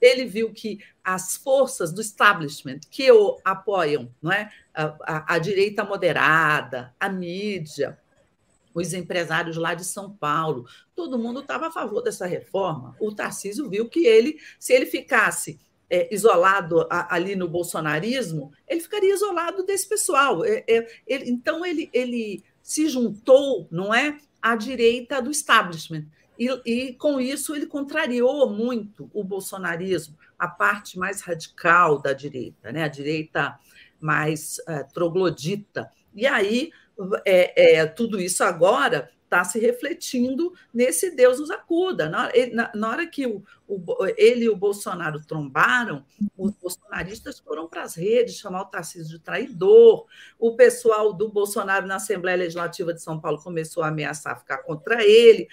ele 0.00 0.24
viu 0.24 0.52
que 0.52 0.78
as 1.04 1.36
forças 1.36 1.92
do 1.92 2.00
establishment 2.00 2.80
que 2.90 3.10
o 3.12 3.38
apoiam, 3.44 4.10
não 4.22 4.32
é? 4.32 4.50
a, 4.74 4.96
a, 5.02 5.34
a 5.34 5.38
direita 5.38 5.84
moderada, 5.84 6.94
a 6.98 7.08
mídia, 7.08 7.98
os 8.72 8.92
empresários 8.94 9.56
lá 9.56 9.74
de 9.74 9.84
São 9.84 10.10
Paulo, 10.16 10.66
todo 10.94 11.18
mundo 11.18 11.40
estava 11.40 11.68
a 11.68 11.72
favor 11.72 12.02
dessa 12.02 12.26
reforma. 12.26 12.96
O 13.00 13.12
Tarcísio 13.12 13.68
viu 13.68 13.88
que 13.88 14.06
ele, 14.06 14.38
se 14.58 14.72
ele 14.72 14.86
ficasse 14.86 15.60
é, 15.90 16.08
isolado 16.14 16.86
a, 16.88 17.14
ali 17.14 17.34
no 17.34 17.48
bolsonarismo, 17.48 18.52
ele 18.68 18.80
ficaria 18.80 19.12
isolado 19.12 19.64
desse 19.64 19.88
pessoal. 19.88 20.44
É, 20.44 20.64
é, 20.68 20.86
ele, 21.06 21.30
então, 21.30 21.66
ele, 21.66 21.90
ele 21.92 22.44
se 22.62 22.88
juntou, 22.88 23.66
não 23.70 23.92
é, 23.92 24.16
à 24.40 24.54
direita 24.54 25.20
do 25.20 25.30
establishment. 25.30 26.06
E, 26.38 26.48
e, 26.64 26.92
com 26.94 27.20
isso 27.20 27.54
ele 27.54 27.66
contrariou 27.66 28.48
muito 28.48 29.10
o 29.12 29.22
bolsonarismo, 29.22 30.16
a 30.38 30.48
parte 30.48 30.98
mais 30.98 31.20
radical 31.20 32.00
da 32.00 32.14
direita, 32.14 32.72
né? 32.72 32.84
a 32.84 32.88
direita 32.88 33.58
mais 34.00 34.56
é, 34.66 34.82
troglodita. 34.84 35.90
E 36.14 36.26
aí, 36.26 36.70
é, 37.26 37.76
é, 37.76 37.86
tudo 37.86 38.20
isso 38.20 38.42
agora 38.42 39.10
está 39.30 39.44
se 39.44 39.60
refletindo 39.60 40.52
nesse 40.74 41.12
Deus 41.12 41.38
nos 41.38 41.52
acuda. 41.52 42.08
Na, 42.08 42.28
na, 42.52 42.72
na 42.74 42.90
hora 42.90 43.06
que 43.06 43.24
o, 43.24 43.44
o, 43.68 43.84
ele 44.16 44.46
e 44.46 44.48
o 44.48 44.56
Bolsonaro 44.56 45.24
trombaram, 45.24 46.04
os 46.36 46.50
bolsonaristas 46.56 47.38
foram 47.38 47.68
para 47.68 47.82
as 47.82 47.94
redes 47.94 48.34
chamar 48.34 48.62
o 48.62 48.66
Tarcísio 48.66 49.16
de 49.16 49.22
traidor. 49.22 50.06
O 50.36 50.56
pessoal 50.56 51.12
do 51.12 51.28
Bolsonaro 51.28 51.86
na 51.86 51.96
Assembleia 51.96 52.38
Legislativa 52.38 52.92
de 52.92 53.00
São 53.00 53.20
Paulo 53.20 53.40
começou 53.40 53.84
a 53.84 53.88
ameaçar 53.88 54.40
ficar 54.40 54.58
contra 54.58 55.04
ele. 55.04 55.48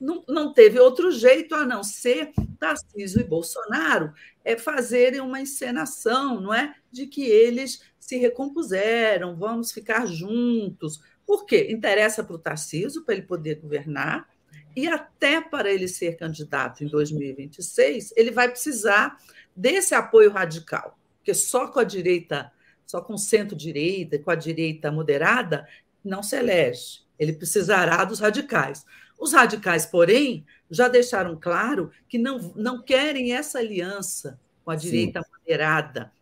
Não, 0.00 0.24
não 0.28 0.52
teve 0.52 0.80
outro 0.80 1.12
jeito 1.12 1.54
a 1.54 1.64
não 1.64 1.84
ser 1.84 2.32
Tarcísio 2.58 3.20
e 3.20 3.24
Bolsonaro 3.24 4.12
é 4.44 4.56
fazerem 4.56 5.20
uma 5.20 5.40
encenação, 5.40 6.40
não 6.40 6.52
é, 6.52 6.74
de 6.90 7.06
que 7.06 7.22
eles 7.22 7.80
se 7.98 8.16
recompuseram, 8.18 9.36
vamos 9.36 9.72
ficar 9.72 10.06
juntos, 10.06 11.00
por 11.26 11.46
quê? 11.46 11.68
Interessa 11.70 12.22
para 12.22 12.34
o 12.34 12.38
Tarcísio, 12.38 13.02
para 13.04 13.14
ele 13.14 13.26
poder 13.26 13.56
governar, 13.56 14.28
e 14.76 14.88
até 14.88 15.40
para 15.40 15.72
ele 15.72 15.86
ser 15.86 16.16
candidato 16.16 16.82
em 16.82 16.88
2026, 16.88 18.12
ele 18.16 18.30
vai 18.30 18.48
precisar 18.48 19.16
desse 19.54 19.94
apoio 19.94 20.30
radical, 20.30 20.98
porque 21.18 21.32
só 21.32 21.68
com 21.68 21.78
a 21.78 21.84
direita, 21.84 22.52
só 22.86 23.00
com 23.00 23.16
centro-direita, 23.16 24.18
com 24.18 24.30
a 24.30 24.34
direita 24.34 24.90
moderada, 24.90 25.66
não 26.04 26.22
se 26.22 26.36
elege. 26.36 27.04
Ele 27.18 27.32
precisará 27.32 28.04
dos 28.04 28.18
radicais. 28.18 28.84
Os 29.18 29.32
radicais, 29.32 29.86
porém, 29.86 30.44
já 30.68 30.88
deixaram 30.88 31.38
claro 31.40 31.90
que 32.08 32.18
não, 32.18 32.52
não 32.56 32.82
querem 32.82 33.32
essa 33.32 33.58
aliança 33.58 34.40
com 34.64 34.72
a 34.72 34.76
direita 34.76 35.22
Sim. 35.22 35.28
moderada, 35.38 36.12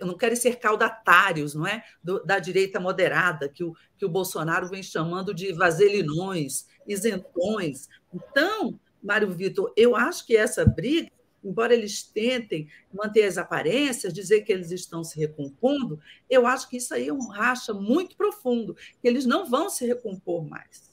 não 0.00 0.16
querem 0.16 0.36
ser 0.36 0.56
caudatários 0.56 1.54
não 1.54 1.66
é? 1.66 1.84
Do, 2.02 2.24
da 2.24 2.38
direita 2.38 2.80
moderada, 2.80 3.48
que 3.48 3.62
o, 3.62 3.74
que 3.96 4.04
o 4.04 4.08
Bolsonaro 4.08 4.68
vem 4.68 4.82
chamando 4.82 5.34
de 5.34 5.52
vaselinões, 5.52 6.66
isentões. 6.86 7.88
Então, 8.12 8.78
Mário 9.02 9.30
Vitor, 9.30 9.72
eu 9.76 9.94
acho 9.94 10.26
que 10.26 10.36
essa 10.36 10.64
briga, 10.64 11.10
embora 11.44 11.74
eles 11.74 12.02
tentem 12.02 12.68
manter 12.92 13.24
as 13.24 13.38
aparências, 13.38 14.12
dizer 14.12 14.42
que 14.42 14.52
eles 14.52 14.70
estão 14.70 15.04
se 15.04 15.18
recompondo, 15.18 16.00
eu 16.28 16.46
acho 16.46 16.68
que 16.68 16.78
isso 16.78 16.94
aí 16.94 17.08
é 17.08 17.12
um 17.12 17.28
racha 17.28 17.72
muito 17.72 18.16
profundo, 18.16 18.74
que 19.00 19.06
eles 19.06 19.26
não 19.26 19.48
vão 19.48 19.68
se 19.68 19.86
recompor 19.86 20.44
mais. 20.48 20.88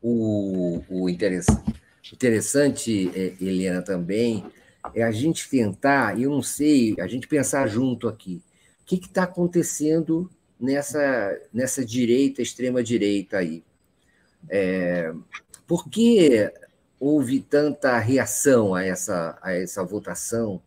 O, 0.00 0.82
o 0.88 1.08
interessante, 1.08 1.74
interessante, 2.12 3.10
é, 3.14 3.34
Helena, 3.40 3.82
também 3.82 4.44
é 4.92 5.02
a 5.02 5.10
gente 5.10 5.48
tentar, 5.48 6.20
eu 6.20 6.30
não 6.30 6.42
sei, 6.42 6.94
a 7.00 7.06
gente 7.06 7.26
pensar 7.26 7.66
junto 7.66 8.08
aqui, 8.08 8.42
o 8.82 8.84
que 8.84 8.96
está 8.96 9.22
acontecendo 9.22 10.30
nessa, 10.60 11.40
nessa 11.52 11.84
direita, 11.84 12.42
extrema-direita 12.42 13.38
aí? 13.38 13.64
É, 14.48 15.14
por 15.66 15.88
que 15.88 16.52
houve 17.00 17.40
tanta 17.40 17.98
reação 17.98 18.74
a 18.74 18.84
essa, 18.84 19.38
a 19.40 19.52
essa 19.54 19.82
votação? 19.82 20.60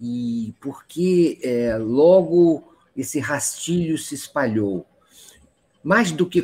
E 0.00 0.54
por 0.60 0.84
que 0.86 1.38
é, 1.42 1.76
logo 1.76 2.74
esse 2.96 3.20
rastilho 3.20 3.96
se 3.96 4.14
espalhou? 4.14 4.84
Mais 5.84 6.10
do 6.10 6.26
que 6.26 6.42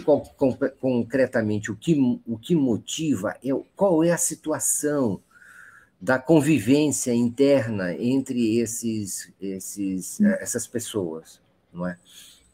concretamente 0.81 1.73
o 1.73 1.77
que, 1.77 1.97
o 2.25 2.39
que 2.39 2.55
motiva, 2.55 3.37
é, 3.45 3.51
qual 3.75 4.05
é 4.05 4.13
a 4.13 4.17
situação 4.17 5.21
da 6.03 6.19
convivência 6.19 7.15
interna 7.15 7.95
entre 7.95 8.59
esses, 8.59 9.33
esses, 9.41 10.21
essas 10.21 10.67
pessoas, 10.67 11.41
não 11.73 11.87
é? 11.87 11.97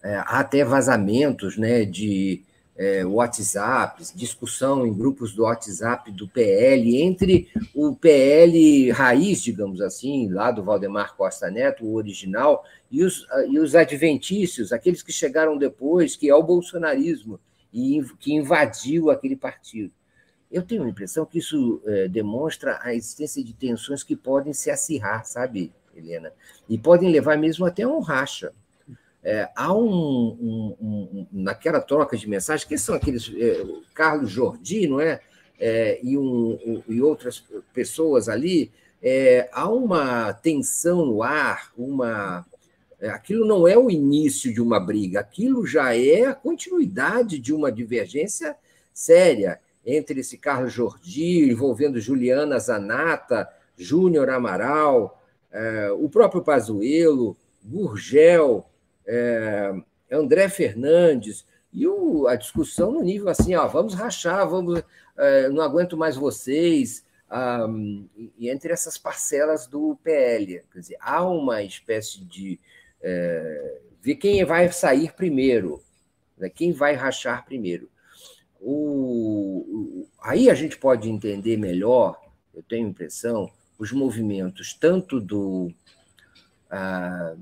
é 0.04 0.16
há 0.16 0.40
até 0.40 0.62
vazamentos 0.62 1.56
né, 1.56 1.86
de 1.86 2.42
é, 2.76 3.06
WhatsApps, 3.06 4.12
discussão 4.14 4.86
em 4.86 4.92
grupos 4.92 5.32
do 5.32 5.44
WhatsApp 5.44 6.12
do 6.12 6.28
PL, 6.28 7.00
entre 7.00 7.48
o 7.74 7.96
PL 7.96 8.90
raiz, 8.90 9.42
digamos 9.42 9.80
assim, 9.80 10.28
lá 10.28 10.50
do 10.50 10.62
Valdemar 10.62 11.16
Costa 11.16 11.50
Neto, 11.50 11.86
o 11.86 11.94
original, 11.94 12.62
e 12.90 13.02
os, 13.02 13.26
e 13.48 13.58
os 13.58 13.74
adventícios, 13.74 14.74
aqueles 14.74 15.02
que 15.02 15.10
chegaram 15.10 15.56
depois, 15.56 16.16
que 16.16 16.28
é 16.28 16.34
o 16.34 16.42
bolsonarismo, 16.42 17.40
e 17.72 18.02
que 18.20 18.34
invadiu 18.34 19.10
aquele 19.10 19.36
partido. 19.36 19.92
Eu 20.50 20.62
tenho 20.62 20.84
a 20.84 20.88
impressão 20.88 21.26
que 21.26 21.38
isso 21.38 21.82
é, 21.84 22.08
demonstra 22.08 22.78
a 22.82 22.94
existência 22.94 23.44
de 23.44 23.52
tensões 23.52 24.02
que 24.02 24.16
podem 24.16 24.52
se 24.52 24.70
acirrar, 24.70 25.24
sabe, 25.26 25.72
Helena? 25.94 26.32
E 26.68 26.78
podem 26.78 27.10
levar 27.10 27.36
mesmo 27.36 27.66
até 27.66 27.82
a 27.82 27.88
um 27.88 28.00
racha. 28.00 28.52
É, 29.22 29.48
há 29.54 29.74
um, 29.74 29.86
um, 30.40 30.76
um, 30.80 31.26
naquela 31.32 31.80
troca 31.80 32.16
de 32.16 32.28
mensagens, 32.28 32.66
que 32.66 32.78
são 32.78 32.94
aqueles 32.94 33.30
é, 33.36 33.66
Carlos 33.92 34.30
Jordi, 34.30 34.86
não 34.86 35.00
é? 35.00 35.20
é 35.58 36.00
e, 36.02 36.12
e, 36.12 37.02
outras 37.02 37.44
pessoas 37.74 38.28
ali, 38.28 38.70
é, 39.02 39.50
há 39.52 39.68
uma 39.68 40.32
tensão 40.32 41.04
no 41.04 41.22
ar, 41.22 41.72
uma 41.76 42.46
é, 43.00 43.10
aquilo 43.10 43.46
não 43.46 43.68
é 43.68 43.76
o 43.76 43.90
início 43.90 44.52
de 44.52 44.60
uma 44.60 44.80
briga, 44.80 45.20
aquilo 45.20 45.66
já 45.66 45.94
é 45.94 46.24
a 46.24 46.34
continuidade 46.34 47.38
de 47.38 47.52
uma 47.52 47.70
divergência 47.70 48.56
séria 48.92 49.60
entre 49.90 50.20
esse 50.20 50.36
Carlos 50.36 50.72
Jordi, 50.72 51.50
envolvendo 51.50 51.98
Juliana 51.98 52.58
Zanata, 52.58 53.48
Júnior 53.74 54.28
Amaral, 54.28 55.22
é, 55.50 55.90
o 55.92 56.10
próprio 56.10 56.42
Pazuello, 56.42 57.34
Gurgel, 57.64 58.68
é, 59.06 59.72
André 60.12 60.50
Fernandes, 60.50 61.46
e 61.72 61.86
o, 61.86 62.26
a 62.26 62.36
discussão 62.36 62.92
no 62.92 63.02
nível 63.02 63.30
assim, 63.30 63.54
ó, 63.54 63.66
vamos 63.66 63.94
rachar, 63.94 64.46
vamos, 64.46 64.82
é, 65.16 65.48
não 65.48 65.62
aguento 65.62 65.96
mais 65.96 66.16
vocês, 66.16 67.02
um, 67.30 68.06
e 68.38 68.50
entre 68.50 68.72
essas 68.72 68.98
parcelas 68.98 69.66
do 69.66 69.96
PL. 70.02 70.62
Quer 70.70 70.80
dizer, 70.80 70.96
há 71.00 71.24
uma 71.24 71.62
espécie 71.62 72.22
de 72.24 72.60
é, 73.00 73.80
ver 74.02 74.16
quem 74.16 74.44
vai 74.44 74.70
sair 74.70 75.14
primeiro, 75.14 75.82
né, 76.36 76.50
quem 76.50 76.72
vai 76.72 76.94
rachar 76.94 77.46
primeiro. 77.46 77.88
O, 78.60 80.06
aí 80.22 80.50
a 80.50 80.54
gente 80.54 80.76
pode 80.76 81.08
entender 81.08 81.56
melhor, 81.56 82.20
eu 82.54 82.62
tenho 82.62 82.88
impressão, 82.88 83.50
os 83.78 83.92
movimentos 83.92 84.74
tanto 84.74 85.20
do. 85.20 85.72
Ah, 86.70 87.34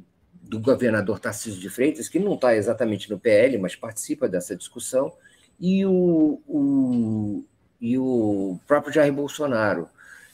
do 0.47 0.61
governador 0.61 1.19
Tarcísio 1.19 1.61
de 1.61 1.69
Freitas, 1.69 2.09
que 2.09 2.19
não 2.19 2.35
está 2.35 2.55
exatamente 2.55 3.11
no 3.11 3.19
PL, 3.19 3.59
mas 3.59 3.75
participa 3.75 4.29
dessa 4.29 4.55
discussão, 4.55 5.13
e 5.59 5.85
o, 5.85 6.41
o, 6.47 7.45
e 7.81 7.99
o 7.99 8.59
próprio 8.67 8.93
Jair 8.93 9.13
Bolsonaro. 9.13 9.89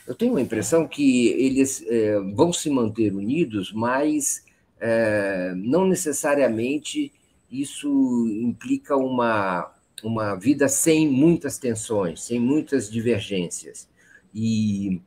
Eu 0.06 0.14
tenho 0.14 0.36
a 0.36 0.40
impressão 0.40 0.86
que 0.86 1.28
eles 1.28 1.82
é, 1.86 2.18
vão 2.34 2.52
se 2.52 2.68
manter 2.68 3.14
unidos, 3.14 3.72
mas 3.72 4.44
é, 4.80 5.54
não 5.56 5.86
necessariamente 5.86 7.12
isso 7.50 8.26
implica 8.42 8.96
uma, 8.96 9.72
uma 10.02 10.34
vida 10.34 10.68
sem 10.68 11.08
muitas 11.08 11.58
tensões, 11.58 12.22
sem 12.22 12.40
muitas 12.40 12.90
divergências. 12.90 13.88
E 14.34 15.00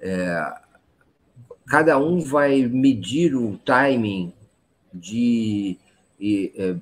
é, 0.00 0.54
cada 1.66 1.98
um 1.98 2.20
vai 2.20 2.62
medir 2.66 3.34
o 3.34 3.58
timing 3.58 4.32
de 4.92 5.76
e, 6.18 6.52
é, 6.56 6.76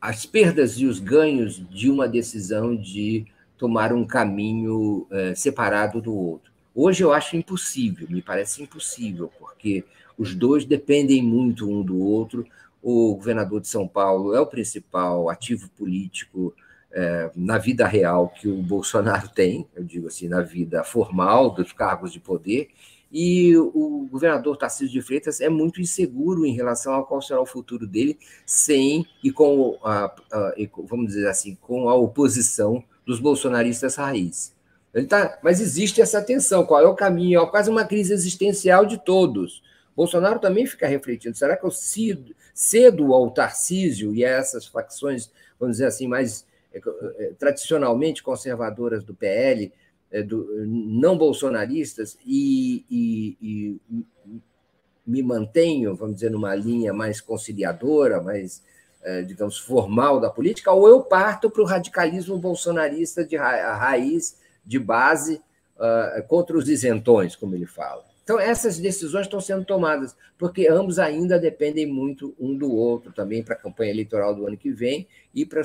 as 0.00 0.26
perdas 0.26 0.78
e 0.78 0.86
os 0.86 0.98
ganhos 0.98 1.62
de 1.70 1.88
uma 1.88 2.08
decisão 2.08 2.74
de 2.76 3.24
tomar 3.56 3.92
um 3.92 4.04
caminho 4.04 5.06
é, 5.10 5.34
separado 5.34 6.02
do 6.02 6.12
outro. 6.12 6.50
Hoje 6.74 7.04
eu 7.04 7.12
acho 7.12 7.36
impossível, 7.36 8.08
me 8.10 8.20
parece 8.20 8.62
impossível, 8.62 9.30
porque 9.38 9.84
os 10.18 10.34
dois 10.34 10.64
dependem 10.64 11.22
muito 11.22 11.70
um 11.70 11.82
do 11.82 11.98
outro. 11.98 12.46
O 12.82 13.14
governador 13.14 13.60
de 13.60 13.68
São 13.68 13.86
Paulo 13.86 14.34
é 14.34 14.40
o 14.40 14.46
principal 14.46 15.30
ativo 15.30 15.70
político 15.70 16.54
é, 16.90 17.30
na 17.34 17.56
vida 17.56 17.86
real 17.86 18.28
que 18.28 18.48
o 18.48 18.62
Bolsonaro 18.62 19.28
tem, 19.34 19.66
eu 19.74 19.84
digo 19.84 20.08
assim, 20.08 20.28
na 20.28 20.42
vida 20.42 20.84
formal 20.84 21.50
dos 21.50 21.72
cargos 21.72 22.12
de 22.12 22.20
poder, 22.20 22.68
e 23.12 23.54
o 23.58 24.08
governador 24.10 24.56
Tarcísio 24.56 24.88
de 24.88 25.02
Freitas 25.02 25.40
é 25.40 25.48
muito 25.50 25.82
inseguro 25.82 26.46
em 26.46 26.54
relação 26.54 26.94
ao 26.94 27.04
qual 27.04 27.20
será 27.20 27.42
o 27.42 27.46
futuro 27.46 27.86
dele, 27.86 28.18
sem 28.46 29.06
e 29.22 29.30
com, 29.30 29.78
a, 29.84 30.06
a, 30.32 30.54
vamos 30.88 31.08
dizer 31.08 31.28
assim, 31.28 31.54
com 31.60 31.90
a 31.90 31.94
oposição 31.94 32.82
dos 33.04 33.20
bolsonaristas 33.20 33.96
raiz. 33.96 34.54
Ele 34.94 35.06
tá, 35.06 35.38
mas 35.42 35.60
existe 35.60 36.00
essa 36.00 36.22
tensão, 36.22 36.64
qual 36.64 36.80
é 36.80 36.86
o 36.86 36.94
caminho? 36.94 37.40
É 37.40 37.46
quase 37.46 37.70
uma 37.70 37.84
crise 37.84 38.14
existencial 38.14 38.86
de 38.86 38.96
todos. 38.96 39.62
Bolsonaro 39.94 40.38
também 40.38 40.66
fica 40.66 40.86
refletindo, 40.86 41.36
será 41.36 41.56
que 41.56 41.64
eu 41.64 41.70
cedo, 41.70 42.34
cedo 42.54 43.12
ao 43.12 43.30
Tarcísio 43.30 44.14
e 44.14 44.24
a 44.24 44.30
essas 44.30 44.66
facções, 44.66 45.30
vamos 45.58 45.76
dizer 45.76 45.86
assim, 45.86 46.06
mais 46.06 46.46
é, 46.72 46.80
é, 47.18 47.32
tradicionalmente 47.38 48.22
conservadoras 48.22 49.04
do 49.04 49.14
PL, 49.14 49.72
é, 50.10 50.22
do, 50.22 50.46
não 50.66 51.16
bolsonaristas 51.16 52.18
e, 52.24 52.84
e, 52.90 53.36
e, 53.40 53.80
me 55.06 55.22
mantenho, 55.22 55.94
vamos 55.94 56.16
dizer, 56.16 56.30
numa 56.30 56.54
linha 56.54 56.92
mais 56.92 57.20
conciliadora, 57.20 58.22
mais, 58.22 58.62
é, 59.02 59.22
digamos, 59.22 59.58
formal 59.58 60.20
da 60.20 60.30
política, 60.30 60.72
ou 60.72 60.88
eu 60.88 61.02
parto 61.02 61.50
para 61.50 61.62
o 61.62 61.66
radicalismo 61.66 62.38
bolsonarista 62.38 63.24
de 63.24 63.36
ra 63.36 63.74
raiz, 63.74 64.38
de 64.64 64.78
base, 64.78 65.42
uh, 65.76 66.22
contra 66.28 66.56
os 66.56 66.68
isentões, 66.68 67.34
como 67.34 67.54
ele 67.54 67.66
fala. 67.66 68.04
Então, 68.24 68.38
essas 68.38 68.78
decisões 68.78 69.26
estão 69.26 69.40
sendo 69.40 69.64
tomadas, 69.64 70.16
porque 70.38 70.68
ambos 70.68 70.98
ainda 70.98 71.38
dependem 71.38 71.86
muito 71.86 72.34
um 72.38 72.56
do 72.56 72.72
outro 72.72 73.12
também 73.12 73.42
para 73.42 73.54
a 73.54 73.58
campanha 73.58 73.90
eleitoral 73.90 74.34
do 74.34 74.46
ano 74.46 74.56
que 74.56 74.70
vem 74.70 75.08
e 75.34 75.44
para, 75.44 75.62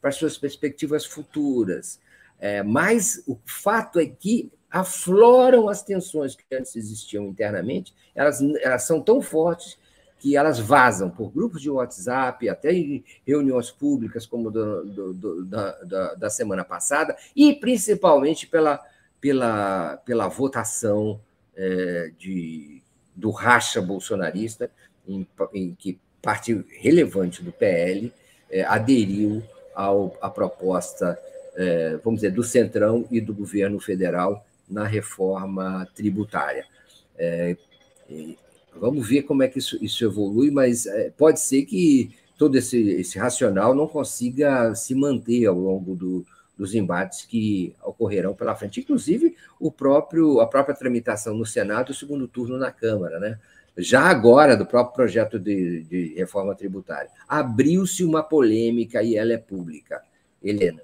para 0.00 0.12
suas 0.12 0.36
perspectivas 0.36 1.06
futuras. 1.06 1.98
É, 2.38 2.62
mas 2.62 3.22
o 3.26 3.38
fato 3.46 3.98
é 3.98 4.06
que 4.06 4.50
afloram 4.70 5.68
as 5.70 5.82
tensões 5.82 6.34
que 6.34 6.44
antes 6.54 6.76
existiam 6.76 7.26
internamente, 7.26 7.94
elas, 8.14 8.42
elas 8.60 8.82
são 8.82 9.00
tão 9.00 9.22
fortes 9.22 9.78
que 10.18 10.36
elas 10.36 10.58
vazam 10.58 11.10
por 11.10 11.30
grupos 11.30 11.62
de 11.62 11.70
WhatsApp, 11.70 12.48
até 12.48 12.72
em 12.72 13.04
reuniões 13.26 13.70
públicas, 13.70 14.26
como 14.26 14.50
do, 14.50 14.84
do, 14.84 15.14
do, 15.14 15.44
da, 15.44 15.72
da, 15.82 16.14
da, 16.14 16.30
semana 16.30 16.64
passada, 16.64 17.16
e 17.34 17.54
principalmente 17.54 18.46
pela, 18.46 18.80
pela, 19.20 19.98
pela 19.98 20.28
votação 20.28 21.20
é, 21.56 22.10
de, 22.18 22.82
do 23.14 23.30
racha 23.30 23.80
bolsonarista, 23.80 24.70
em, 25.06 25.26
em 25.54 25.74
que 25.74 25.98
parte 26.20 26.64
relevante 26.80 27.42
do 27.42 27.52
PL 27.52 28.12
é, 28.50 28.62
aderiu 28.64 29.42
ao, 29.74 30.16
à 30.20 30.28
proposta 30.28 31.18
é, 31.54 31.98
vamos 32.04 32.20
dizer, 32.20 32.32
do 32.32 32.42
Centrão 32.42 33.06
e 33.10 33.20
do 33.20 33.32
governo 33.32 33.80
federal 33.80 34.44
na 34.68 34.84
reforma 34.84 35.88
tributária. 35.94 36.66
Vamos 38.78 39.08
ver 39.08 39.22
como 39.22 39.42
é 39.42 39.48
que 39.48 39.58
isso, 39.58 39.82
isso 39.82 40.04
evolui, 40.04 40.50
mas 40.50 40.86
pode 41.16 41.40
ser 41.40 41.64
que 41.64 42.10
todo 42.36 42.56
esse, 42.58 42.78
esse 42.90 43.18
racional 43.18 43.74
não 43.74 43.86
consiga 43.86 44.74
se 44.74 44.94
manter 44.94 45.46
ao 45.46 45.58
longo 45.58 45.94
do, 45.94 46.26
dos 46.56 46.74
embates 46.74 47.24
que 47.24 47.74
ocorrerão 47.82 48.34
pela 48.34 48.56
frente, 48.56 48.80
inclusive 48.80 49.36
o 49.60 49.70
próprio 49.70 50.40
a 50.40 50.46
própria 50.46 50.74
tramitação 50.74 51.36
no 51.36 51.44
Senado 51.44 51.90
e 51.90 51.92
o 51.92 51.94
segundo 51.94 52.26
turno 52.26 52.56
na 52.56 52.72
Câmara, 52.72 53.20
né? 53.20 53.38
Já 53.78 54.04
agora 54.04 54.56
do 54.56 54.64
próprio 54.64 54.94
projeto 54.94 55.38
de, 55.38 55.82
de 55.82 56.14
reforma 56.14 56.54
tributária, 56.54 57.10
abriu-se 57.28 58.04
uma 58.04 58.22
polêmica 58.22 59.02
e 59.02 59.16
ela 59.16 59.34
é 59.34 59.38
pública. 59.38 60.02
Helena. 60.42 60.82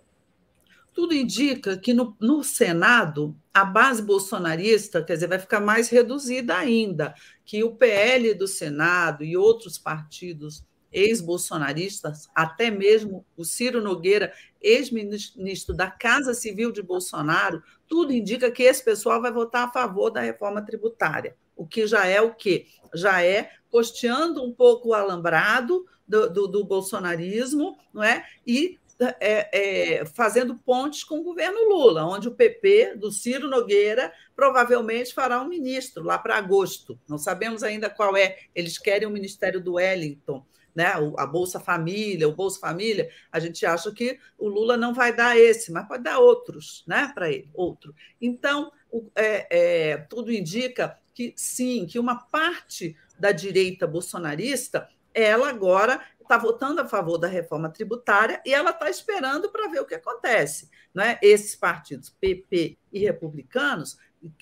tudo 0.93 1.15
indica 1.15 1.77
que 1.77 1.95
no, 1.95 2.17
no, 2.21 2.43
Senado 2.43 3.35
a 3.55 3.65
base 3.65 4.03
bolsonarista, 4.03 5.03
quer 5.03 5.15
dizer, 5.15 5.29
vai 5.29 5.39
ficar 5.39 5.61
mais 5.61 5.89
reduzida 5.89 6.57
ainda, 6.57 7.15
que 7.45 7.63
o 7.63 7.75
PL 7.77 8.35
do 8.35 8.49
Senado 8.49 9.23
e 9.23 9.37
outros 9.37 9.79
partidos 9.79 10.65
ex-bolsonaristas, 10.93 12.29
até 12.35 12.71
mesmo 12.71 13.25
o 13.37 13.45
Ciro 13.45 13.81
Nogueira, 13.81 14.33
ex-ministro 14.61 15.75
da 15.75 15.91
Casa 15.91 16.35
Civil 16.35 16.71
de 16.71 16.83
Bolsonaro, 16.83 17.63
tudo 17.89 18.13
indica 18.13 18.51
que 18.51 18.63
esse 18.63 18.85
pessoal 18.85 19.21
vai 19.21 19.33
votar 19.33 19.69
a 19.69 19.73
favor 19.73 20.11
da 20.11 20.21
reforma 20.21 20.63
tributária, 20.63 21.37
o 21.57 21.67
que 21.67 21.87
já 21.87 22.07
é 22.07 22.21
o 22.21 22.35
quê? 22.35 22.67
Já 22.95 23.23
é 23.23 23.51
costeando 23.71 24.45
um 24.45 24.53
pouco 24.53 24.91
o 24.91 24.95
alambrado 24.95 25.87
do, 26.07 26.29
do, 26.29 26.47
do 26.47 26.65
bolsonarismo, 26.65 27.77
não 27.93 28.03
é? 28.03 28.27
E 28.47 28.79
é, 29.19 29.99
é, 30.01 30.05
fazendo 30.05 30.55
pontes 30.57 31.03
com 31.03 31.19
o 31.19 31.25
governo 31.25 31.69
Lula, 31.69 32.07
onde 32.07 32.29
o 32.29 32.35
PP 32.35 32.97
do 32.97 33.11
Ciro 33.11 33.49
Nogueira 33.49 34.13
provavelmente 34.37 35.13
fará 35.13 35.41
um 35.41 35.49
ministro 35.49 36.05
lá 36.05 36.19
para 36.19 36.37
agosto. 36.37 36.99
Não 37.09 37.19
sabemos 37.19 37.63
ainda 37.63 37.91
qual 37.91 38.17
é. 38.17 38.39
Eles 38.55 38.79
querem 38.79 39.09
o 39.09 39.11
ministério 39.11 39.61
do 39.61 39.75
Wellington, 39.75 40.45
né? 40.75 40.93
a 41.17 41.27
Bolsa 41.27 41.61
Família, 41.61 42.29
o 42.29 42.35
Bolsa 42.35 42.61
Família. 42.61 43.11
A 43.31 43.39
gente 43.39 43.65
acha 43.67 43.93
que 43.93 44.19
o 44.39 44.49
Lula 44.49 44.77
não 44.77 44.95
vai 44.95 45.15
dar 45.15 45.37
esse, 45.39 45.73
mas 45.73 45.87
pode 45.87 46.03
dar 46.03 46.19
outros, 46.19 46.85
né? 46.87 47.11
Para 47.15 47.31
ele, 47.31 47.49
outro. 47.55 47.95
Então, 48.21 48.73
é, 49.15 49.47
é, 49.51 49.97
tudo 49.99 50.33
indica 50.33 50.99
que 51.15 51.33
sim, 51.37 51.87
que 51.87 51.99
uma 51.99 52.17
parte 52.17 52.97
da 53.19 53.33
direita 53.33 53.87
bolsonarista 53.87 54.89
ela 55.15 55.51
agora 55.51 56.01
está 56.21 56.39
votando 56.39 56.81
a 56.81 56.89
favor 56.89 57.19
da 57.19 57.29
reforma 57.29 57.69
tributária 57.69 58.41
e 58.47 58.55
ela 58.55 58.71
está 58.71 58.89
esperando 58.89 59.51
para 59.51 59.69
ver 59.69 59.81
o 59.81 59.85
que 59.85 59.95
acontece. 59.95 60.71
Né? 60.95 61.19
Esses 61.23 61.55
partidos, 61.55 62.09
PP 62.09 62.79
e 62.91 63.01
republicanos, 63.01 63.99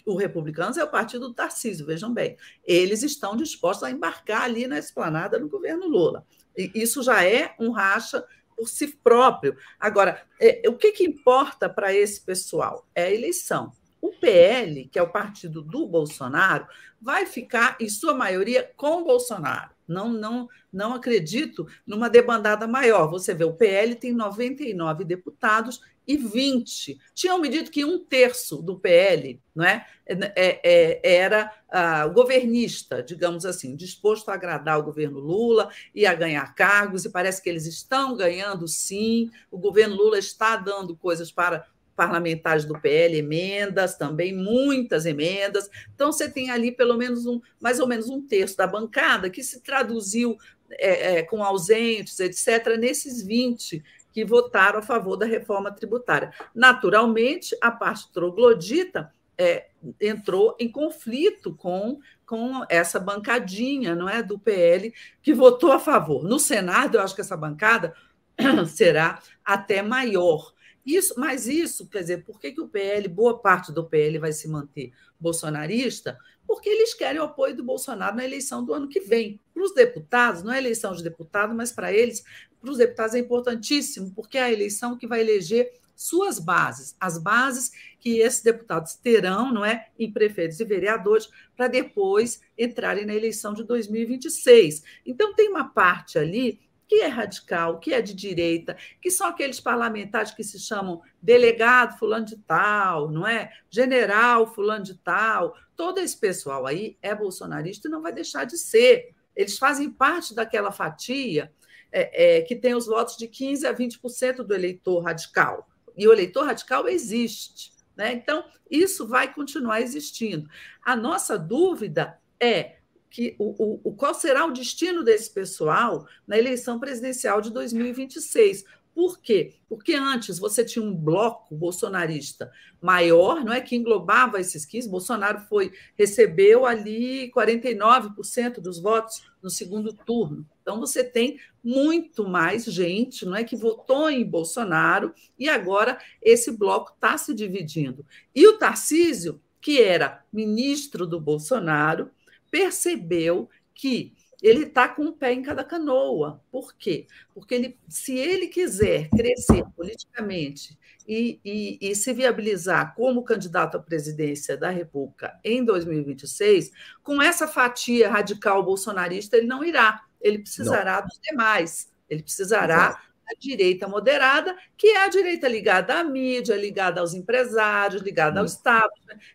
o 0.06 0.16
Republicanos 0.16 0.76
é 0.76 0.84
o 0.84 0.90
partido 0.90 1.28
do 1.28 1.34
Tarcísio, 1.34 1.86
vejam 1.86 2.12
bem, 2.12 2.36
eles 2.64 3.02
estão 3.02 3.36
dispostos 3.36 3.84
a 3.84 3.90
embarcar 3.90 4.42
ali 4.42 4.66
na 4.66 4.78
esplanada 4.78 5.38
no 5.38 5.48
governo 5.48 5.86
Lula. 5.86 6.26
E 6.56 6.70
isso 6.74 7.02
já 7.02 7.24
é 7.24 7.54
um 7.58 7.70
racha 7.70 8.24
por 8.56 8.68
si 8.68 8.88
próprio. 8.88 9.56
Agora, 9.78 10.22
é, 10.38 10.62
o 10.68 10.74
que, 10.74 10.92
que 10.92 11.04
importa 11.04 11.68
para 11.68 11.94
esse 11.94 12.20
pessoal? 12.20 12.86
É 12.94 13.04
a 13.04 13.10
eleição. 13.10 13.72
O 14.02 14.12
PL, 14.12 14.86
que 14.86 14.98
é 14.98 15.02
o 15.02 15.10
partido 15.10 15.62
do 15.62 15.86
Bolsonaro, 15.86 16.66
vai 17.00 17.26
ficar, 17.26 17.76
em 17.80 17.88
sua 17.88 18.14
maioria, 18.14 18.70
com 18.76 19.00
o 19.00 19.04
Bolsonaro. 19.04 19.70
Não, 19.86 20.08
não, 20.08 20.48
não 20.72 20.94
acredito 20.94 21.66
numa 21.86 22.08
debandada 22.08 22.66
maior. 22.66 23.10
Você 23.10 23.34
vê, 23.34 23.44
o 23.44 23.54
PL 23.54 23.94
tem 23.94 24.12
99 24.12 25.04
deputados 25.04 25.80
e 26.10 26.16
20. 26.16 26.98
Tinham 27.14 27.40
me 27.40 27.48
dito 27.48 27.70
que 27.70 27.84
um 27.84 28.04
terço 28.04 28.60
do 28.60 28.78
PL 28.78 29.40
não 29.54 29.64
é, 29.64 29.86
é, 30.04 30.28
é 30.34 31.00
era 31.16 31.52
ah, 31.70 32.08
governista, 32.08 33.00
digamos 33.00 33.46
assim, 33.46 33.76
disposto 33.76 34.28
a 34.28 34.34
agradar 34.34 34.78
o 34.78 34.82
governo 34.82 35.20
Lula 35.20 35.70
e 35.94 36.04
a 36.04 36.14
ganhar 36.14 36.52
cargos, 36.54 37.04
e 37.04 37.10
parece 37.10 37.40
que 37.40 37.48
eles 37.48 37.64
estão 37.64 38.16
ganhando 38.16 38.66
sim. 38.66 39.30
O 39.50 39.58
governo 39.58 39.94
Lula 39.94 40.18
está 40.18 40.56
dando 40.56 40.96
coisas 40.96 41.30
para 41.30 41.64
parlamentares 41.94 42.64
do 42.64 42.80
PL, 42.80 43.18
emendas 43.18 43.96
também, 43.96 44.34
muitas 44.34 45.06
emendas. 45.06 45.70
Então, 45.94 46.10
você 46.10 46.28
tem 46.28 46.50
ali 46.50 46.72
pelo 46.72 46.96
menos 46.96 47.24
um, 47.26 47.40
mais 47.60 47.78
ou 47.78 47.86
menos 47.86 48.08
um 48.08 48.26
terço 48.26 48.56
da 48.56 48.66
bancada 48.66 49.30
que 49.30 49.44
se 49.44 49.60
traduziu 49.60 50.36
é, 50.70 51.18
é, 51.18 51.22
com 51.22 51.44
ausentes, 51.44 52.18
etc., 52.20 52.76
nesses 52.78 53.22
20 53.22 53.82
que 54.12 54.24
votaram 54.24 54.78
a 54.78 54.82
favor 54.82 55.16
da 55.16 55.26
reforma 55.26 55.70
tributária. 55.70 56.32
Naturalmente, 56.54 57.56
a 57.60 57.70
parte 57.70 58.12
troglodita 58.12 59.12
é, 59.38 59.68
entrou 59.98 60.54
em 60.60 60.70
conflito 60.70 61.54
com, 61.54 61.98
com 62.26 62.64
essa 62.68 63.00
bancadinha 63.00 63.94
não 63.94 64.08
é, 64.08 64.22
do 64.22 64.38
PL 64.38 64.92
que 65.22 65.32
votou 65.32 65.72
a 65.72 65.78
favor. 65.78 66.24
No 66.24 66.38
Senado, 66.38 66.96
eu 66.96 67.02
acho 67.02 67.14
que 67.14 67.22
essa 67.22 67.36
bancada 67.36 67.94
será 68.68 69.18
até 69.44 69.80
maior. 69.80 70.52
Isso, 70.84 71.14
mas 71.16 71.46
isso, 71.46 71.88
quer 71.88 72.00
dizer, 72.00 72.24
por 72.24 72.38
que, 72.38 72.52
que 72.52 72.60
o 72.60 72.68
PL, 72.68 73.08
boa 73.08 73.38
parte 73.38 73.72
do 73.72 73.84
PL 73.84 74.18
vai 74.18 74.32
se 74.32 74.48
manter 74.48 74.92
bolsonarista? 75.18 76.18
Porque 76.50 76.68
eles 76.68 76.92
querem 76.94 77.20
o 77.20 77.22
apoio 77.22 77.54
do 77.54 77.62
Bolsonaro 77.62 78.16
na 78.16 78.24
eleição 78.24 78.64
do 78.64 78.74
ano 78.74 78.88
que 78.88 78.98
vem. 78.98 79.40
Para 79.54 79.62
os 79.62 79.72
deputados, 79.72 80.42
não 80.42 80.52
é 80.52 80.58
eleição 80.58 80.92
de 80.92 81.00
deputado, 81.00 81.54
mas 81.54 81.70
para 81.70 81.92
eles, 81.92 82.24
para 82.60 82.72
os 82.72 82.76
deputados 82.76 83.14
é 83.14 83.20
importantíssimo, 83.20 84.10
porque 84.12 84.36
é 84.36 84.42
a 84.42 84.52
eleição 84.52 84.98
que 84.98 85.06
vai 85.06 85.20
eleger 85.20 85.72
suas 85.94 86.40
bases, 86.40 86.96
as 86.98 87.18
bases 87.18 87.70
que 88.00 88.18
esses 88.18 88.42
deputados 88.42 88.96
terão, 88.96 89.52
não 89.52 89.64
é, 89.64 89.90
em 89.96 90.10
prefeitos 90.10 90.58
e 90.58 90.64
vereadores, 90.64 91.28
para 91.56 91.68
depois 91.68 92.40
entrarem 92.58 93.06
na 93.06 93.14
eleição 93.14 93.54
de 93.54 93.62
2026. 93.62 94.82
Então 95.06 95.32
tem 95.32 95.48
uma 95.48 95.68
parte 95.68 96.18
ali 96.18 96.58
que 96.90 97.02
é 97.02 97.06
radical, 97.06 97.78
que 97.78 97.94
é 97.94 98.02
de 98.02 98.12
direita, 98.12 98.76
que 99.00 99.12
são 99.12 99.28
aqueles 99.28 99.60
parlamentares 99.60 100.32
que 100.32 100.42
se 100.42 100.58
chamam 100.58 101.00
delegado 101.22 101.96
fulano 101.96 102.26
de 102.26 102.36
tal, 102.36 103.08
não 103.08 103.24
é? 103.24 103.52
General 103.70 104.44
fulano 104.52 104.82
de 104.82 104.96
tal. 104.96 105.54
Todo 105.76 106.00
esse 106.00 106.18
pessoal 106.18 106.66
aí 106.66 106.98
é 107.00 107.14
bolsonarista 107.14 107.86
e 107.86 107.90
não 107.92 108.02
vai 108.02 108.12
deixar 108.12 108.44
de 108.44 108.58
ser. 108.58 109.14
Eles 109.36 109.56
fazem 109.56 109.88
parte 109.88 110.34
daquela 110.34 110.72
fatia 110.72 111.52
é, 111.92 112.38
é, 112.38 112.42
que 112.42 112.56
tem 112.56 112.74
os 112.74 112.86
votos 112.86 113.16
de 113.16 113.28
15% 113.28 113.66
a 113.66 113.72
20% 113.72 114.42
do 114.42 114.52
eleitor 114.52 114.98
radical. 114.98 115.68
E 115.96 116.08
o 116.08 116.12
eleitor 116.12 116.44
radical 116.44 116.88
existe. 116.88 117.72
Né? 117.96 118.14
Então, 118.14 118.44
isso 118.68 119.06
vai 119.06 119.32
continuar 119.32 119.80
existindo. 119.80 120.50
A 120.84 120.96
nossa 120.96 121.38
dúvida 121.38 122.18
é 122.40 122.78
que 123.10 123.34
o, 123.38 123.80
o, 123.82 123.92
qual 123.92 124.14
será 124.14 124.46
o 124.46 124.52
destino 124.52 125.02
desse 125.02 125.30
pessoal 125.30 126.06
na 126.26 126.38
eleição 126.38 126.78
presidencial 126.78 127.40
de 127.40 127.50
2026. 127.50 128.64
Por 128.94 129.20
quê? 129.20 129.54
Porque 129.68 129.94
antes 129.94 130.38
você 130.38 130.64
tinha 130.64 130.84
um 130.84 130.94
bloco 130.94 131.54
bolsonarista 131.54 132.50
maior, 132.80 133.44
não 133.44 133.52
é 133.52 133.60
que 133.60 133.76
englobava 133.76 134.40
esses 134.40 134.64
15. 134.64 134.88
Bolsonaro 134.88 135.40
foi 135.48 135.72
recebeu 135.96 136.66
ali 136.66 137.30
49% 137.32 138.60
dos 138.60 138.80
votos 138.80 139.22
no 139.42 139.48
segundo 139.48 139.92
turno. 139.92 140.46
Então 140.60 140.78
você 140.78 141.02
tem 141.04 141.38
muito 141.62 142.28
mais 142.28 142.64
gente, 142.64 143.24
não 143.24 143.36
é 143.36 143.44
que 143.44 143.56
votou 143.56 144.10
em 144.10 144.24
Bolsonaro 144.24 145.14
e 145.38 145.48
agora 145.48 145.98
esse 146.20 146.50
bloco 146.50 146.92
está 146.92 147.16
se 147.16 147.34
dividindo. 147.34 148.04
E 148.34 148.46
o 148.46 148.58
Tarcísio, 148.58 149.40
que 149.60 149.80
era 149.80 150.24
ministro 150.32 151.06
do 151.06 151.20
Bolsonaro, 151.20 152.10
percebeu 152.50 153.48
que 153.74 154.14
ele 154.42 154.64
está 154.64 154.88
com 154.88 155.02
um 155.02 155.12
pé 155.12 155.32
em 155.32 155.42
cada 155.42 155.62
canoa. 155.62 156.42
Por 156.50 156.74
quê? 156.74 157.06
Porque 157.34 157.54
ele, 157.54 157.78
se 157.88 158.16
ele 158.16 158.48
quiser 158.48 159.08
crescer 159.10 159.64
politicamente 159.76 160.78
e, 161.06 161.40
e, 161.44 161.78
e, 161.80 161.94
se 161.94 162.12
viabilizar 162.12 162.94
como 162.94 163.24
candidato 163.24 163.76
à 163.76 163.80
presidência 163.80 164.56
da 164.56 164.70
República 164.70 165.38
em 165.44 165.64
2026, 165.64 166.70
com 167.02 167.20
essa 167.20 167.46
fatia 167.46 168.08
radical 168.08 168.62
bolsonarista, 168.62 169.36
ele 169.36 169.46
não 169.46 169.62
irá. 169.64 170.02
Ele 170.20 170.38
precisará 170.38 171.00
não. 171.00 171.06
dos 171.06 171.18
demais. 171.20 171.90
Ele 172.08 172.22
precisará 172.22 172.92
da 172.92 173.38
direita 173.38 173.86
moderada, 173.86 174.56
que 174.76 174.88
é 174.88 175.04
a 175.04 175.08
direita 175.08 175.48
ligada 175.48 175.98
à 175.98 176.04
mídia, 176.04 176.56
ligada 176.56 177.00
aos 177.00 177.12
empresários, 177.12 178.02
ligada 178.02 178.40
ao 178.40 178.44
hum. 178.44 178.46
Estado, 178.46 178.90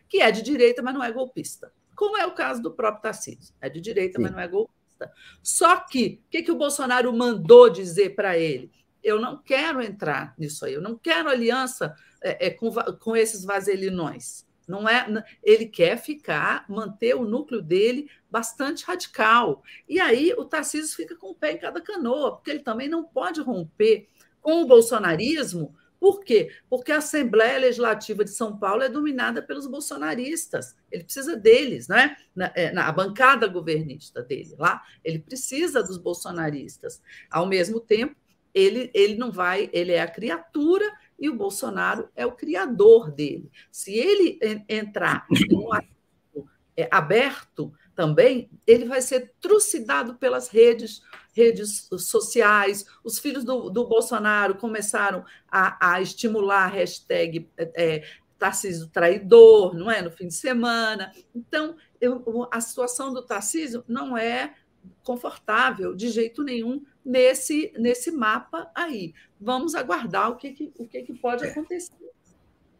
que 0.08 0.20
é 0.20 0.30
de 0.30 0.42
direita, 0.42 0.82
mas 0.82 0.94
não 0.94 1.02
é 1.02 1.12
golpista 1.12 1.70
como 1.96 2.16
é 2.16 2.26
o 2.26 2.34
caso 2.34 2.62
do 2.62 2.70
próprio 2.70 3.02
Tarcísio. 3.02 3.54
É 3.60 3.68
de 3.68 3.80
direita, 3.80 4.18
Sim. 4.18 4.22
mas 4.22 4.32
não 4.32 4.40
é 4.40 4.46
golpista. 4.46 5.10
Só 5.42 5.76
que, 5.80 6.22
o 6.26 6.30
que, 6.30 6.42
que 6.42 6.52
o 6.52 6.56
Bolsonaro 6.56 7.12
mandou 7.12 7.68
dizer 7.68 8.14
para 8.14 8.38
ele? 8.38 8.70
Eu 9.02 9.20
não 9.20 9.38
quero 9.42 9.82
entrar 9.82 10.34
nisso 10.38 10.64
aí, 10.64 10.74
eu 10.74 10.80
não 10.80 10.96
quero 10.96 11.28
aliança 11.28 11.94
é, 12.22 12.46
é, 12.46 12.50
com, 12.50 12.70
com 13.00 13.16
esses 13.16 13.44
vaselinões. 13.44 14.46
Não 14.66 14.88
é, 14.88 15.06
ele 15.44 15.66
quer 15.66 15.96
ficar, 15.96 16.64
manter 16.68 17.14
o 17.14 17.24
núcleo 17.24 17.62
dele 17.62 18.10
bastante 18.28 18.84
radical. 18.84 19.62
E 19.88 20.00
aí 20.00 20.34
o 20.36 20.44
Tarcísio 20.44 20.96
fica 20.96 21.14
com 21.14 21.30
o 21.30 21.34
pé 21.34 21.52
em 21.52 21.58
cada 21.58 21.80
canoa, 21.80 22.32
porque 22.34 22.50
ele 22.50 22.60
também 22.60 22.88
não 22.88 23.04
pode 23.04 23.40
romper 23.40 24.08
com 24.40 24.62
o 24.62 24.66
bolsonarismo 24.66 25.74
por 26.06 26.22
quê? 26.22 26.50
Porque 26.70 26.92
a 26.92 26.98
Assembleia 26.98 27.58
Legislativa 27.58 28.22
de 28.22 28.30
São 28.30 28.56
Paulo 28.56 28.84
é 28.84 28.88
dominada 28.88 29.42
pelos 29.42 29.66
bolsonaristas. 29.66 30.76
Ele 30.88 31.02
precisa 31.02 31.36
deles, 31.36 31.88
né? 31.88 32.16
Na, 32.32 32.52
é, 32.54 32.70
na 32.70 32.92
bancada 32.92 33.48
governista 33.48 34.22
dele 34.22 34.54
lá, 34.56 34.84
ele 35.02 35.18
precisa 35.18 35.82
dos 35.82 35.98
bolsonaristas. 35.98 37.02
Ao 37.28 37.44
mesmo 37.44 37.80
tempo, 37.80 38.14
ele, 38.54 38.88
ele 38.94 39.16
não 39.16 39.32
vai, 39.32 39.68
ele 39.72 39.90
é 39.90 40.00
a 40.00 40.06
criatura 40.06 40.88
e 41.18 41.28
o 41.28 41.34
Bolsonaro 41.34 42.08
é 42.14 42.24
o 42.24 42.30
criador 42.30 43.10
dele. 43.10 43.50
Se 43.72 43.92
ele 43.92 44.38
entrar 44.68 45.26
é, 46.78 46.88
aberto 46.88 47.74
também, 47.96 48.50
ele 48.66 48.84
vai 48.84 49.00
ser 49.00 49.32
trucidado 49.40 50.16
pelas 50.16 50.48
redes, 50.48 51.00
redes 51.34 51.88
sociais. 51.98 52.84
Os 53.02 53.18
filhos 53.18 53.42
do, 53.42 53.70
do 53.70 53.88
Bolsonaro 53.88 54.54
começaram 54.56 55.24
a, 55.50 55.94
a 55.94 56.00
estimular 56.02 56.66
a 56.66 56.68
hashtag 56.68 57.50
é, 57.56 58.04
Tarcísio 58.38 58.88
traidor, 58.88 59.74
não 59.74 59.90
é? 59.90 60.02
No 60.02 60.10
fim 60.10 60.28
de 60.28 60.34
semana. 60.34 61.10
Então, 61.34 61.74
eu, 61.98 62.46
a 62.52 62.60
situação 62.60 63.14
do 63.14 63.22
Tarcísio 63.22 63.82
não 63.88 64.16
é 64.16 64.54
confortável 65.02 65.94
de 65.94 66.10
jeito 66.10 66.44
nenhum 66.44 66.84
nesse, 67.02 67.72
nesse 67.78 68.10
mapa 68.10 68.70
aí. 68.74 69.14
Vamos 69.40 69.74
aguardar 69.74 70.30
o 70.30 70.36
que, 70.36 70.52
que 70.52 70.72
o 70.78 70.86
que, 70.86 71.02
que 71.02 71.14
pode 71.14 71.44
é. 71.44 71.48
acontecer. 71.48 71.94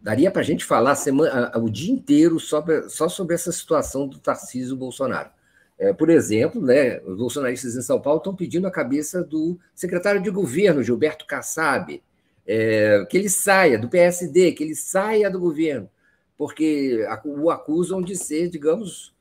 Daria 0.00 0.30
para 0.30 0.42
a 0.42 0.44
gente 0.44 0.64
falar 0.64 0.94
semana, 0.94 1.50
o 1.58 1.68
dia 1.68 1.92
inteiro 1.92 2.38
sobre, 2.38 2.88
só 2.88 3.08
sobre 3.08 3.34
essa 3.34 3.50
situação 3.50 4.06
do 4.06 4.18
Tarcísio 4.18 4.76
Bolsonaro. 4.76 5.30
É, 5.78 5.92
por 5.92 6.08
exemplo, 6.08 6.62
né, 6.62 7.00
os 7.00 7.18
bolsonaristas 7.18 7.76
em 7.76 7.82
São 7.82 8.00
Paulo 8.00 8.18
estão 8.18 8.34
pedindo 8.34 8.66
a 8.66 8.70
cabeça 8.70 9.22
do 9.22 9.58
secretário 9.74 10.22
de 10.22 10.30
governo, 10.30 10.82
Gilberto 10.82 11.26
Kassab, 11.26 12.02
é, 12.46 13.04
que 13.10 13.16
ele 13.16 13.28
saia 13.28 13.78
do 13.78 13.88
PSD, 13.88 14.52
que 14.52 14.62
ele 14.62 14.74
saia 14.74 15.30
do 15.30 15.40
governo, 15.40 15.90
porque 16.38 17.04
o 17.24 17.50
acusam 17.50 18.00
de 18.00 18.16
ser, 18.16 18.48
digamos, 18.48 19.15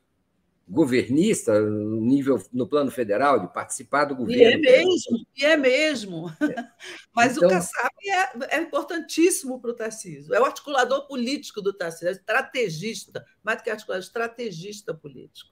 governista 0.68 1.60
no 1.60 2.00
nível 2.00 2.42
no 2.52 2.66
plano 2.66 2.90
federal, 2.90 3.40
de 3.40 3.52
participar 3.52 4.04
do 4.06 4.16
governo. 4.16 4.42
E 4.42 4.44
é 4.44 4.56
mesmo, 4.58 5.26
e 5.36 5.44
é 5.44 5.56
mesmo. 5.56 6.28
É. 6.40 6.66
Mas 7.14 7.36
então, 7.36 7.48
o 7.48 7.52
Kassab 7.52 7.94
é, 8.04 8.56
é 8.56 8.60
importantíssimo 8.60 9.60
para 9.60 9.70
o 9.70 9.74
Tarcísio, 9.74 10.34
é 10.34 10.40
o 10.40 10.44
articulador 10.44 11.06
político 11.06 11.62
do 11.62 11.72
Tarcísio, 11.72 12.08
é 12.08 12.12
estrategista, 12.12 13.24
mais 13.44 13.58
do 13.58 13.64
que 13.64 13.70
articulador, 13.70 14.02
estrategista 14.02 14.92
político. 14.92 15.50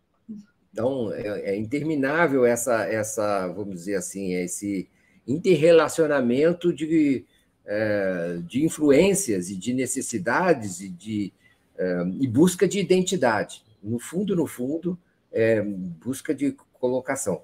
Então, 0.72 1.12
é, 1.12 1.52
é 1.52 1.56
interminável 1.56 2.44
essa, 2.44 2.84
essa, 2.84 3.46
vamos 3.46 3.76
dizer 3.76 3.94
assim, 3.94 4.34
esse 4.34 4.88
interrelacionamento 5.26 6.72
de, 6.72 7.24
é, 7.64 8.38
de 8.44 8.64
influências 8.64 9.48
e 9.48 9.56
de 9.56 9.72
necessidades 9.72 10.80
e 10.80 10.88
de 10.88 11.32
é, 11.76 12.04
e 12.20 12.26
busca 12.28 12.68
de 12.68 12.78
identidade. 12.78 13.64
No 13.84 13.98
fundo, 13.98 14.34
no 14.34 14.46
fundo, 14.46 14.98
é, 15.30 15.60
busca 15.62 16.34
de 16.34 16.52
colocação. 16.72 17.42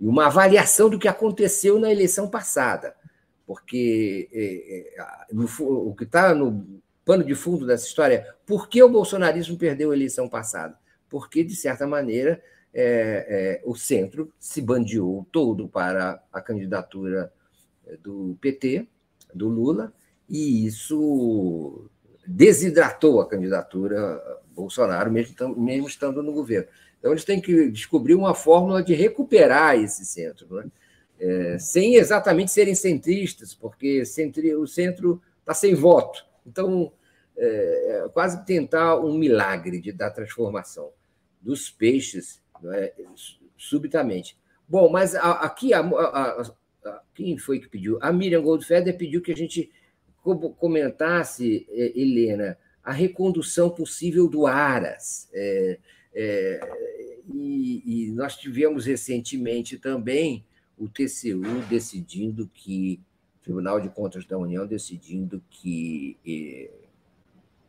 E 0.00 0.06
uma 0.06 0.26
avaliação 0.26 0.88
do 0.88 0.98
que 0.98 1.06
aconteceu 1.06 1.78
na 1.78 1.92
eleição 1.92 2.28
passada. 2.28 2.94
Porque 3.46 4.28
é, 4.32 5.00
é, 5.00 5.34
no, 5.34 5.44
o 5.44 5.94
que 5.94 6.04
está 6.04 6.34
no 6.34 6.80
pano 7.04 7.24
de 7.24 7.34
fundo 7.34 7.66
dessa 7.66 7.86
história 7.86 8.14
é 8.14 8.34
por 8.46 8.68
que 8.68 8.82
o 8.82 8.88
bolsonarismo 8.88 9.58
perdeu 9.58 9.90
a 9.90 9.94
eleição 9.94 10.28
passada? 10.28 10.78
Porque, 11.08 11.44
de 11.44 11.54
certa 11.54 11.86
maneira, 11.86 12.42
é, 12.72 13.60
é, 13.62 13.62
o 13.64 13.74
centro 13.74 14.32
se 14.38 14.62
bandeou 14.62 15.26
todo 15.30 15.68
para 15.68 16.22
a 16.32 16.40
candidatura 16.40 17.32
do 18.00 18.36
PT, 18.40 18.88
do 19.34 19.48
Lula, 19.48 19.92
e 20.28 20.66
isso 20.66 21.90
desidratou 22.26 23.20
a 23.20 23.28
candidatura 23.28 24.22
Bolsonaro, 24.54 25.10
mesmo, 25.10 25.34
mesmo 25.56 25.86
estando 25.86 26.22
no 26.22 26.32
governo. 26.32 26.68
Então, 26.98 27.10
eles 27.10 27.24
têm 27.24 27.40
que 27.40 27.68
descobrir 27.70 28.14
uma 28.14 28.34
fórmula 28.34 28.82
de 28.82 28.94
recuperar 28.94 29.76
esse 29.76 30.04
centro, 30.04 30.46
né? 30.54 30.70
é, 31.22 31.56
sem 31.58 31.94
exatamente 31.94 32.50
serem 32.50 32.74
centristas, 32.74 33.54
porque 33.54 34.04
centri, 34.04 34.54
o 34.54 34.66
centro 34.66 35.22
está 35.40 35.54
sem 35.54 35.74
voto. 35.74 36.24
Então, 36.44 36.92
é, 37.36 38.04
é, 38.04 38.08
quase 38.08 38.44
tentar 38.44 38.96
um 38.98 39.16
milagre 39.16 39.80
de, 39.80 39.92
da 39.92 40.10
transformação 40.10 40.90
dos 41.40 41.70
peixes 41.70 42.42
é, 42.72 42.92
subitamente. 43.56 44.36
Bom, 44.68 44.90
mas 44.90 45.14
aqui, 45.14 45.72
a, 45.72 45.80
a, 45.80 46.42
a, 46.84 47.00
quem 47.14 47.38
foi 47.38 47.60
que 47.60 47.68
pediu? 47.68 47.98
A 48.00 48.12
Miriam 48.12 48.42
Goldfeder 48.42 48.96
pediu 48.96 49.22
que 49.22 49.32
a 49.32 49.36
gente 49.36 49.70
comentasse, 50.58 51.66
é, 51.70 52.00
Helena, 52.00 52.58
a 52.84 52.92
recondução 52.92 53.70
possível 53.70 54.28
do 54.28 54.46
Aras. 54.46 55.28
É, 55.32 55.78
é, 56.14 56.60
e, 57.32 57.82
e, 58.08 58.12
nós 58.12 58.36
tivemos 58.36 58.84
recentemente 58.84 59.78
também 59.78 60.44
o 60.76 60.88
TCU 60.88 61.62
decidindo 61.68 62.50
que, 62.52 63.00
Tribunal 63.42 63.80
de 63.80 63.88
Contas 63.88 64.24
da 64.26 64.36
União 64.36 64.66
decidindo 64.66 65.42
que 65.50 66.16
eh, 66.26 66.70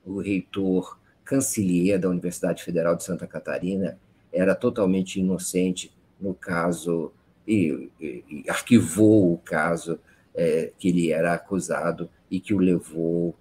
o 0.06 0.20
reitor 0.20 1.00
cancelier 1.24 2.00
da 2.00 2.10
Universidade 2.10 2.64
Federal 2.64 2.96
de 2.96 3.04
Santa 3.04 3.28
Catarina 3.28 3.98
era 4.32 4.56
totalmente 4.56 5.20
inocente 5.20 5.92
no 6.20 6.34
caso, 6.34 7.12
e, 7.48 7.90
e, 8.00 8.24
e 8.30 8.50
arquivou 8.50 9.34
o 9.34 9.38
caso 9.38 10.00
eh, 10.34 10.72
que 10.78 10.90
ele 10.90 11.12
era 11.12 11.34
acusado 11.34 12.10
e 12.30 12.40
que 12.40 12.54
o 12.54 12.60
levou 12.60 13.36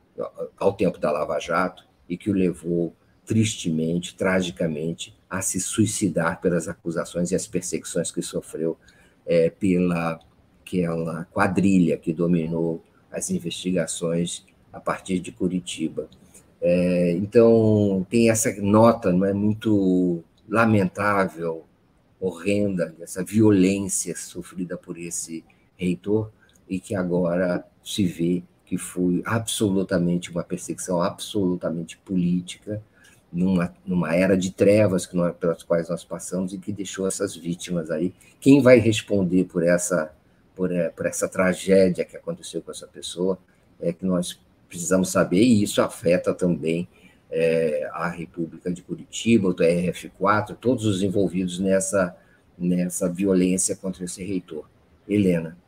ao 0.58 0.72
tempo 0.72 0.98
da 0.98 1.10
Lava 1.10 1.38
Jato 1.38 1.86
e 2.08 2.16
que 2.16 2.30
o 2.30 2.34
levou 2.34 2.94
tristemente, 3.24 4.14
tragicamente, 4.14 5.16
a 5.30 5.40
se 5.40 5.60
suicidar 5.60 6.40
pelas 6.40 6.68
acusações 6.68 7.30
e 7.30 7.34
as 7.34 7.46
perseguições 7.46 8.10
que 8.10 8.20
sofreu 8.20 8.76
é, 9.24 9.48
pela 9.48 10.20
aquela 10.72 11.26
quadrilha 11.26 11.98
que 11.98 12.12
dominou 12.12 12.82
as 13.10 13.30
investigações 13.30 14.44
a 14.72 14.80
partir 14.80 15.20
de 15.20 15.30
Curitiba. 15.30 16.08
É, 16.60 17.12
então, 17.12 18.06
tem 18.08 18.30
essa 18.30 18.50
nota 18.62 19.12
não 19.12 19.26
é 19.26 19.34
muito 19.34 20.24
lamentável, 20.48 21.64
horrenda, 22.18 22.94
essa 23.00 23.22
violência 23.22 24.16
sofrida 24.16 24.76
por 24.76 24.96
esse 24.96 25.44
reitor 25.76 26.30
e 26.68 26.78
que 26.78 26.94
agora 26.94 27.66
se 27.82 28.06
vê 28.06 28.42
que 28.72 28.78
foi 28.78 29.22
absolutamente 29.26 30.30
uma 30.30 30.42
perseguição 30.42 31.02
absolutamente 31.02 31.98
política 31.98 32.82
numa, 33.30 33.70
numa 33.84 34.14
era 34.14 34.34
de 34.34 34.50
trevas 34.50 35.04
que 35.04 35.14
nós, 35.14 35.36
pelas 35.36 35.62
quais 35.62 35.90
nós 35.90 36.02
passamos 36.02 36.54
e 36.54 36.58
que 36.58 36.72
deixou 36.72 37.06
essas 37.06 37.36
vítimas 37.36 37.90
aí. 37.90 38.14
Quem 38.40 38.62
vai 38.62 38.78
responder 38.78 39.44
por 39.44 39.62
essa, 39.62 40.10
por, 40.56 40.72
é, 40.72 40.88
por 40.88 41.04
essa 41.04 41.28
tragédia 41.28 42.02
que 42.02 42.16
aconteceu 42.16 42.62
com 42.62 42.70
essa 42.70 42.86
pessoa 42.86 43.38
é 43.78 43.92
que 43.92 44.06
nós 44.06 44.40
precisamos 44.70 45.10
saber, 45.10 45.42
e 45.42 45.62
isso 45.62 45.82
afeta 45.82 46.32
também 46.32 46.88
é, 47.30 47.90
a 47.92 48.08
República 48.08 48.72
de 48.72 48.80
Curitiba, 48.80 49.50
o 49.50 49.54
TRF4, 49.54 50.56
todos 50.58 50.86
os 50.86 51.02
envolvidos 51.02 51.58
nessa, 51.58 52.16
nessa 52.56 53.06
violência 53.06 53.76
contra 53.76 54.02
esse 54.02 54.24
reitor. 54.24 54.64
Helena. 55.06 55.58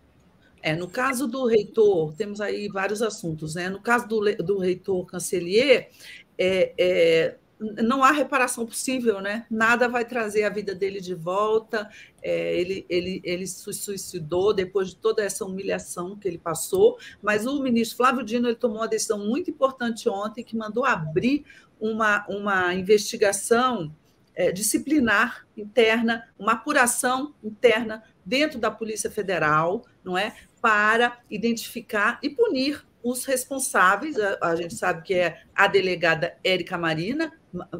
É, 0.67 0.75
no 0.75 0.89
caso 0.89 1.27
do 1.27 1.45
reitor, 1.45 2.15
temos 2.15 2.41
aí 2.41 2.69
vários 2.69 3.03
assuntos, 3.03 3.55
né? 3.55 3.69
No 3.69 3.83
caso 3.83 4.09
do, 4.09 4.21
do 4.37 4.59
reitor 4.59 5.05
Cancelier, 5.05 5.91
é, 6.39 6.73
é, 6.79 7.37
não 7.83 8.03
há 8.03 8.11
reparação 8.11 8.65
possível, 8.65 9.21
né? 9.21 9.45
Nada 9.51 9.91
vai 9.91 10.07
trazer 10.07 10.45
a 10.45 10.49
vida 10.49 10.75
dele 10.75 11.03
de 11.03 11.15
volta. 11.15 11.87
É, 12.23 12.59
ele, 12.59 12.87
ele, 12.89 13.21
ele 13.23 13.47
se 13.47 13.75
suicidou 13.75 14.55
depois 14.55 14.89
de 14.89 14.97
toda 14.97 15.23
essa 15.23 15.45
humilhação 15.45 16.17
que 16.17 16.27
ele 16.27 16.39
passou. 16.39 16.97
Mas 17.21 17.45
o 17.45 17.63
ministro 17.63 17.99
Flávio 17.99 18.25
Dino 18.25 18.49
ele 18.49 18.57
tomou 18.57 18.79
uma 18.79 18.89
decisão 18.89 19.19
muito 19.19 19.51
importante 19.51 20.09
ontem 20.09 20.43
que 20.43 20.57
mandou 20.57 20.87
abrir 20.87 21.45
uma, 21.79 22.25
uma 22.27 22.73
investigação 22.73 23.95
é, 24.35 24.51
disciplinar 24.51 25.47
interna, 25.57 26.27
uma 26.39 26.53
apuração 26.53 27.35
interna 27.43 28.03
dentro 28.25 28.59
da 28.59 28.71
Polícia 28.71 29.11
Federal, 29.11 29.85
não 30.03 30.17
é, 30.17 30.35
para 30.61 31.19
identificar 31.31 32.19
e 32.23 32.31
punir 32.31 32.85
os 33.03 33.27
responsáveis, 33.27 34.19
a, 34.19 34.39
a, 34.41 34.57
gente 34.57 34.75
sabe 34.75 35.03
que 35.03 35.15
é 35.15 35.43
a 35.55 35.67
delegada 35.67 36.39
Érica 36.43 36.79
Marina, 36.79 37.33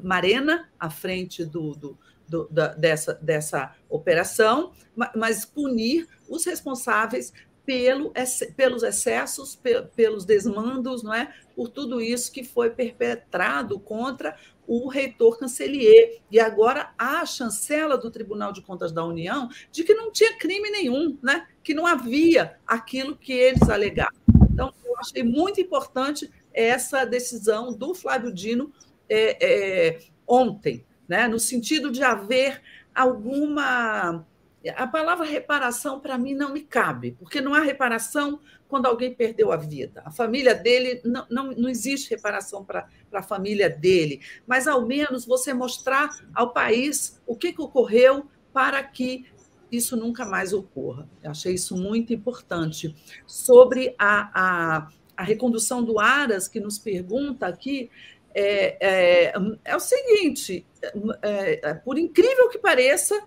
Marena, 0.03 0.69
à 0.79 0.91
frente 0.91 1.45
do, 1.45 1.75
do, 1.75 1.99
do, 2.29 2.47
da, 2.51 2.69
dessa, 2.75 3.15
dessa 3.15 3.75
operação, 3.89 4.73
mas 5.17 5.47
punir 5.47 6.07
os 6.29 6.45
responsáveis 6.45 7.33
pelo, 7.65 8.13
pelos 8.57 8.83
excessos, 8.83 9.59
pelos 9.95 10.25
desmandos, 10.25 11.03
não 11.03 11.15
é? 11.15 11.33
por 11.55 11.69
tudo 11.69 12.01
isso 12.01 12.33
que 12.33 12.43
foi 12.43 12.71
perpetrado 12.71 13.79
contra 13.79 14.37
o 14.67 14.89
reitor 14.89 15.39
Cancelier. 15.39 16.21
E 16.31 16.41
agora 16.41 16.93
a 16.99 17.25
chancela 17.25 17.97
do 17.97 18.11
Tribunal 18.11 18.53
de 18.53 18.63
Contas 18.63 18.93
da 18.93 19.05
União 19.05 19.49
de 19.71 19.85
que 19.85 19.95
não 19.95 20.11
tinha 20.11 20.37
crime 20.37 20.71
nenhum, 20.71 21.19
né? 21.23 21.47
que 21.63 21.75
não 21.75 21.87
havia 21.87 22.57
aquilo 22.67 23.17
que 23.17 23.33
eles 23.33 23.69
alegaram. 23.69 24.15
Então, 24.53 24.73
eu 24.85 24.97
achei 24.99 25.23
muito 25.23 25.61
importante 25.61 26.31
essa 26.53 27.05
decisão 27.05 27.73
do 27.73 27.95
Flávio 27.95 28.33
Dino 28.33 28.73
é, 29.09 29.37
é, 29.41 29.99
ontem, 30.27 30.85
né? 31.09 31.29
no 31.29 31.39
sentido 31.39 31.91
de 31.91 32.03
haver 32.03 32.63
alguma 32.95 34.25
A 34.71 34.87
palavra 34.87 35.27
reparação, 35.27 36.01
para 36.01 36.17
mim, 36.17 36.35
não 36.35 36.53
me 36.53 36.63
cabe, 36.63 37.13
porque 37.13 37.41
não 37.41 37.53
há 37.55 37.61
reparação 37.61 38.41
quando 38.69 38.87
alguém 38.87 39.15
perdeu 39.15 39.53
a 39.53 39.57
vida. 39.57 40.03
A 40.05 40.11
família 40.11 40.55
dele, 40.55 41.01
não, 41.05 41.27
não, 41.31 41.53
não 41.53 41.69
existe 41.69 42.11
reparação 42.11 42.65
para 42.65 42.89
a 43.13 43.23
família 43.23 43.69
dele, 43.69 44.21
mas 44.47 44.67
ao 44.67 44.87
menos 44.87 45.27
você 45.27 45.53
mostrar 45.53 46.11
ao 46.35 46.53
país 46.53 47.21
o 47.27 47.37
que, 47.37 47.53
que 47.53 47.61
ocorreu 47.61 48.27
para 48.53 48.83
que 48.83 49.27
isso 49.71 49.97
nunca 49.97 50.25
mais 50.25 50.53
ocorra. 50.53 51.09
Eu 51.23 51.31
achei 51.31 51.55
isso 51.55 51.77
muito 51.77 52.13
importante. 52.13 52.95
Sobre 53.27 53.95
a, 53.99 54.31
a, 54.35 54.89
a 55.17 55.23
recondução 55.23 55.83
do 55.83 55.99
Aras, 55.99 56.49
que 56.49 56.61
nos 56.61 56.79
pergunta 56.79 57.47
aqui, 57.47 57.91
é, 58.35 58.77
é, 59.29 59.33
é 59.65 59.77
o 59.77 59.81
seguinte: 59.81 60.67
é, 61.23 61.71
é, 61.71 61.75
por 61.75 61.99
incrível 61.99 62.49
que 62.49 62.59
pareça, 62.59 63.23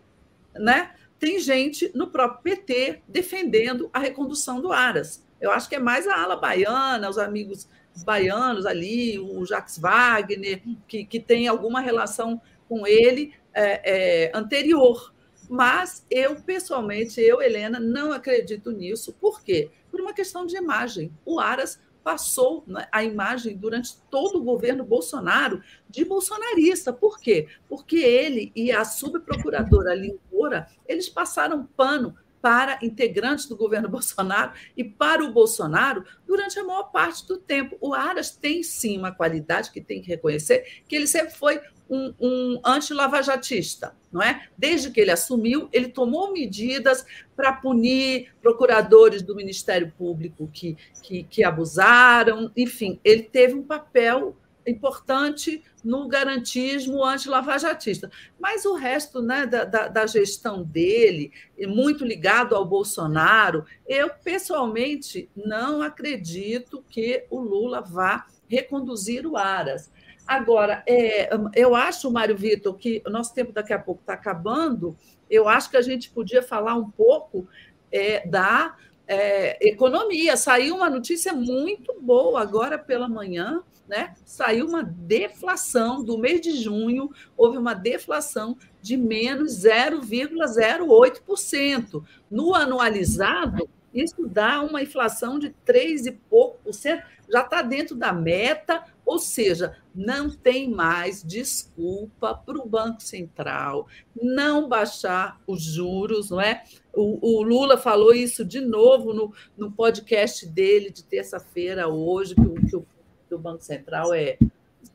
né, 0.55 0.91
tem 1.20 1.39
gente 1.39 1.91
no 1.95 2.07
próprio 2.07 2.41
PT 2.41 3.01
defendendo 3.07 3.89
a 3.93 3.99
recondução 3.99 4.61
do 4.61 4.72
Aras. 4.72 5.26
Eu 5.39 5.51
acho 5.51 5.70
que 5.70 5.76
é 5.76 5.80
mais 5.80 6.07
a 6.07 6.15
ala 6.15 6.36
baiana, 6.36 7.09
os 7.09 7.18
amigos 7.18 7.68
baianos 8.03 8.65
ali, 8.65 9.20
o 9.20 9.45
Jacques 9.45 9.78
Wagner, 9.78 10.61
que, 10.88 11.05
que 11.05 11.20
tem 11.20 11.47
alguma 11.47 11.80
relação 11.80 12.41
com 12.68 12.86
ele 12.86 13.34
é, 13.53 14.28
é, 14.28 14.32
anterior. 14.34 15.13
Mas 15.49 16.05
eu, 16.09 16.36
pessoalmente, 16.36 17.22
eu, 17.22 17.41
Helena, 17.41 17.80
não 17.80 18.11
acredito 18.11 18.72
nisso. 18.72 19.13
Por 19.13 19.41
quê? 19.41 19.70
Por 19.89 20.01
uma 20.01 20.13
questão 20.13 20.45
de 20.45 20.57
imagem. 20.57 21.11
O 21.26 21.39
Aras 21.39 21.80
passou 22.08 22.64
né, 22.66 22.88
a 22.89 23.03
imagem 23.03 23.58
durante 23.58 23.97
todo 24.10 24.38
o 24.38 24.41
governo 24.41 24.82
Bolsonaro 24.86 25.62
de 25.89 26.05
bolsonarista. 26.05 26.93
Por 26.93 27.20
quê? 27.20 27.49
Porque 27.68 27.97
ele 27.97 28.49
e 28.55 28.72
a 28.72 28.86
subprocuradora 28.86 29.93
Lindora, 29.93 30.70
eles 30.88 31.10
passaram 31.10 31.66
pano 31.76 32.16
para 32.41 32.79
integrantes 32.81 33.45
do 33.45 33.55
governo 33.55 33.89
Bolsonaro 33.89 34.53
e 34.75 34.83
para 34.83 35.23
o 35.23 35.31
Bolsonaro 35.31 36.03
durante 36.25 36.59
a 36.59 36.63
maior 36.63 36.91
parte 36.91 37.25
do 37.27 37.38
tempo. 37.38 37.77
O 37.81 37.93
Aras 37.93 38.31
tem 38.31 38.63
sim 38.63 38.97
uma 38.97 39.11
qualidade 39.11 39.71
que 39.71 39.81
tem 39.81 40.01
que 40.01 40.07
reconhecer, 40.07 40.83
que 40.88 40.95
ele 40.95 41.07
sempre 41.07 41.35
foi 41.35 41.61
um, 41.89 42.13
um 42.19 42.61
anti-lavajatista, 42.65 43.95
não 44.11 44.21
é? 44.21 44.47
Desde 44.57 44.91
que 44.91 44.99
ele 44.99 45.11
assumiu, 45.11 45.69
ele 45.71 45.88
tomou 45.88 46.33
medidas 46.33 47.05
para 47.35 47.53
punir 47.53 48.33
procuradores 48.41 49.21
do 49.21 49.35
Ministério 49.35 49.91
Público 49.97 50.49
que, 50.51 50.77
que, 51.01 51.23
que 51.23 51.43
abusaram, 51.43 52.51
enfim, 52.55 52.99
ele 53.03 53.23
teve 53.23 53.53
um 53.53 53.63
papel 53.63 54.35
importante 54.68 55.63
no 55.84 56.07
garantismo 56.07 57.03
anti-lavajatista. 57.03 58.11
Mas 58.39 58.65
o 58.65 58.76
resto 58.76 59.22
né, 59.22 59.45
da, 59.45 59.63
da, 59.63 59.88
da, 59.88 60.05
gestão 60.05 60.63
dele, 60.63 61.32
muito 61.68 62.05
ligado 62.05 62.55
ao 62.55 62.65
Bolsonaro, 62.65 63.65
eu 63.88 64.09
pessoalmente 64.24 65.30
não 65.36 65.82
acredito 65.82 66.84
que 66.89 67.26
o 67.30 67.39
Lula 67.39 67.82
vá 67.82 68.26
reconduzir 68.47 69.26
o 69.26 69.38
Aras. 69.38 69.91
Agora, 70.28 70.84
é, 70.86 71.30
eu 71.55 71.74
acho, 71.74 72.11
Mário 72.11 72.36
Vitor, 72.36 72.76
que 72.76 73.01
o 73.07 73.09
nosso 73.09 73.34
tempo 73.34 73.53
daqui 73.53 73.72
a 73.72 73.80
pouco 73.80 74.01
está 74.01 74.13
acabando. 74.13 74.97
Eu 75.30 75.47
acho 75.47 75.70
que 75.70 75.78
a 75.78 75.82
gente 75.82 76.09
podia 76.09 76.43
falar 76.43 76.76
um 76.76 76.91
pouco 76.91 77.47
é, 77.89 78.28
da 78.28 78.76
é, 79.08 79.68
economia. 79.68 80.36
Saiu 80.36 80.76
uma 80.76 80.89
notícia 80.89 81.32
muito 81.34 81.95
boa 82.01 82.41
agora 82.41 82.78
pela 82.78 83.08
manhã, 83.08 83.64
né? 83.88 84.14
Saiu 84.26 84.68
uma 84.68 84.84
deflação 84.84 86.03
do 86.03 86.18
mês 86.18 86.41
de 86.41 86.62
junho, 86.62 87.10
houve 87.38 87.58
uma 87.58 87.74
deflação 87.74 88.58
de 88.82 88.97
menos 88.97 89.64
0,08%. 89.64 92.03
No 92.30 92.53
anualizado, 92.53 93.70
isso 93.93 94.28
dá 94.28 94.62
uma 94.62 94.82
inflação 94.82 95.39
de 95.39 95.51
3 95.64 96.08
e 96.08 96.12
pouco 96.12 96.60
por 96.64 96.74
cento, 96.74 97.03
já 97.30 97.39
está 97.41 97.62
dentro 97.62 97.95
da 97.95 98.12
meta, 98.12 98.84
ou 99.08 99.20
seja, 99.20 99.78
não 99.95 100.30
tem 100.30 100.70
mais 100.70 101.24
desculpa 101.24 102.36
para 102.36 102.60
o 102.60 102.68
Banco 102.68 103.01
Central 103.01 103.88
não 104.22 104.68
baixar 104.68 105.39
os 105.47 105.64
juros, 105.64 106.30
não 106.30 106.41
é? 106.41 106.64
O, 106.93 107.38
o 107.38 107.41
Lula 107.41 107.78
falou 107.78 108.14
isso 108.14 108.43
de 108.43 108.60
novo 108.60 109.14
no, 109.14 109.34
no 109.58 109.72
podcast 109.72 110.45
dele 110.45 110.91
de 110.91 111.05
terça-feira, 111.05 111.88
hoje, 111.88 112.36
que, 112.36 112.68
que 112.68 112.76
o, 112.76 112.86
que 113.30 113.34
o 113.34 113.39
Banco 113.39 113.64
Central 113.64 114.14
é 114.14 114.38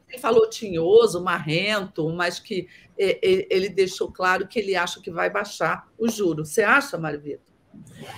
ele 0.09 0.21
falou 0.21 0.47
tinhoso, 0.51 1.25
marrento, 1.25 2.07
mas 2.11 2.39
que 2.39 2.69
ele 2.99 3.71
deixou 3.71 4.13
claro 4.13 4.47
que 4.47 4.59
ele 4.59 4.77
acha 4.77 5.01
que 5.01 5.11
vai 5.11 5.31
baixar 5.31 5.89
o 5.99 6.07
juro. 6.07 6.45
Você 6.45 6.63
acha, 6.63 6.99
Mário 6.99 7.19
Vitor? 7.19 7.41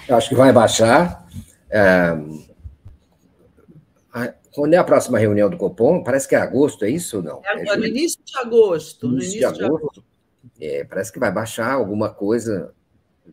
Eu 0.08 0.16
acho 0.16 0.28
que 0.28 0.34
vai 0.34 0.52
baixar. 0.52 1.24
É, 1.70 2.16
quando 4.54 4.74
é 4.74 4.76
a 4.76 4.84
próxima 4.84 5.18
reunião 5.18 5.50
do 5.50 5.56
Copom? 5.56 6.02
Parece 6.02 6.28
que 6.28 6.34
é 6.34 6.38
agosto, 6.38 6.84
é 6.84 6.90
isso 6.90 7.16
ou 7.16 7.22
não? 7.22 7.42
É 7.44 7.60
agora, 7.60 7.72
é 7.72 7.76
no 7.76 7.86
início 7.86 8.20
de 8.24 8.38
agosto. 8.38 9.08
No 9.08 9.14
início, 9.14 9.52
de, 9.52 9.64
agosto. 9.64 10.04
É, 10.60 10.84
parece 10.84 11.12
que 11.12 11.18
vai 11.18 11.32
baixar 11.32 11.72
alguma 11.72 12.08
coisa. 12.08 12.72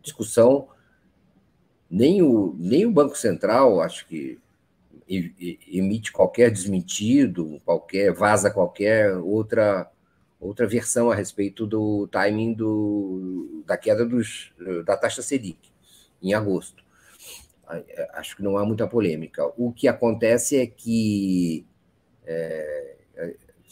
Discussão. 0.02 0.68
Nem 1.88 2.22
o, 2.22 2.56
nem 2.58 2.86
o 2.86 2.90
Banco 2.90 3.16
Central, 3.16 3.80
acho 3.80 4.06
que 4.08 4.40
emite 5.08 6.10
qualquer 6.10 6.50
desmentido, 6.50 7.60
qualquer 7.64 8.12
vaza 8.14 8.50
qualquer 8.50 9.14
outra 9.16 9.90
outra 10.40 10.66
versão 10.66 11.10
a 11.10 11.14
respeito 11.14 11.66
do 11.66 12.08
timing 12.08 12.54
do, 12.54 13.62
da 13.66 13.76
queda 13.76 14.04
dos, 14.04 14.52
da 14.84 14.96
taxa 14.96 15.22
Selic 15.22 15.70
em 16.20 16.34
agosto. 16.34 16.81
Acho 18.14 18.36
que 18.36 18.42
não 18.42 18.56
há 18.56 18.64
muita 18.64 18.86
polêmica. 18.86 19.52
O 19.56 19.72
que 19.72 19.88
acontece 19.88 20.58
é 20.58 20.66
que 20.66 21.66
é, 22.26 22.96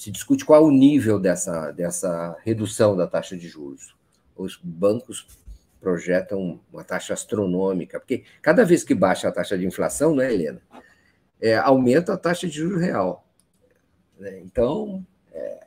se 0.00 0.10
discute 0.10 0.46
qual 0.46 0.62
é 0.62 0.66
o 0.66 0.70
nível 0.70 1.18
dessa, 1.18 1.72
dessa 1.72 2.34
redução 2.42 2.96
da 2.96 3.06
taxa 3.06 3.36
de 3.36 3.46
juros. 3.46 3.94
Os 4.34 4.58
bancos 4.62 5.26
projetam 5.78 6.58
uma 6.72 6.82
taxa 6.82 7.12
astronômica, 7.12 8.00
porque 8.00 8.24
cada 8.40 8.64
vez 8.64 8.82
que 8.82 8.94
baixa 8.94 9.28
a 9.28 9.32
taxa 9.32 9.58
de 9.58 9.66
inflação, 9.66 10.14
não 10.14 10.22
é, 10.22 10.32
Helena? 10.32 10.62
É, 11.40 11.56
aumenta 11.56 12.14
a 12.14 12.16
taxa 12.16 12.46
de 12.46 12.54
juros 12.54 12.80
real. 12.80 13.26
Né? 14.18 14.40
Então, 14.40 15.04
é, 15.32 15.66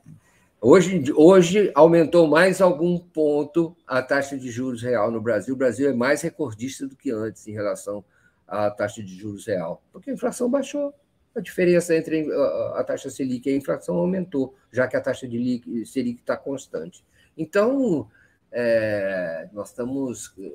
hoje, 0.60 1.12
hoje 1.14 1.70
aumentou 1.72 2.26
mais 2.26 2.60
algum 2.60 2.98
ponto 2.98 3.76
a 3.86 4.02
taxa 4.02 4.36
de 4.36 4.50
juros 4.50 4.82
real 4.82 5.12
no 5.12 5.20
Brasil. 5.20 5.54
O 5.54 5.58
Brasil 5.58 5.88
é 5.88 5.92
mais 5.92 6.22
recordista 6.22 6.88
do 6.88 6.96
que 6.96 7.12
antes 7.12 7.46
em 7.46 7.52
relação 7.52 8.04
a 8.46 8.70
taxa 8.70 9.02
de 9.02 9.14
juros 9.16 9.46
real, 9.46 9.82
porque 9.92 10.10
a 10.10 10.14
inflação 10.14 10.50
baixou. 10.50 10.94
A 11.34 11.40
diferença 11.40 11.96
entre 11.96 12.30
a 12.74 12.84
taxa 12.84 13.10
Selic 13.10 13.48
e 13.48 13.52
a 13.52 13.56
inflação 13.56 13.96
aumentou, 13.96 14.54
já 14.70 14.86
que 14.86 14.96
a 14.96 15.00
taxa 15.00 15.26
de 15.26 15.84
Selic 15.84 16.20
está 16.20 16.36
constante. 16.36 17.04
Então, 17.36 18.08
é, 18.52 19.48
nós 19.52 19.70
estamos 19.70 20.32
eh, 20.38 20.52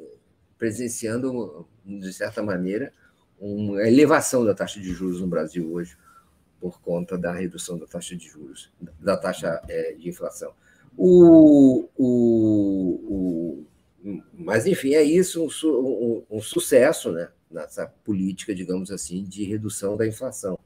presenciando, 0.57 1.67
de 1.85 2.13
certa 2.13 2.41
maneira, 2.41 2.93
uma 3.37 3.85
elevação 3.85 4.45
da 4.45 4.53
taxa 4.53 4.79
de 4.79 4.93
juros 4.93 5.19
no 5.19 5.27
Brasil 5.27 5.69
hoje, 5.69 5.97
por 6.61 6.79
conta 6.81 7.17
da 7.17 7.33
redução 7.33 7.77
da 7.77 7.85
taxa 7.85 8.15
de 8.15 8.27
juros, 8.27 8.71
da 8.99 9.17
taxa 9.17 9.61
é, 9.67 9.93
de 9.93 10.07
inflação. 10.07 10.53
O, 10.97 11.89
o, 11.97 13.65
o, 14.03 14.19
mas, 14.33 14.65
enfim, 14.65 14.93
é 14.93 15.03
isso, 15.03 15.45
um, 15.45 15.49
um, 15.67 16.37
um 16.37 16.41
sucesso, 16.41 17.11
né? 17.11 17.29
Nessa 17.49 17.87
política, 18.03 18.53
digamos 18.53 18.91
assim, 18.91 19.23
de 19.23 19.43
redução 19.43 19.97
da 19.97 20.05
inflação. 20.05 20.57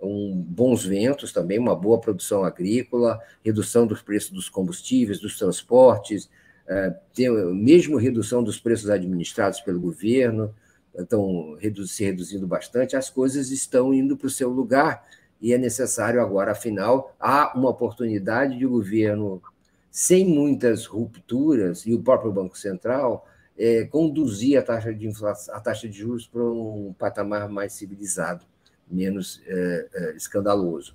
Um, 0.00 0.34
bons 0.36 0.84
ventos 0.84 1.32
também, 1.32 1.58
uma 1.58 1.74
boa 1.74 1.98
produção 1.98 2.44
agrícola, 2.44 3.18
redução 3.44 3.86
dos 3.86 4.02
preços 4.02 4.30
dos 4.30 4.48
combustíveis, 4.48 5.18
dos 5.18 5.38
transportes, 5.38 6.28
é, 6.68 6.94
tem, 7.14 7.30
mesmo 7.54 7.96
redução 7.96 8.42
dos 8.42 8.58
preços 8.58 8.90
administrados 8.90 9.60
pelo 9.60 9.80
governo, 9.80 10.54
estão 10.94 11.56
redu 11.58 11.86
se 11.86 12.04
reduzindo 12.04 12.46
bastante, 12.46 12.96
as 12.96 13.08
coisas 13.08 13.50
estão 13.50 13.92
indo 13.94 14.16
para 14.16 14.26
o 14.26 14.30
seu 14.30 14.50
lugar 14.50 15.04
e 15.40 15.52
é 15.52 15.58
necessário 15.58 16.20
agora, 16.20 16.52
afinal, 16.52 17.14
há 17.20 17.56
uma 17.56 17.70
oportunidade 17.70 18.58
de 18.58 18.66
governo, 18.66 19.42
sem 19.90 20.26
muitas 20.26 20.86
rupturas, 20.86 21.86
e 21.86 21.94
o 21.94 22.02
próprio 22.02 22.32
Banco 22.32 22.56
Central, 22.56 23.26
é, 23.58 23.84
conduzir 23.84 24.58
a 24.58 24.62
taxa 24.62 24.92
de 24.92 25.06
inflação, 25.06 25.54
a 25.54 25.60
taxa 25.60 25.88
de 25.88 25.98
juros 25.98 26.26
para 26.26 26.42
um 26.42 26.94
patamar 26.98 27.48
mais 27.48 27.72
civilizado, 27.72 28.44
menos 28.90 29.42
é, 29.46 29.88
é, 29.94 30.16
escandaloso. 30.16 30.94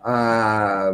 Ah, 0.00 0.92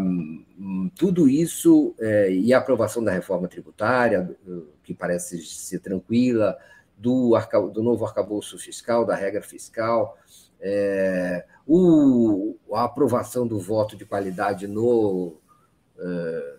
tudo 0.97 1.29
isso 1.29 1.95
é, 2.01 2.33
e 2.33 2.55
a 2.55 2.59
aprovação 2.59 3.05
da 3.05 3.13
reforma 3.13 3.47
tributária, 3.47 4.35
que 4.83 4.95
parece 4.95 5.45
ser 5.45 5.81
tranquila, 5.81 6.57
do, 6.97 7.33
do 7.73 7.83
novo 7.83 8.07
arcabouço 8.07 8.59
fiscal, 8.59 9.05
da 9.05 9.15
regra 9.15 9.43
fiscal, 9.43 10.17
é, 10.61 11.45
o, 11.67 12.57
a 12.73 12.85
aprovação 12.85 13.47
do 13.47 13.59
voto 13.59 13.97
de 13.97 14.07
qualidade 14.07 14.67
no 14.67 15.37
é, 15.99 16.57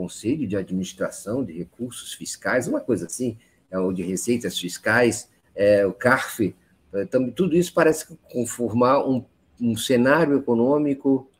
Conselho 0.00 0.46
de 0.46 0.56
Administração 0.56 1.44
de 1.44 1.52
Recursos 1.52 2.14
Fiscais, 2.14 2.66
uma 2.66 2.80
coisa 2.80 3.06
assim, 3.06 3.36
é 3.70 3.78
o 3.78 3.92
de 3.92 4.02
receitas 4.02 4.58
fiscais, 4.58 5.28
é, 5.54 5.86
o 5.86 5.92
CARF, 5.92 6.54
então, 6.94 7.30
tudo 7.30 7.56
isso 7.56 7.72
parece 7.72 8.16
conformar 8.32 9.06
um, 9.06 9.24
um 9.60 9.76
cenário 9.76 10.38
econômico 10.38 11.30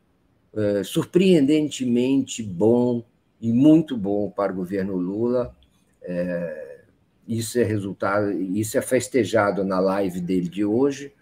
é, 0.55 0.83
surpreendentemente 0.83 2.41
bom 2.43 3.03
e 3.39 3.51
muito 3.51 3.97
bom 3.97 4.29
para 4.29 4.51
o 4.51 4.55
governo 4.55 4.95
Lula. 4.95 5.55
É, 6.03 6.81
isso 7.27 7.59
é 7.59 7.63
resultado, 7.63 8.31
isso 8.31 8.77
é 8.77 8.81
festejado 8.81 9.63
na 9.63 9.79
live 9.79 10.21
dele 10.21 10.47
de 10.47 10.63
hoje, 10.63 11.13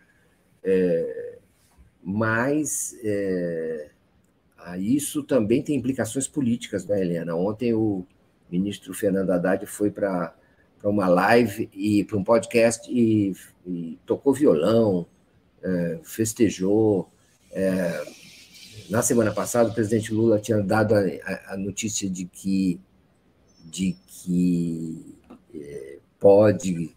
é, 0.64 1.38
mas 2.04 2.96
é, 3.04 3.90
isso 4.78 5.24
também 5.24 5.62
tem 5.62 5.76
implicações 5.76 6.28
políticas, 6.28 6.86
né, 6.86 7.02
Helena? 7.02 7.36
Ontem 7.36 7.74
o 7.74 8.06
ministro 8.50 8.94
Fernando 8.94 9.32
Haddad 9.32 9.66
foi 9.66 9.92
para 9.92 10.34
uma 10.84 11.08
live 11.08 11.70
e 11.74 12.04
para 12.04 12.18
um 12.18 12.24
podcast 12.24 12.90
e, 12.92 13.34
e 13.66 13.98
tocou 14.06 14.34
violão, 14.34 15.06
é, 15.62 16.00
festejou. 16.04 17.10
É, 17.52 18.04
na 18.90 19.02
semana 19.02 19.32
passada, 19.32 19.70
o 19.70 19.74
presidente 19.74 20.14
Lula 20.14 20.40
tinha 20.40 20.62
dado 20.62 20.96
a, 20.96 21.54
a 21.54 21.58
notícia 21.58 22.10
de 22.10 22.26
que, 22.26 22.80
de 23.66 23.96
que 24.08 25.16
é, 25.54 26.00
pode, 26.20 26.96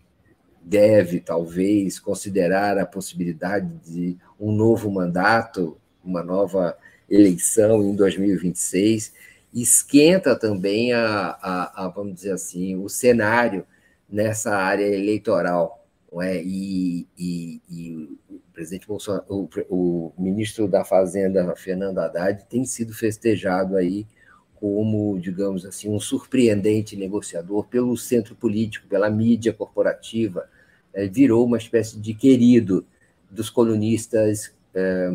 deve, 0.62 1.20
talvez, 1.20 1.98
considerar 1.98 2.78
a 2.78 2.86
possibilidade 2.86 3.68
de 3.84 4.16
um 4.38 4.52
novo 4.52 4.90
mandato, 4.90 5.76
uma 6.04 6.22
nova 6.22 6.76
eleição 7.14 7.82
em 7.82 7.94
2026. 7.94 9.12
Esquenta 9.52 10.34
também 10.34 10.92
a, 10.92 11.36
a, 11.42 11.84
a 11.84 11.88
vamos 11.88 12.14
dizer 12.14 12.32
assim, 12.32 12.76
o 12.76 12.88
cenário 12.88 13.66
nessa 14.08 14.56
área 14.56 14.86
eleitoral. 14.86 15.86
Não 16.10 16.20
é? 16.20 16.42
e, 16.42 17.06
e, 17.18 17.60
e 17.70 18.18
presidente 18.52 18.86
Bolsonaro, 18.86 19.24
o, 19.28 19.48
o, 19.70 20.12
ministro 20.18 20.68
da 20.68 20.84
Fazenda, 20.84 21.54
Fernando 21.56 21.98
Haddad, 21.98 22.44
tem 22.48 22.64
sido 22.64 22.92
festejado 22.92 23.76
aí 23.76 24.06
como, 24.54 25.18
digamos 25.18 25.66
assim, 25.66 25.88
um 25.88 25.98
surpreendente 25.98 26.96
negociador 26.96 27.64
pelo 27.66 27.96
centro 27.96 28.36
político, 28.36 28.86
pela 28.86 29.10
mídia 29.10 29.52
corporativa, 29.52 30.48
é, 30.94 31.08
virou 31.08 31.44
uma 31.44 31.56
espécie 31.56 31.98
de 31.98 32.14
querido 32.14 32.86
dos 33.28 33.50
colunistas 33.50 34.54
é, 34.74 35.10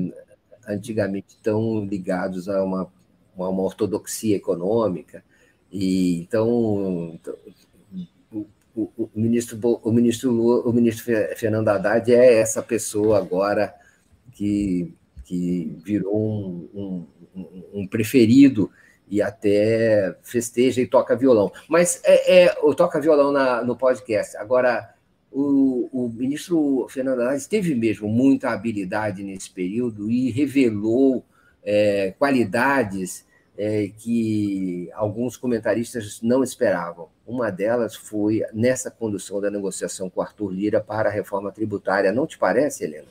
antigamente 0.68 1.38
tão 1.42 1.86
ligados 1.86 2.50
a 2.50 2.64
uma, 2.64 2.92
a 3.38 3.50
uma 3.50 3.64
ortodoxia 3.64 4.36
econômica. 4.36 5.24
E 5.72 6.20
então, 6.20 7.12
então 7.14 7.36
o, 8.76 8.92
o, 8.96 9.10
ministro 9.16 9.60
o 9.84 9.92
ministro 9.92 10.32
Lula, 10.32 10.62
o 10.68 10.74
ministro 10.74 11.06
Fernando 11.36 11.70
Haddad 11.70 12.14
é 12.14 12.40
essa 12.40 12.62
pessoa 12.62 13.18
agora 13.18 13.74
que, 14.34 14.94
que 15.26 15.76
virou 15.84 16.16
um, 16.16 17.08
um, 17.36 17.64
um 17.74 17.88
preferido 17.88 18.70
e 19.10 19.22
até 19.22 20.16
festeja 20.22 20.82
e 20.82 20.88
toca 20.88 21.16
violão. 21.16 21.52
Mas 21.68 22.02
é, 22.04 22.44
é 22.44 22.56
toca 22.76 23.02
violão 23.02 23.32
na, 23.32 23.64
no 23.64 23.76
podcast. 23.76 24.38
Agora, 24.38 24.94
o, 25.32 25.90
o, 25.92 26.10
ministro 26.10 26.88
Fernando 26.90 27.22
Haddad 27.22 27.48
teve 27.48 27.76
mesmo 27.76 28.08
muita 28.08 28.50
habilidade 28.50 29.24
nesse 29.24 29.50
período 29.50 30.10
e 30.10 30.32
revelou 30.32 31.24
é, 31.64 32.14
qualidades 32.18 33.26
é, 33.58 33.90
que 33.98 34.90
alguns 34.94 35.36
comentaristas 35.36 36.22
não 36.22 36.44
esperavam. 36.44 37.10
Uma 37.26 37.52
delas 37.52 37.96
foi 37.96 38.44
nessa 38.54 38.90
condução 38.90 39.42
da 39.42 39.50
negociação 39.52 40.10
com 40.10 40.22
Arthur 40.22 40.52
Lira 40.52 40.80
para 40.80 41.10
a 41.10 41.12
reforma 41.12 41.52
tributária. 41.52 42.12
Não 42.12 42.26
te 42.28 42.38
parece, 42.38 42.84
Helena? 42.84 43.08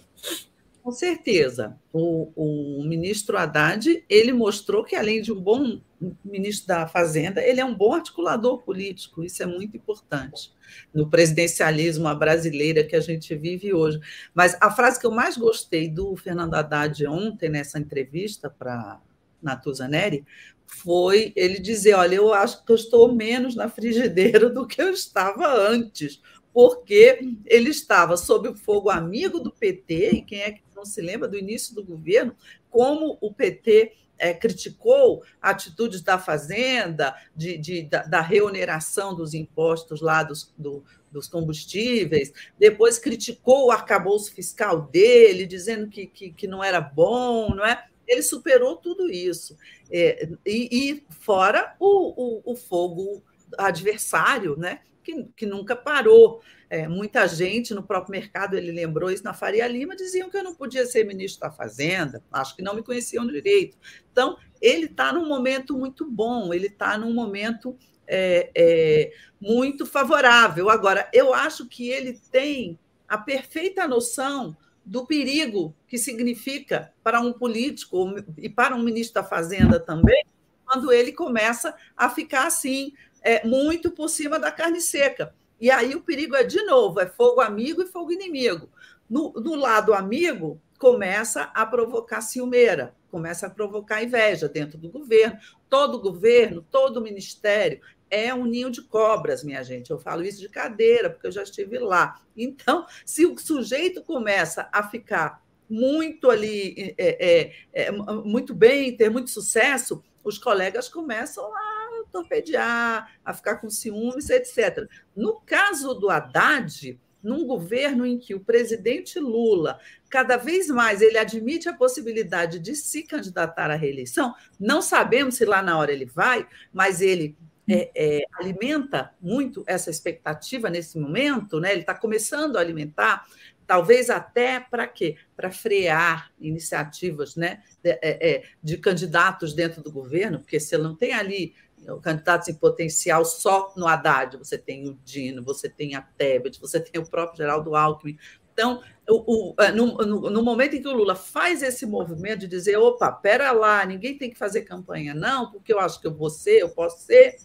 Com 0.86 0.92
certeza. 0.92 1.76
O, 1.92 2.30
o 2.36 2.84
ministro 2.84 3.36
Haddad 3.36 4.04
ele 4.08 4.32
mostrou 4.32 4.84
que, 4.84 4.94
além 4.94 5.20
de 5.20 5.32
um 5.32 5.40
bom 5.40 5.80
ministro 6.24 6.68
da 6.68 6.86
Fazenda, 6.86 7.42
ele 7.42 7.60
é 7.60 7.64
um 7.64 7.74
bom 7.74 7.92
articulador 7.92 8.62
político. 8.62 9.24
Isso 9.24 9.42
é 9.42 9.46
muito 9.46 9.76
importante 9.76 10.52
no 10.94 11.10
presidencialismo 11.10 12.14
brasileira 12.14 12.84
que 12.84 12.94
a 12.94 13.00
gente 13.00 13.34
vive 13.34 13.74
hoje. 13.74 13.98
Mas 14.32 14.56
a 14.60 14.70
frase 14.70 15.00
que 15.00 15.04
eu 15.04 15.10
mais 15.10 15.36
gostei 15.36 15.88
do 15.88 16.14
Fernando 16.14 16.54
Haddad 16.54 17.04
ontem, 17.08 17.48
nessa 17.48 17.80
entrevista 17.80 18.48
para 18.48 19.00
Natuza 19.42 19.88
Neri, 19.88 20.24
foi 20.66 21.32
ele 21.34 21.58
dizer: 21.58 21.94
Olha, 21.94 22.14
eu 22.14 22.32
acho 22.32 22.64
que 22.64 22.70
eu 22.70 22.76
estou 22.76 23.12
menos 23.12 23.56
na 23.56 23.68
frigideira 23.68 24.48
do 24.48 24.64
que 24.64 24.80
eu 24.80 24.90
estava 24.90 25.52
antes, 25.52 26.22
porque 26.52 27.18
ele 27.44 27.70
estava 27.70 28.16
sob 28.16 28.50
o 28.50 28.56
fogo 28.56 28.88
amigo 28.88 29.40
do 29.40 29.50
PT, 29.50 30.10
e 30.10 30.22
quem 30.22 30.42
é 30.42 30.52
que 30.52 30.65
não 30.76 30.84
se 30.84 31.00
lembra 31.00 31.26
do 31.26 31.36
início 31.38 31.74
do 31.74 31.82
governo, 31.82 32.36
como 32.70 33.18
o 33.20 33.32
PT 33.32 33.94
é, 34.18 34.32
criticou 34.32 35.22
atitudes 35.40 36.02
da 36.02 36.18
Fazenda, 36.18 37.14
de, 37.34 37.58
de 37.58 37.82
da, 37.82 38.02
da, 38.02 38.20
reoneração 38.20 39.14
dos 39.14 39.34
impostos 39.34 40.00
lá 40.00 40.22
dos, 40.22 40.52
do, 40.56 40.84
dos 41.10 41.26
combustíveis, 41.26 42.32
depois 42.58 42.98
criticou 42.98 43.66
o 43.66 43.70
arcabouço 43.70 44.32
fiscal 44.32 44.82
dele, 44.82 45.46
dizendo 45.46 45.88
que, 45.88 46.06
que, 46.06 46.30
que 46.30 46.46
não 46.46 46.62
era 46.62 46.80
bom, 46.80 47.54
não 47.54 47.64
é? 47.64 47.86
ele 48.06 48.22
superou 48.22 48.76
tudo 48.76 49.10
isso. 49.10 49.56
É, 49.90 50.28
e, 50.46 50.68
e, 50.72 51.06
fora 51.10 51.74
o, 51.80 52.50
o, 52.50 52.52
o, 52.52 52.56
fogo 52.56 53.22
adversário, 53.58 54.56
né? 54.56 54.80
que, 55.02 55.24
que 55.36 55.46
nunca 55.46 55.74
parou. 55.74 56.40
É, 56.68 56.88
muita 56.88 57.28
gente 57.28 57.72
no 57.72 57.82
próprio 57.82 58.10
mercado, 58.10 58.56
ele 58.56 58.72
lembrou 58.72 59.10
isso 59.10 59.22
na 59.22 59.32
Faria 59.32 59.66
Lima, 59.68 59.94
diziam 59.94 60.28
que 60.28 60.36
eu 60.36 60.42
não 60.42 60.54
podia 60.54 60.84
ser 60.84 61.04
ministro 61.04 61.40
da 61.40 61.50
Fazenda, 61.50 62.22
acho 62.32 62.56
que 62.56 62.62
não 62.62 62.74
me 62.74 62.82
conheciam 62.82 63.26
direito. 63.26 63.76
Então, 64.10 64.36
ele 64.60 64.86
está 64.86 65.12
num 65.12 65.28
momento 65.28 65.76
muito 65.78 66.10
bom, 66.10 66.52
ele 66.52 66.66
está 66.66 66.98
num 66.98 67.14
momento 67.14 67.76
é, 68.06 68.50
é, 68.54 69.12
muito 69.40 69.86
favorável. 69.86 70.68
Agora, 70.68 71.08
eu 71.12 71.32
acho 71.32 71.66
que 71.66 71.88
ele 71.88 72.18
tem 72.30 72.78
a 73.08 73.16
perfeita 73.18 73.86
noção 73.86 74.56
do 74.84 75.04
perigo 75.04 75.74
que 75.88 75.98
significa 75.98 76.92
para 77.02 77.20
um 77.20 77.32
político 77.32 78.14
e 78.38 78.48
para 78.48 78.74
um 78.74 78.82
ministro 78.82 79.20
da 79.20 79.28
Fazenda 79.28 79.80
também, 79.80 80.24
quando 80.64 80.92
ele 80.92 81.12
começa 81.12 81.74
a 81.96 82.08
ficar 82.08 82.46
assim, 82.46 82.92
é, 83.20 83.46
muito 83.46 83.90
por 83.90 84.08
cima 84.08 84.38
da 84.38 84.50
carne 84.52 84.80
seca. 84.80 85.34
E 85.60 85.70
aí 85.70 85.94
o 85.94 86.02
perigo 86.02 86.36
é, 86.36 86.44
de 86.44 86.62
novo, 86.64 87.00
é 87.00 87.06
fogo 87.06 87.40
amigo 87.40 87.82
e 87.82 87.86
fogo 87.86 88.12
inimigo. 88.12 88.68
No, 89.08 89.32
no 89.32 89.54
lado 89.54 89.94
amigo, 89.94 90.60
começa 90.78 91.44
a 91.54 91.64
provocar 91.64 92.20
ciumeira, 92.20 92.94
começa 93.10 93.46
a 93.46 93.50
provocar 93.50 94.02
inveja 94.02 94.48
dentro 94.48 94.76
do 94.76 94.90
governo. 94.90 95.38
Todo 95.68 96.00
governo, 96.00 96.66
todo 96.70 97.00
ministério 97.00 97.80
é 98.10 98.32
um 98.32 98.44
ninho 98.44 98.70
de 98.70 98.82
cobras, 98.82 99.42
minha 99.42 99.62
gente. 99.62 99.90
Eu 99.90 99.98
falo 99.98 100.22
isso 100.22 100.40
de 100.40 100.48
cadeira, 100.48 101.10
porque 101.10 101.26
eu 101.26 101.32
já 101.32 101.42
estive 101.42 101.78
lá. 101.78 102.20
Então, 102.36 102.86
se 103.04 103.26
o 103.26 103.36
sujeito 103.38 104.02
começa 104.02 104.68
a 104.72 104.82
ficar 104.82 105.42
muito 105.68 106.30
ali, 106.30 106.94
é, 106.96 107.42
é, 107.42 107.52
é, 107.72 107.90
muito 107.90 108.54
bem, 108.54 108.96
ter 108.96 109.10
muito 109.10 109.30
sucesso, 109.30 110.02
os 110.22 110.38
colegas 110.38 110.88
começam 110.88 111.44
a 111.44 111.75
torpedear, 112.16 113.10
a 113.24 113.34
ficar 113.34 113.56
com 113.56 113.68
ciúmes, 113.68 114.30
etc. 114.30 114.88
No 115.14 115.40
caso 115.40 115.94
do 115.94 116.08
Haddad, 116.08 116.98
num 117.22 117.44
governo 117.44 118.06
em 118.06 118.18
que 118.18 118.34
o 118.34 118.40
presidente 118.40 119.18
Lula, 119.18 119.78
cada 120.08 120.36
vez 120.36 120.68
mais, 120.68 121.02
ele 121.02 121.18
admite 121.18 121.68
a 121.68 121.74
possibilidade 121.74 122.58
de 122.58 122.74
se 122.74 123.02
candidatar 123.02 123.70
à 123.70 123.74
reeleição, 123.74 124.34
não 124.58 124.80
sabemos 124.80 125.34
se 125.34 125.44
lá 125.44 125.60
na 125.60 125.76
hora 125.76 125.92
ele 125.92 126.06
vai, 126.06 126.46
mas 126.72 127.00
ele 127.00 127.36
é, 127.68 127.90
é, 127.96 128.22
alimenta 128.34 129.12
muito 129.20 129.64
essa 129.66 129.90
expectativa 129.90 130.70
nesse 130.70 130.98
momento, 130.98 131.58
né? 131.58 131.72
ele 131.72 131.80
está 131.80 131.94
começando 131.94 132.56
a 132.56 132.60
alimentar, 132.60 133.26
talvez 133.66 134.08
até 134.08 134.60
para 134.60 134.86
quê? 134.86 135.16
Para 135.36 135.50
frear 135.50 136.30
iniciativas 136.38 137.34
né? 137.34 137.62
de, 137.82 137.90
é, 137.90 137.98
é, 138.02 138.42
de, 138.62 138.78
candidatos 138.78 139.52
dentro 139.52 139.82
do 139.82 139.90
governo, 139.90 140.38
porque 140.38 140.60
se 140.60 140.78
não 140.78 140.94
tem 140.94 141.12
ali 141.12 141.54
candidatos 142.02 142.48
em 142.48 142.54
potencial 142.54 143.24
só 143.24 143.72
no 143.76 143.86
Haddad, 143.86 144.36
você 144.36 144.58
tem 144.58 144.88
o 144.88 144.98
Dino, 145.04 145.42
você 145.42 145.68
tem 145.68 145.94
a 145.94 146.02
Tebet, 146.02 146.60
você 146.60 146.80
tem 146.80 147.00
o 147.00 147.08
próprio 147.08 147.38
Geraldo 147.38 147.74
Alckmin. 147.74 148.18
Então, 148.52 148.82
o, 149.08 149.50
o, 149.52 149.62
é, 149.62 149.70
no, 149.70 149.96
no, 149.98 150.30
no, 150.30 150.42
momento 150.42 150.74
em 150.74 150.80
que 150.80 150.88
o 150.88 150.92
Lula 150.92 151.14
faz 151.14 151.62
esse 151.62 151.84
movimento 151.84 152.40
de 152.40 152.48
dizer, 152.48 152.76
opa, 152.78 153.12
pera 153.12 153.52
lá, 153.52 153.84
ninguém 153.84 154.16
tem 154.16 154.30
que 154.30 154.38
fazer 154.38 154.62
campanha, 154.62 155.14
não, 155.14 155.50
porque 155.50 155.72
eu 155.72 155.78
acho 155.78 156.00
que 156.00 156.06
eu 156.06 156.14
vou 156.14 156.30
ser, 156.30 156.62
eu 156.62 156.70
posso 156.70 157.04
ser, 157.04 157.36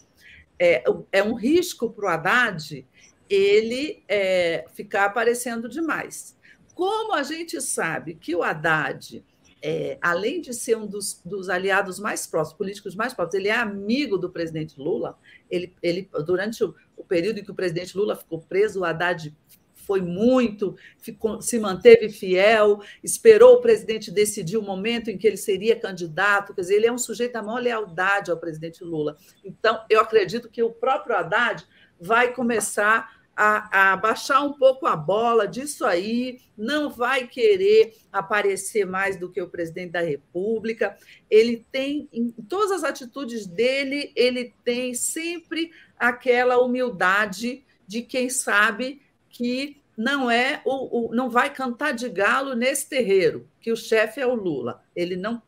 é, 0.57 0.83
é 1.11 1.21
um 1.21 1.33
risco 1.33 1.91
para 1.91 2.05
o 2.05 2.07
Haddad 2.07 2.87
ele 3.29 4.03
é, 4.07 4.65
ficar 4.73 5.05
aparecendo 5.05 5.69
demais. 5.69 6.37
Como 6.73 7.13
a 7.13 7.23
gente 7.23 7.61
sabe 7.61 8.15
que 8.15 8.35
o 8.35 8.43
Haddad 8.43 9.23
é, 9.61 9.97
além 10.01 10.41
de 10.41 10.53
ser 10.53 10.75
um 10.75 10.87
dos, 10.87 11.21
dos, 11.23 11.49
aliados 11.49 11.99
mais 11.99 12.25
próximos, 12.25 12.57
políticos 12.57 12.95
mais 12.95 13.13
próximos, 13.13 13.35
ele 13.35 13.49
é 13.49 13.55
amigo 13.55 14.17
do 14.17 14.29
presidente 14.29 14.79
Lula. 14.79 15.17
Ele, 15.49 15.75
ele 15.81 16.09
durante 16.25 16.63
o, 16.63 16.73
o 16.97 17.03
período 17.03 17.39
em 17.39 17.43
que 17.43 17.51
o 17.51 17.55
presidente 17.55 17.95
Lula 17.95 18.15
ficou 18.15 18.39
preso, 18.39 18.79
o 18.79 18.85
Haddad 18.85 19.35
foi 19.73 20.01
muito, 20.01 20.75
ficou, 20.97 21.41
se 21.41 21.59
manteve 21.59 22.09
fiel, 22.09 22.81
esperou 23.03 23.55
o 23.55 23.61
presidente 23.61 24.11
decidir 24.11 24.57
o 24.57 24.61
momento 24.61 25.09
em 25.09 25.17
que 25.17 25.27
ele 25.27 25.37
seria 25.37 25.75
candidato. 25.75 26.53
Quer 26.53 26.61
dizer, 26.61 26.75
ele 26.75 26.87
é 26.87 26.91
um 26.91 26.97
sujeito 26.97 27.33
da 27.33 27.43
maior 27.43 27.61
lealdade 27.61 28.31
ao 28.31 28.37
presidente 28.37 28.83
Lula. 28.83 29.17
Então, 29.43 29.83
eu 29.89 29.99
acredito 29.99 30.49
que 30.49 30.63
o 30.63 30.71
próprio 30.71 31.15
Haddad 31.15 31.65
vai 31.99 32.33
começar 32.33 33.20
a, 33.43 33.93
a, 33.93 33.97
baixar 33.97 34.43
um 34.43 34.53
pouco 34.53 34.85
a 34.85 34.95
bola 34.95 35.47
disso 35.47 35.83
aí, 35.83 36.39
não 36.55 36.91
vai 36.91 37.25
querer 37.25 37.95
aparecer 38.13 38.85
mais 38.85 39.17
do 39.17 39.31
que 39.31 39.41
o 39.41 39.49
presidente 39.49 39.93
da 39.93 40.01
República. 40.01 40.95
Ele 41.27 41.65
tem, 41.71 42.07
em 42.13 42.29
todas 42.29 42.69
as 42.69 42.83
atitudes 42.83 43.47
dele, 43.47 44.11
ele 44.15 44.53
tem 44.63 44.93
sempre 44.93 45.71
aquela 45.97 46.61
humildade 46.61 47.65
de 47.87 48.03
quem 48.03 48.29
sabe 48.29 49.01
que 49.27 49.81
não 49.97 50.29
é 50.29 50.61
o, 50.63 51.07
o 51.07 51.15
não 51.15 51.27
vai 51.27 51.51
cantar 51.51 51.93
de 51.93 52.09
galo 52.09 52.53
nesse 52.53 52.87
terreiro, 52.87 53.49
que 53.59 53.71
o 53.71 53.75
chefe 53.75 54.21
é 54.21 54.27
o 54.27 54.35
Lula. 54.35 54.83
Ele 54.95 55.15
não 55.15 55.41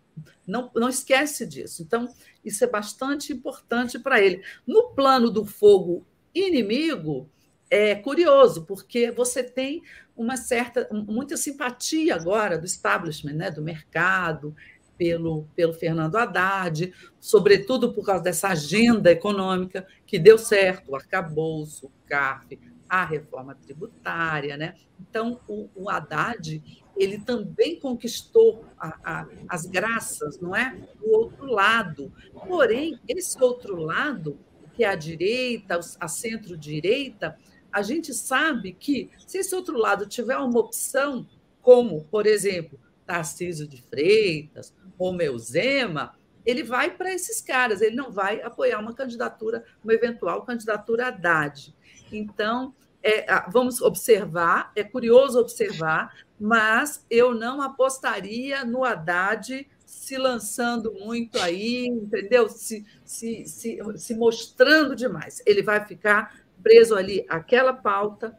não, 0.48 0.72
não 0.76 0.90
esquece 0.90 1.46
disso. 1.46 1.84
Então, 1.84 2.12
isso 2.44 2.64
é 2.64 2.68
bastante 2.68 3.32
importante 3.32 4.00
para 4.00 4.20
ele. 4.20 4.44
No 4.66 4.90
plano 4.90 5.30
do 5.30 5.46
fogo 5.46 6.06
inimigo, 6.36 7.30
é 7.74 7.96
curioso, 7.96 8.66
porque 8.66 9.10
você 9.10 9.42
tem 9.42 9.82
uma 10.16 10.38
certa, 10.38 10.88
muita 10.92 11.36
simpatia 11.36 12.14
agora 12.14 12.56
do 12.56 12.68
establishment, 12.68 13.34
né, 13.34 13.50
do 13.50 13.64
mercado, 13.64 14.56
pelo, 14.96 15.48
pelo 15.56 15.74
Fernando 15.74 16.16
Haddad, 16.16 16.94
sobretudo 17.20 17.92
por 17.92 18.06
causa 18.06 18.24
dessa 18.24 18.50
agenda 18.50 19.12
econômica 19.12 19.88
que 20.06 20.20
deu 20.20 20.38
certo, 20.38 20.92
o 20.92 20.96
arcabouço, 20.96 21.88
o 21.88 21.92
CARF, 22.08 22.60
a 22.88 23.04
reforma 23.04 23.56
tributária. 23.56 24.56
Né? 24.56 24.76
Então, 25.02 25.40
o, 25.48 25.68
o 25.74 25.90
Haddad 25.90 26.62
ele 26.96 27.18
também 27.18 27.80
conquistou 27.80 28.66
a, 28.78 29.00
a, 29.04 29.28
as 29.50 29.66
graças, 29.66 30.40
não 30.40 30.56
é? 30.56 30.78
Do 31.00 31.10
outro 31.10 31.48
lado. 31.48 32.14
Porém, 32.48 33.00
esse 33.08 33.42
outro 33.42 33.76
lado, 33.78 34.38
que 34.76 34.84
é 34.84 34.90
a 34.90 34.96
direita, 34.96 35.80
a 36.00 36.08
centro-direita, 36.08 37.36
a 37.74 37.82
gente 37.82 38.14
sabe 38.14 38.74
que, 38.74 39.10
se 39.26 39.40
esse 39.40 39.56
outro 39.56 39.78
lado 39.78 40.06
tiver 40.06 40.38
uma 40.38 40.60
opção, 40.60 41.28
como, 41.62 42.04
por 42.06 42.28
exemplo, 42.28 42.80
Tarcísio 43.06 43.68
de 43.68 43.82
Freitas, 43.82 44.74
Romeu 44.98 45.38
Zema, 45.40 46.14
ele 46.46 46.64
vai 46.64 46.92
para 46.92 47.14
esses 47.14 47.42
caras, 47.42 47.82
ele 47.82 47.96
não 47.96 48.12
vai 48.12 48.42
apoiar 48.42 48.80
uma 48.80 48.94
candidatura, 48.94 49.64
uma 49.84 49.94
eventual 49.94 50.44
candidatura 50.44 51.08
Haddad. 51.08 51.74
Então, 52.12 52.76
é, 53.02 53.26
vamos 53.50 53.82
observar, 53.82 54.72
é 54.76 54.84
curioso 54.84 55.40
observar, 55.40 56.14
mas 56.40 57.06
eu 57.10 57.34
não 57.34 57.62
apostaria 57.62 58.64
no 58.64 58.84
Haddad 58.84 59.68
se 59.86 60.18
lançando 60.18 60.94
muito 60.94 61.40
aí, 61.40 61.86
entendeu? 61.88 62.50
Se, 62.50 62.86
se, 63.06 63.46
se, 63.46 63.80
se 63.96 64.16
mostrando 64.16 64.96
demais. 64.96 65.42
Ele 65.46 65.62
vai 65.62 65.86
ficar 65.86 66.43
preso 66.64 66.96
ali 66.96 67.26
aquela 67.28 67.74
pauta 67.74 68.38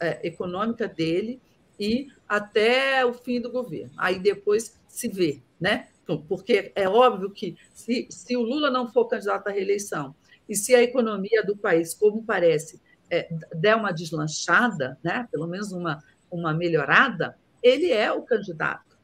é, 0.00 0.26
econômica 0.26 0.86
dele 0.86 1.40
e 1.78 2.08
até 2.28 3.04
o 3.04 3.12
fim 3.12 3.40
do 3.40 3.50
governo. 3.50 3.92
Aí 3.96 4.18
depois 4.18 4.80
se 4.88 5.08
vê, 5.08 5.42
né? 5.60 5.88
Porque 6.28 6.70
é 6.74 6.88
óbvio 6.88 7.30
que 7.30 7.56
se, 7.72 8.06
se 8.10 8.36
o 8.36 8.42
Lula 8.42 8.70
não 8.70 8.92
for 8.92 9.06
candidato 9.06 9.48
à 9.48 9.50
reeleição 9.50 10.14
e 10.48 10.54
se 10.54 10.74
a 10.74 10.82
economia 10.82 11.42
do 11.42 11.56
país, 11.56 11.94
como 11.94 12.22
parece, 12.22 12.80
é, 13.10 13.28
der 13.54 13.76
uma 13.76 13.92
deslanchada, 13.92 14.98
né? 15.02 15.26
pelo 15.30 15.46
menos 15.46 15.72
uma, 15.72 16.02
uma 16.30 16.52
melhorada, 16.52 17.36
ele 17.62 17.90
é 17.90 18.12
o 18.12 18.22
candidato 18.22 18.94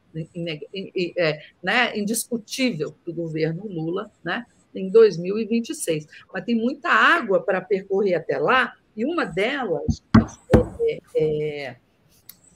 é, 1.17 1.41
né? 1.63 1.97
indiscutível 1.97 2.95
do 3.05 3.13
governo 3.13 3.65
Lula, 3.67 4.11
né? 4.23 4.45
Em 4.75 4.89
2026. 4.89 6.07
Mas 6.33 6.43
tem 6.43 6.55
muita 6.55 6.89
água 6.89 7.41
para 7.41 7.61
percorrer 7.61 8.15
até 8.15 8.37
lá, 8.37 8.73
e 8.95 9.05
uma 9.05 9.25
delas, 9.25 10.03
é, 10.83 10.99
é, 11.15 11.63
é, 11.67 11.75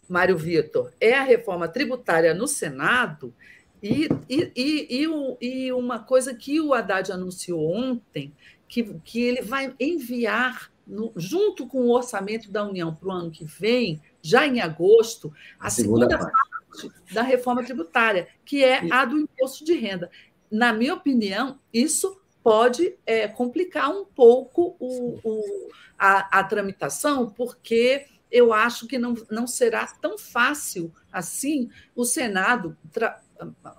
Mário 0.08 0.38
Vitor, 0.38 0.92
é 1.00 1.14
a 1.14 1.24
reforma 1.24 1.68
tributária 1.68 2.34
no 2.34 2.48
Senado, 2.48 3.34
e, 3.82 4.10
e, 4.28 4.52
e, 4.56 5.08
e, 5.42 5.72
uma 5.72 6.00
coisa 6.00 6.34
que 6.34 6.60
o 6.60 6.74
Haddad 6.74 7.12
anunciou 7.12 7.72
ontem, 7.72 8.34
que, 8.68 8.84
que 9.04 9.22
ele 9.22 9.42
vai 9.42 9.74
enviar, 9.80 10.72
no, 10.88 11.14
junto 11.16 11.68
com 11.68 11.82
o 11.82 11.92
orçamento 11.92 12.52
da 12.52 12.68
União 12.68 12.94
para 12.94 13.08
o 13.08 13.12
ano 13.12 13.32
que 13.32 13.46
vem, 13.46 14.02
já 14.22 14.48
em 14.48 14.60
agosto, 14.60 15.32
a, 15.60 15.70
segunda, 15.70 16.10
segunda 16.10 16.32
parte 16.32 17.14
da 17.14 17.22
reforma 17.22 17.64
tributária, 17.64 18.28
que 18.44 18.64
é 18.64 18.92
a 18.92 19.06
do 19.06 19.20
imposto 19.20 19.64
de 19.64 19.74
renda 19.74 20.10
na 20.56 20.72
minha 20.72 20.94
opinião, 20.94 21.60
isso 21.74 22.18
pode 22.42 22.96
é, 23.06 23.28
complicar 23.28 23.90
um 23.90 24.06
pouco 24.06 24.76
o, 24.80 25.20
o, 25.22 25.70
a, 26.00 26.40
a, 26.40 26.44
tramitação, 26.44 27.30
porque 27.30 28.06
eu 28.32 28.54
acho 28.54 28.88
que 28.88 28.98
não, 28.98 29.16
não 29.30 29.48
será 29.48 29.86
tão 29.88 30.18
fácil 30.18 30.94
assim 31.12 31.70
o 31.96 32.06
Senado 32.06 32.78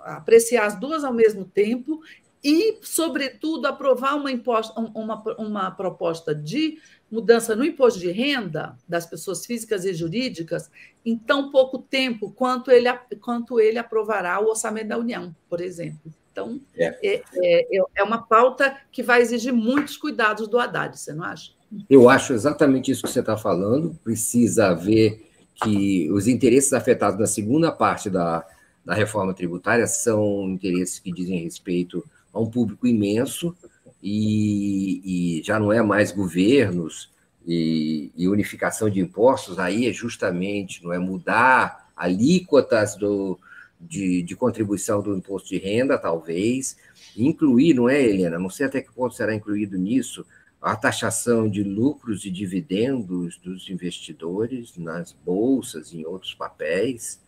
apreciar 0.05 0.67
as 0.67 0.79
duas 0.79 1.03
ao 1.03 1.15
mesmo 1.15 1.47
tempo 1.47 2.03
e, 2.45 2.79
sobretudo, 2.83 3.67
aprovar 3.67 4.15
uma, 4.17 4.31
imposta, 4.31 4.79
uma, 4.79 5.23
uma 5.39 5.71
proposta 5.71 6.35
de 6.35 6.79
mudança 7.11 7.57
no 7.57 7.65
imposto 7.65 7.99
de 7.99 8.11
renda 8.11 8.77
das 8.87 9.07
pessoas 9.07 9.47
físicas 9.47 9.85
e 9.85 9.95
jurídicas 9.95 10.71
em 11.05 11.17
tão 11.17 11.51
pouco 11.51 11.79
tempo 11.79 12.33
quanto 12.33 12.71
ele, 12.71 12.93
quanto 13.21 13.59
ele 13.59 13.79
aprovará 13.79 14.39
o 14.41 14.49
orçamento 14.49 14.89
da 14.89 14.99
União, 14.99 15.35
por 15.49 15.61
exemplo. 15.61 16.13
Então, 16.37 16.61
é. 16.77 16.99
É, 17.03 17.25
é, 17.35 17.81
é 17.97 18.03
uma 18.05 18.19
pauta 18.19 18.77
que 18.93 19.03
vai 19.03 19.23
exigir 19.23 19.55
muitos 19.55 19.97
cuidados 19.97 20.47
do 20.47 20.59
Haddad, 20.59 20.99
você 20.99 21.15
não 21.15 21.25
acha? 21.25 21.53
Eu 21.89 22.11
acho 22.11 22.35
exatamente 22.35 22.91
isso 22.91 23.03
que 23.03 23.09
você 23.09 23.21
está 23.21 23.39
falando. 23.39 23.99
Precisa 24.05 24.75
ver 24.75 25.27
que 25.55 26.11
os 26.13 26.29
interesses 26.29 26.75
afetados 26.75 27.19
na 27.19 27.27
segunda 27.27 27.73
parte 27.73 28.11
da, 28.11 28.45
da 28.85 28.93
reforma 28.93 29.33
tributária 29.33 29.87
são 29.87 30.51
interesses 30.51 30.99
que 30.99 31.11
dizem 31.11 31.43
respeito 31.43 32.05
a 32.35 32.39
um 32.39 32.51
público 32.51 32.87
imenso 32.87 33.57
e, 34.03 35.39
e 35.39 35.43
já 35.43 35.59
não 35.59 35.73
é 35.73 35.81
mais 35.81 36.13
governos 36.13 37.11
e, 37.47 38.13
e, 38.15 38.29
unificação 38.29 38.91
de 38.91 39.01
impostos, 39.01 39.59
aí 39.59 39.87
é 39.89 39.93
justamente 39.93 40.85
não 40.85 40.93
é 40.93 40.99
mudar 40.99 41.89
alíquotas 41.97 42.95
do, 42.97 43.39
de, 43.81 44.23
de 44.23 44.37
contribuição 44.37 45.03
do 45.03 45.15
imposto 45.15 45.49
de 45.49 45.59
renda, 45.59 45.99
talvez, 45.99 46.77
incluir, 47.17 47.75
não 47.75 47.89
é, 47.89 48.03
Helena? 48.03 48.39
Não 48.39 48.51
sei 48.51 48.67
até 48.67 48.81
que 48.81 48.93
ponto 48.93 49.15
será 49.15 49.35
incluído 49.35 49.77
nisso 49.79 50.25
a 50.61 50.75
taxação 50.75 51.49
de 51.49 51.63
lucros 51.63 52.25
e 52.25 52.31
dividendos 52.31 53.39
dos 53.39 53.69
investidores 53.71 54.77
nas 54.77 55.13
bolsas, 55.13 55.93
em 55.93 56.05
outros 56.05 56.35
papéis, 56.35 57.21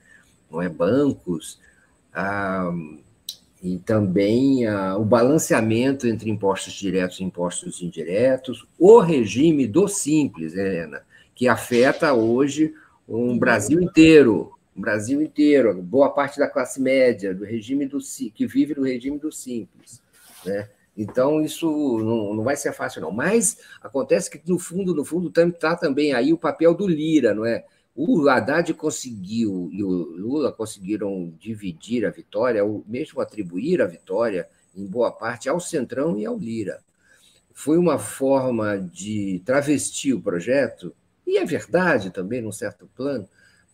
não 0.51 0.61
é 0.61 0.69
bancos, 0.69 1.61
ah, 2.13 2.73
e 3.63 3.79
também 3.79 4.67
ah, 4.67 4.97
o 4.97 5.05
balanceamento 5.05 6.07
entre 6.07 6.31
impostos 6.31 6.73
diretos 6.73 7.21
e 7.21 7.25
impostos 7.25 7.83
indiretos, 7.83 8.67
o 8.79 8.99
regime 8.99 9.67
do 9.67 9.87
simples, 9.87 10.55
Helena, 10.55 11.03
que 11.35 11.47
afeta 11.47 12.13
hoje 12.13 12.75
um 13.09 13.39
Brasil 13.39 13.81
inteiro, 13.81 14.58
Brasil 14.79 15.21
inteiro, 15.21 15.83
boa 15.83 16.11
parte 16.11 16.39
da 16.39 16.49
classe 16.49 16.81
média, 16.81 17.35
do 17.35 17.45
regime 17.45 17.87
do 17.87 17.99
que 18.35 18.47
vive 18.47 18.75
no 18.75 18.85
regime 18.85 19.19
do 19.19 19.33
simples, 19.33 20.03
né? 20.45 20.69
Então 20.97 21.41
isso 21.41 21.69
não, 21.99 22.35
não 22.35 22.43
vai 22.43 22.57
ser 22.57 22.73
fácil 22.73 23.01
não. 23.01 23.13
Mas 23.13 23.59
acontece 23.81 24.29
que 24.29 24.41
no 24.51 24.59
fundo, 24.59 24.95
no 24.95 25.05
fundo, 25.05 25.33
está 25.49 25.77
também 25.77 26.13
aí 26.13 26.33
o 26.33 26.39
papel 26.39 26.75
do 26.75 26.89
Lira, 26.89 27.33
não 27.33 27.47
é? 27.47 27.65
O 27.95 28.29
Haddad 28.29 28.73
conseguiu 28.75 29.69
e 29.73 29.83
o 29.83 29.89
Lula 29.89 30.53
conseguiram 30.53 31.33
dividir 31.39 32.07
a 32.07 32.11
vitória, 32.11 32.65
ou 32.65 32.85
mesmo 32.87 33.21
atribuir 33.21 33.83
a 33.83 33.87
vitória, 33.87 34.49
em 34.77 34.87
boa 34.87 35.11
parte, 35.11 35.49
ao 35.49 35.59
Centrão 35.59 36.17
e 36.17 36.25
ao 36.25 36.37
Lira. 36.37 36.81
Foi 37.53 37.77
uma 37.77 37.99
forma 37.99 38.79
de 38.79 39.43
travestir 39.45 40.15
o 40.15 40.21
projeto, 40.21 40.95
e 41.27 41.39
é 41.39 41.45
verdade 41.45 42.11
também, 42.11 42.41
num 42.41 42.53
certo 42.53 42.89
plano, 42.95 43.29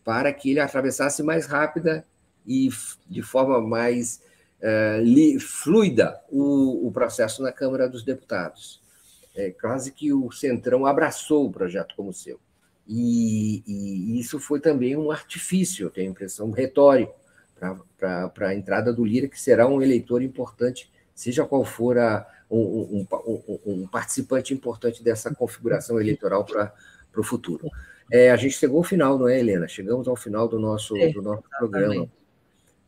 para 0.05 0.31
que 0.31 0.51
ele 0.51 0.59
atravessasse 0.59 1.23
mais 1.23 1.47
rápida 1.47 2.05
e 2.45 2.69
de 3.09 3.23
forma 3.23 3.59
mais 3.59 4.21
uh, 4.61 5.39
fluida 5.39 6.21
o, 6.29 6.87
o, 6.87 6.91
processo 6.91 7.41
na 7.41 7.51
Câmara 7.51 7.89
dos 7.89 8.03
Deputados. 8.03 8.81
É 9.35 9.49
quase 9.49 9.91
que 9.91 10.13
o 10.13 10.31
Centrão 10.31 10.85
abraçou 10.85 11.47
o 11.47 11.51
projeto 11.51 11.95
como 11.97 12.13
seu. 12.13 12.39
E, 12.87 13.63
e 13.65 14.19
isso 14.19 14.39
foi 14.39 14.59
também 14.59 14.95
um 14.95 15.09
artifício, 15.09 15.87
eu 15.87 15.89
tenho 15.89 16.09
a 16.09 16.11
impressão, 16.11 16.51
retórico, 16.51 17.15
para 17.97 18.49
a 18.49 18.55
entrada 18.55 18.93
do 18.93 19.03
Lira, 19.03 19.27
que 19.27 19.41
será 19.41 19.67
um 19.67 19.81
eleitor 19.81 20.21
importante, 20.21 20.91
seja 21.15 21.45
qual 21.45 21.65
for 21.65 21.97
a, 21.97 22.27
um, 22.49 22.59
um, 22.59 23.07
um, 23.25 23.59
um 23.65 23.87
participante 23.87 24.53
importante 24.53 25.03
dessa 25.03 25.33
configuração 25.33 25.99
eleitoral 25.99 26.45
para 26.45 26.71
o 27.17 27.23
futuro. 27.23 27.71
É, 28.11 28.31
a 28.31 28.35
gente 28.35 28.57
chegou 28.57 28.77
ao 28.77 28.83
final, 28.83 29.17
não 29.17 29.27
é, 29.27 29.39
Helena? 29.39 29.67
Chegamos 29.67 30.07
ao 30.07 30.15
final 30.15 30.47
do 30.47 30.59
nosso, 30.59 30.95
é, 30.97 31.11
do 31.11 31.21
nosso 31.21 31.43
programa. 31.57 32.09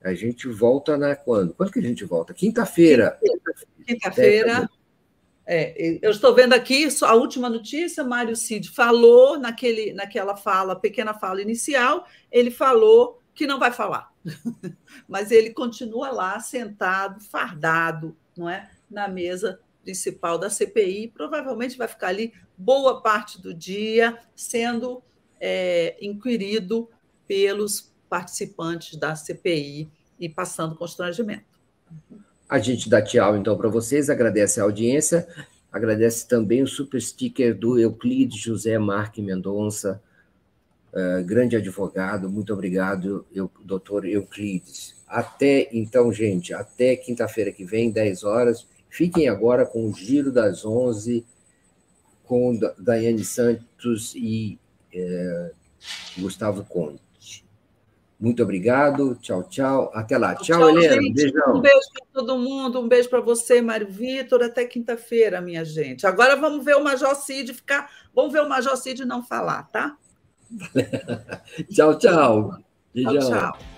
A 0.03 0.13
gente 0.13 0.47
volta 0.47 0.95
na 0.97 1.15
quando? 1.15 1.53
Quando 1.53 1.71
que 1.71 1.79
a 1.79 1.83
gente 1.83 2.05
volta? 2.05 2.33
Quinta-feira. 2.33 3.19
Quinta-feira. 3.85 4.69
É, 5.49 5.99
eu 6.01 6.11
estou 6.11 6.35
vendo 6.35 6.53
aqui 6.53 6.87
a 7.03 7.13
última 7.15 7.49
notícia, 7.49 8.03
Mário 8.03 8.35
Cid 8.35 8.69
falou 8.69 9.39
naquele, 9.39 9.93
naquela 9.93 10.35
fala, 10.35 10.75
pequena 10.75 11.13
fala 11.13 11.41
inicial, 11.41 12.05
ele 12.29 12.51
falou 12.51 13.21
que 13.33 13.47
não 13.47 13.57
vai 13.57 13.71
falar. 13.71 14.11
Mas 15.07 15.31
ele 15.31 15.51
continua 15.51 16.11
lá, 16.11 16.37
sentado, 16.41 17.21
fardado, 17.21 18.13
não 18.37 18.49
é? 18.49 18.69
Na 18.91 19.07
mesa 19.07 19.61
principal 19.83 20.37
da 20.37 20.49
CPI, 20.49 21.13
provavelmente 21.15 21.77
vai 21.77 21.87
ficar 21.87 22.07
ali 22.07 22.33
boa 22.57 23.01
parte 23.01 23.39
do 23.39 23.53
dia 23.53 24.17
sendo 24.35 25.03
é, 25.39 25.95
inquirido 26.01 26.89
pelos 27.27 27.93
participantes 28.09 28.97
da 28.97 29.15
CPI 29.15 29.89
e 30.19 30.27
passando 30.27 30.75
constrangimento. 30.75 31.45
A 32.49 32.59
gente 32.59 32.89
dá 32.89 33.01
tchau, 33.01 33.37
então, 33.37 33.57
para 33.57 33.69
vocês, 33.69 34.09
agradece 34.09 34.59
a 34.59 34.63
audiência, 34.63 35.27
agradece 35.71 36.27
também 36.27 36.63
o 36.63 36.67
super 36.67 37.01
sticker 37.01 37.53
do 37.53 37.77
Euclides 37.77 38.39
José 38.39 38.77
Marque 38.79 39.21
Mendonça, 39.21 40.01
uh, 40.93 41.23
grande 41.25 41.57
advogado, 41.57 42.29
muito 42.29 42.53
obrigado, 42.53 43.25
eu, 43.33 43.51
doutor 43.63 44.05
Euclides. 44.05 44.95
Até, 45.05 45.67
então, 45.73 46.11
gente, 46.11 46.53
até 46.53 46.95
quinta-feira 46.95 47.51
que 47.51 47.65
vem, 47.65 47.91
10 47.91 48.23
horas, 48.23 48.65
fiquem 48.89 49.27
agora 49.27 49.65
com 49.65 49.85
o 49.89 49.93
Giro 49.93 50.31
das 50.31 50.65
11, 50.65 51.25
com 52.27 52.59
Daiane 52.77 53.23
Santos 53.23 54.13
e 54.15 54.59
uh, 54.93 55.51
Gustavo 56.21 56.63
Conde. 56.65 56.99
Muito 58.19 58.41
obrigado. 58.41 59.15
Tchau, 59.21 59.43
tchau. 59.43 59.91
Até 59.93 60.17
lá. 60.17 60.35
Tchau, 60.35 60.59
tchau 60.59 60.69
Helena. 60.69 61.01
Gente. 61.01 61.13
Beijão. 61.13 61.55
Um 61.55 61.61
beijo 61.61 61.87
para 61.93 62.05
todo 62.13 62.37
mundo. 62.37 62.79
Um 62.79 62.87
beijo 62.87 63.09
para 63.09 63.21
você, 63.21 63.61
Mário 63.61 63.87
Vitor. 63.87 64.43
Até 64.43 64.65
quinta-feira, 64.65 65.39
minha 65.39 65.63
gente. 65.63 66.07
Agora 66.07 66.35
vamos 66.35 66.65
ver 66.65 66.75
o 66.75 66.83
Major 66.83 67.15
Cid 67.15 67.53
ficar. 67.53 67.89
Vamos 68.13 68.33
ver 68.33 68.41
o 68.41 68.49
Major 68.49 68.75
Cid 68.75 69.05
não 69.05 69.23
falar, 69.23 69.69
tá? 69.69 69.95
tchau, 71.71 71.97
tchau. 71.97 72.57
Beijão. 72.93 73.19
Tchau, 73.19 73.29
tchau. 73.29 73.76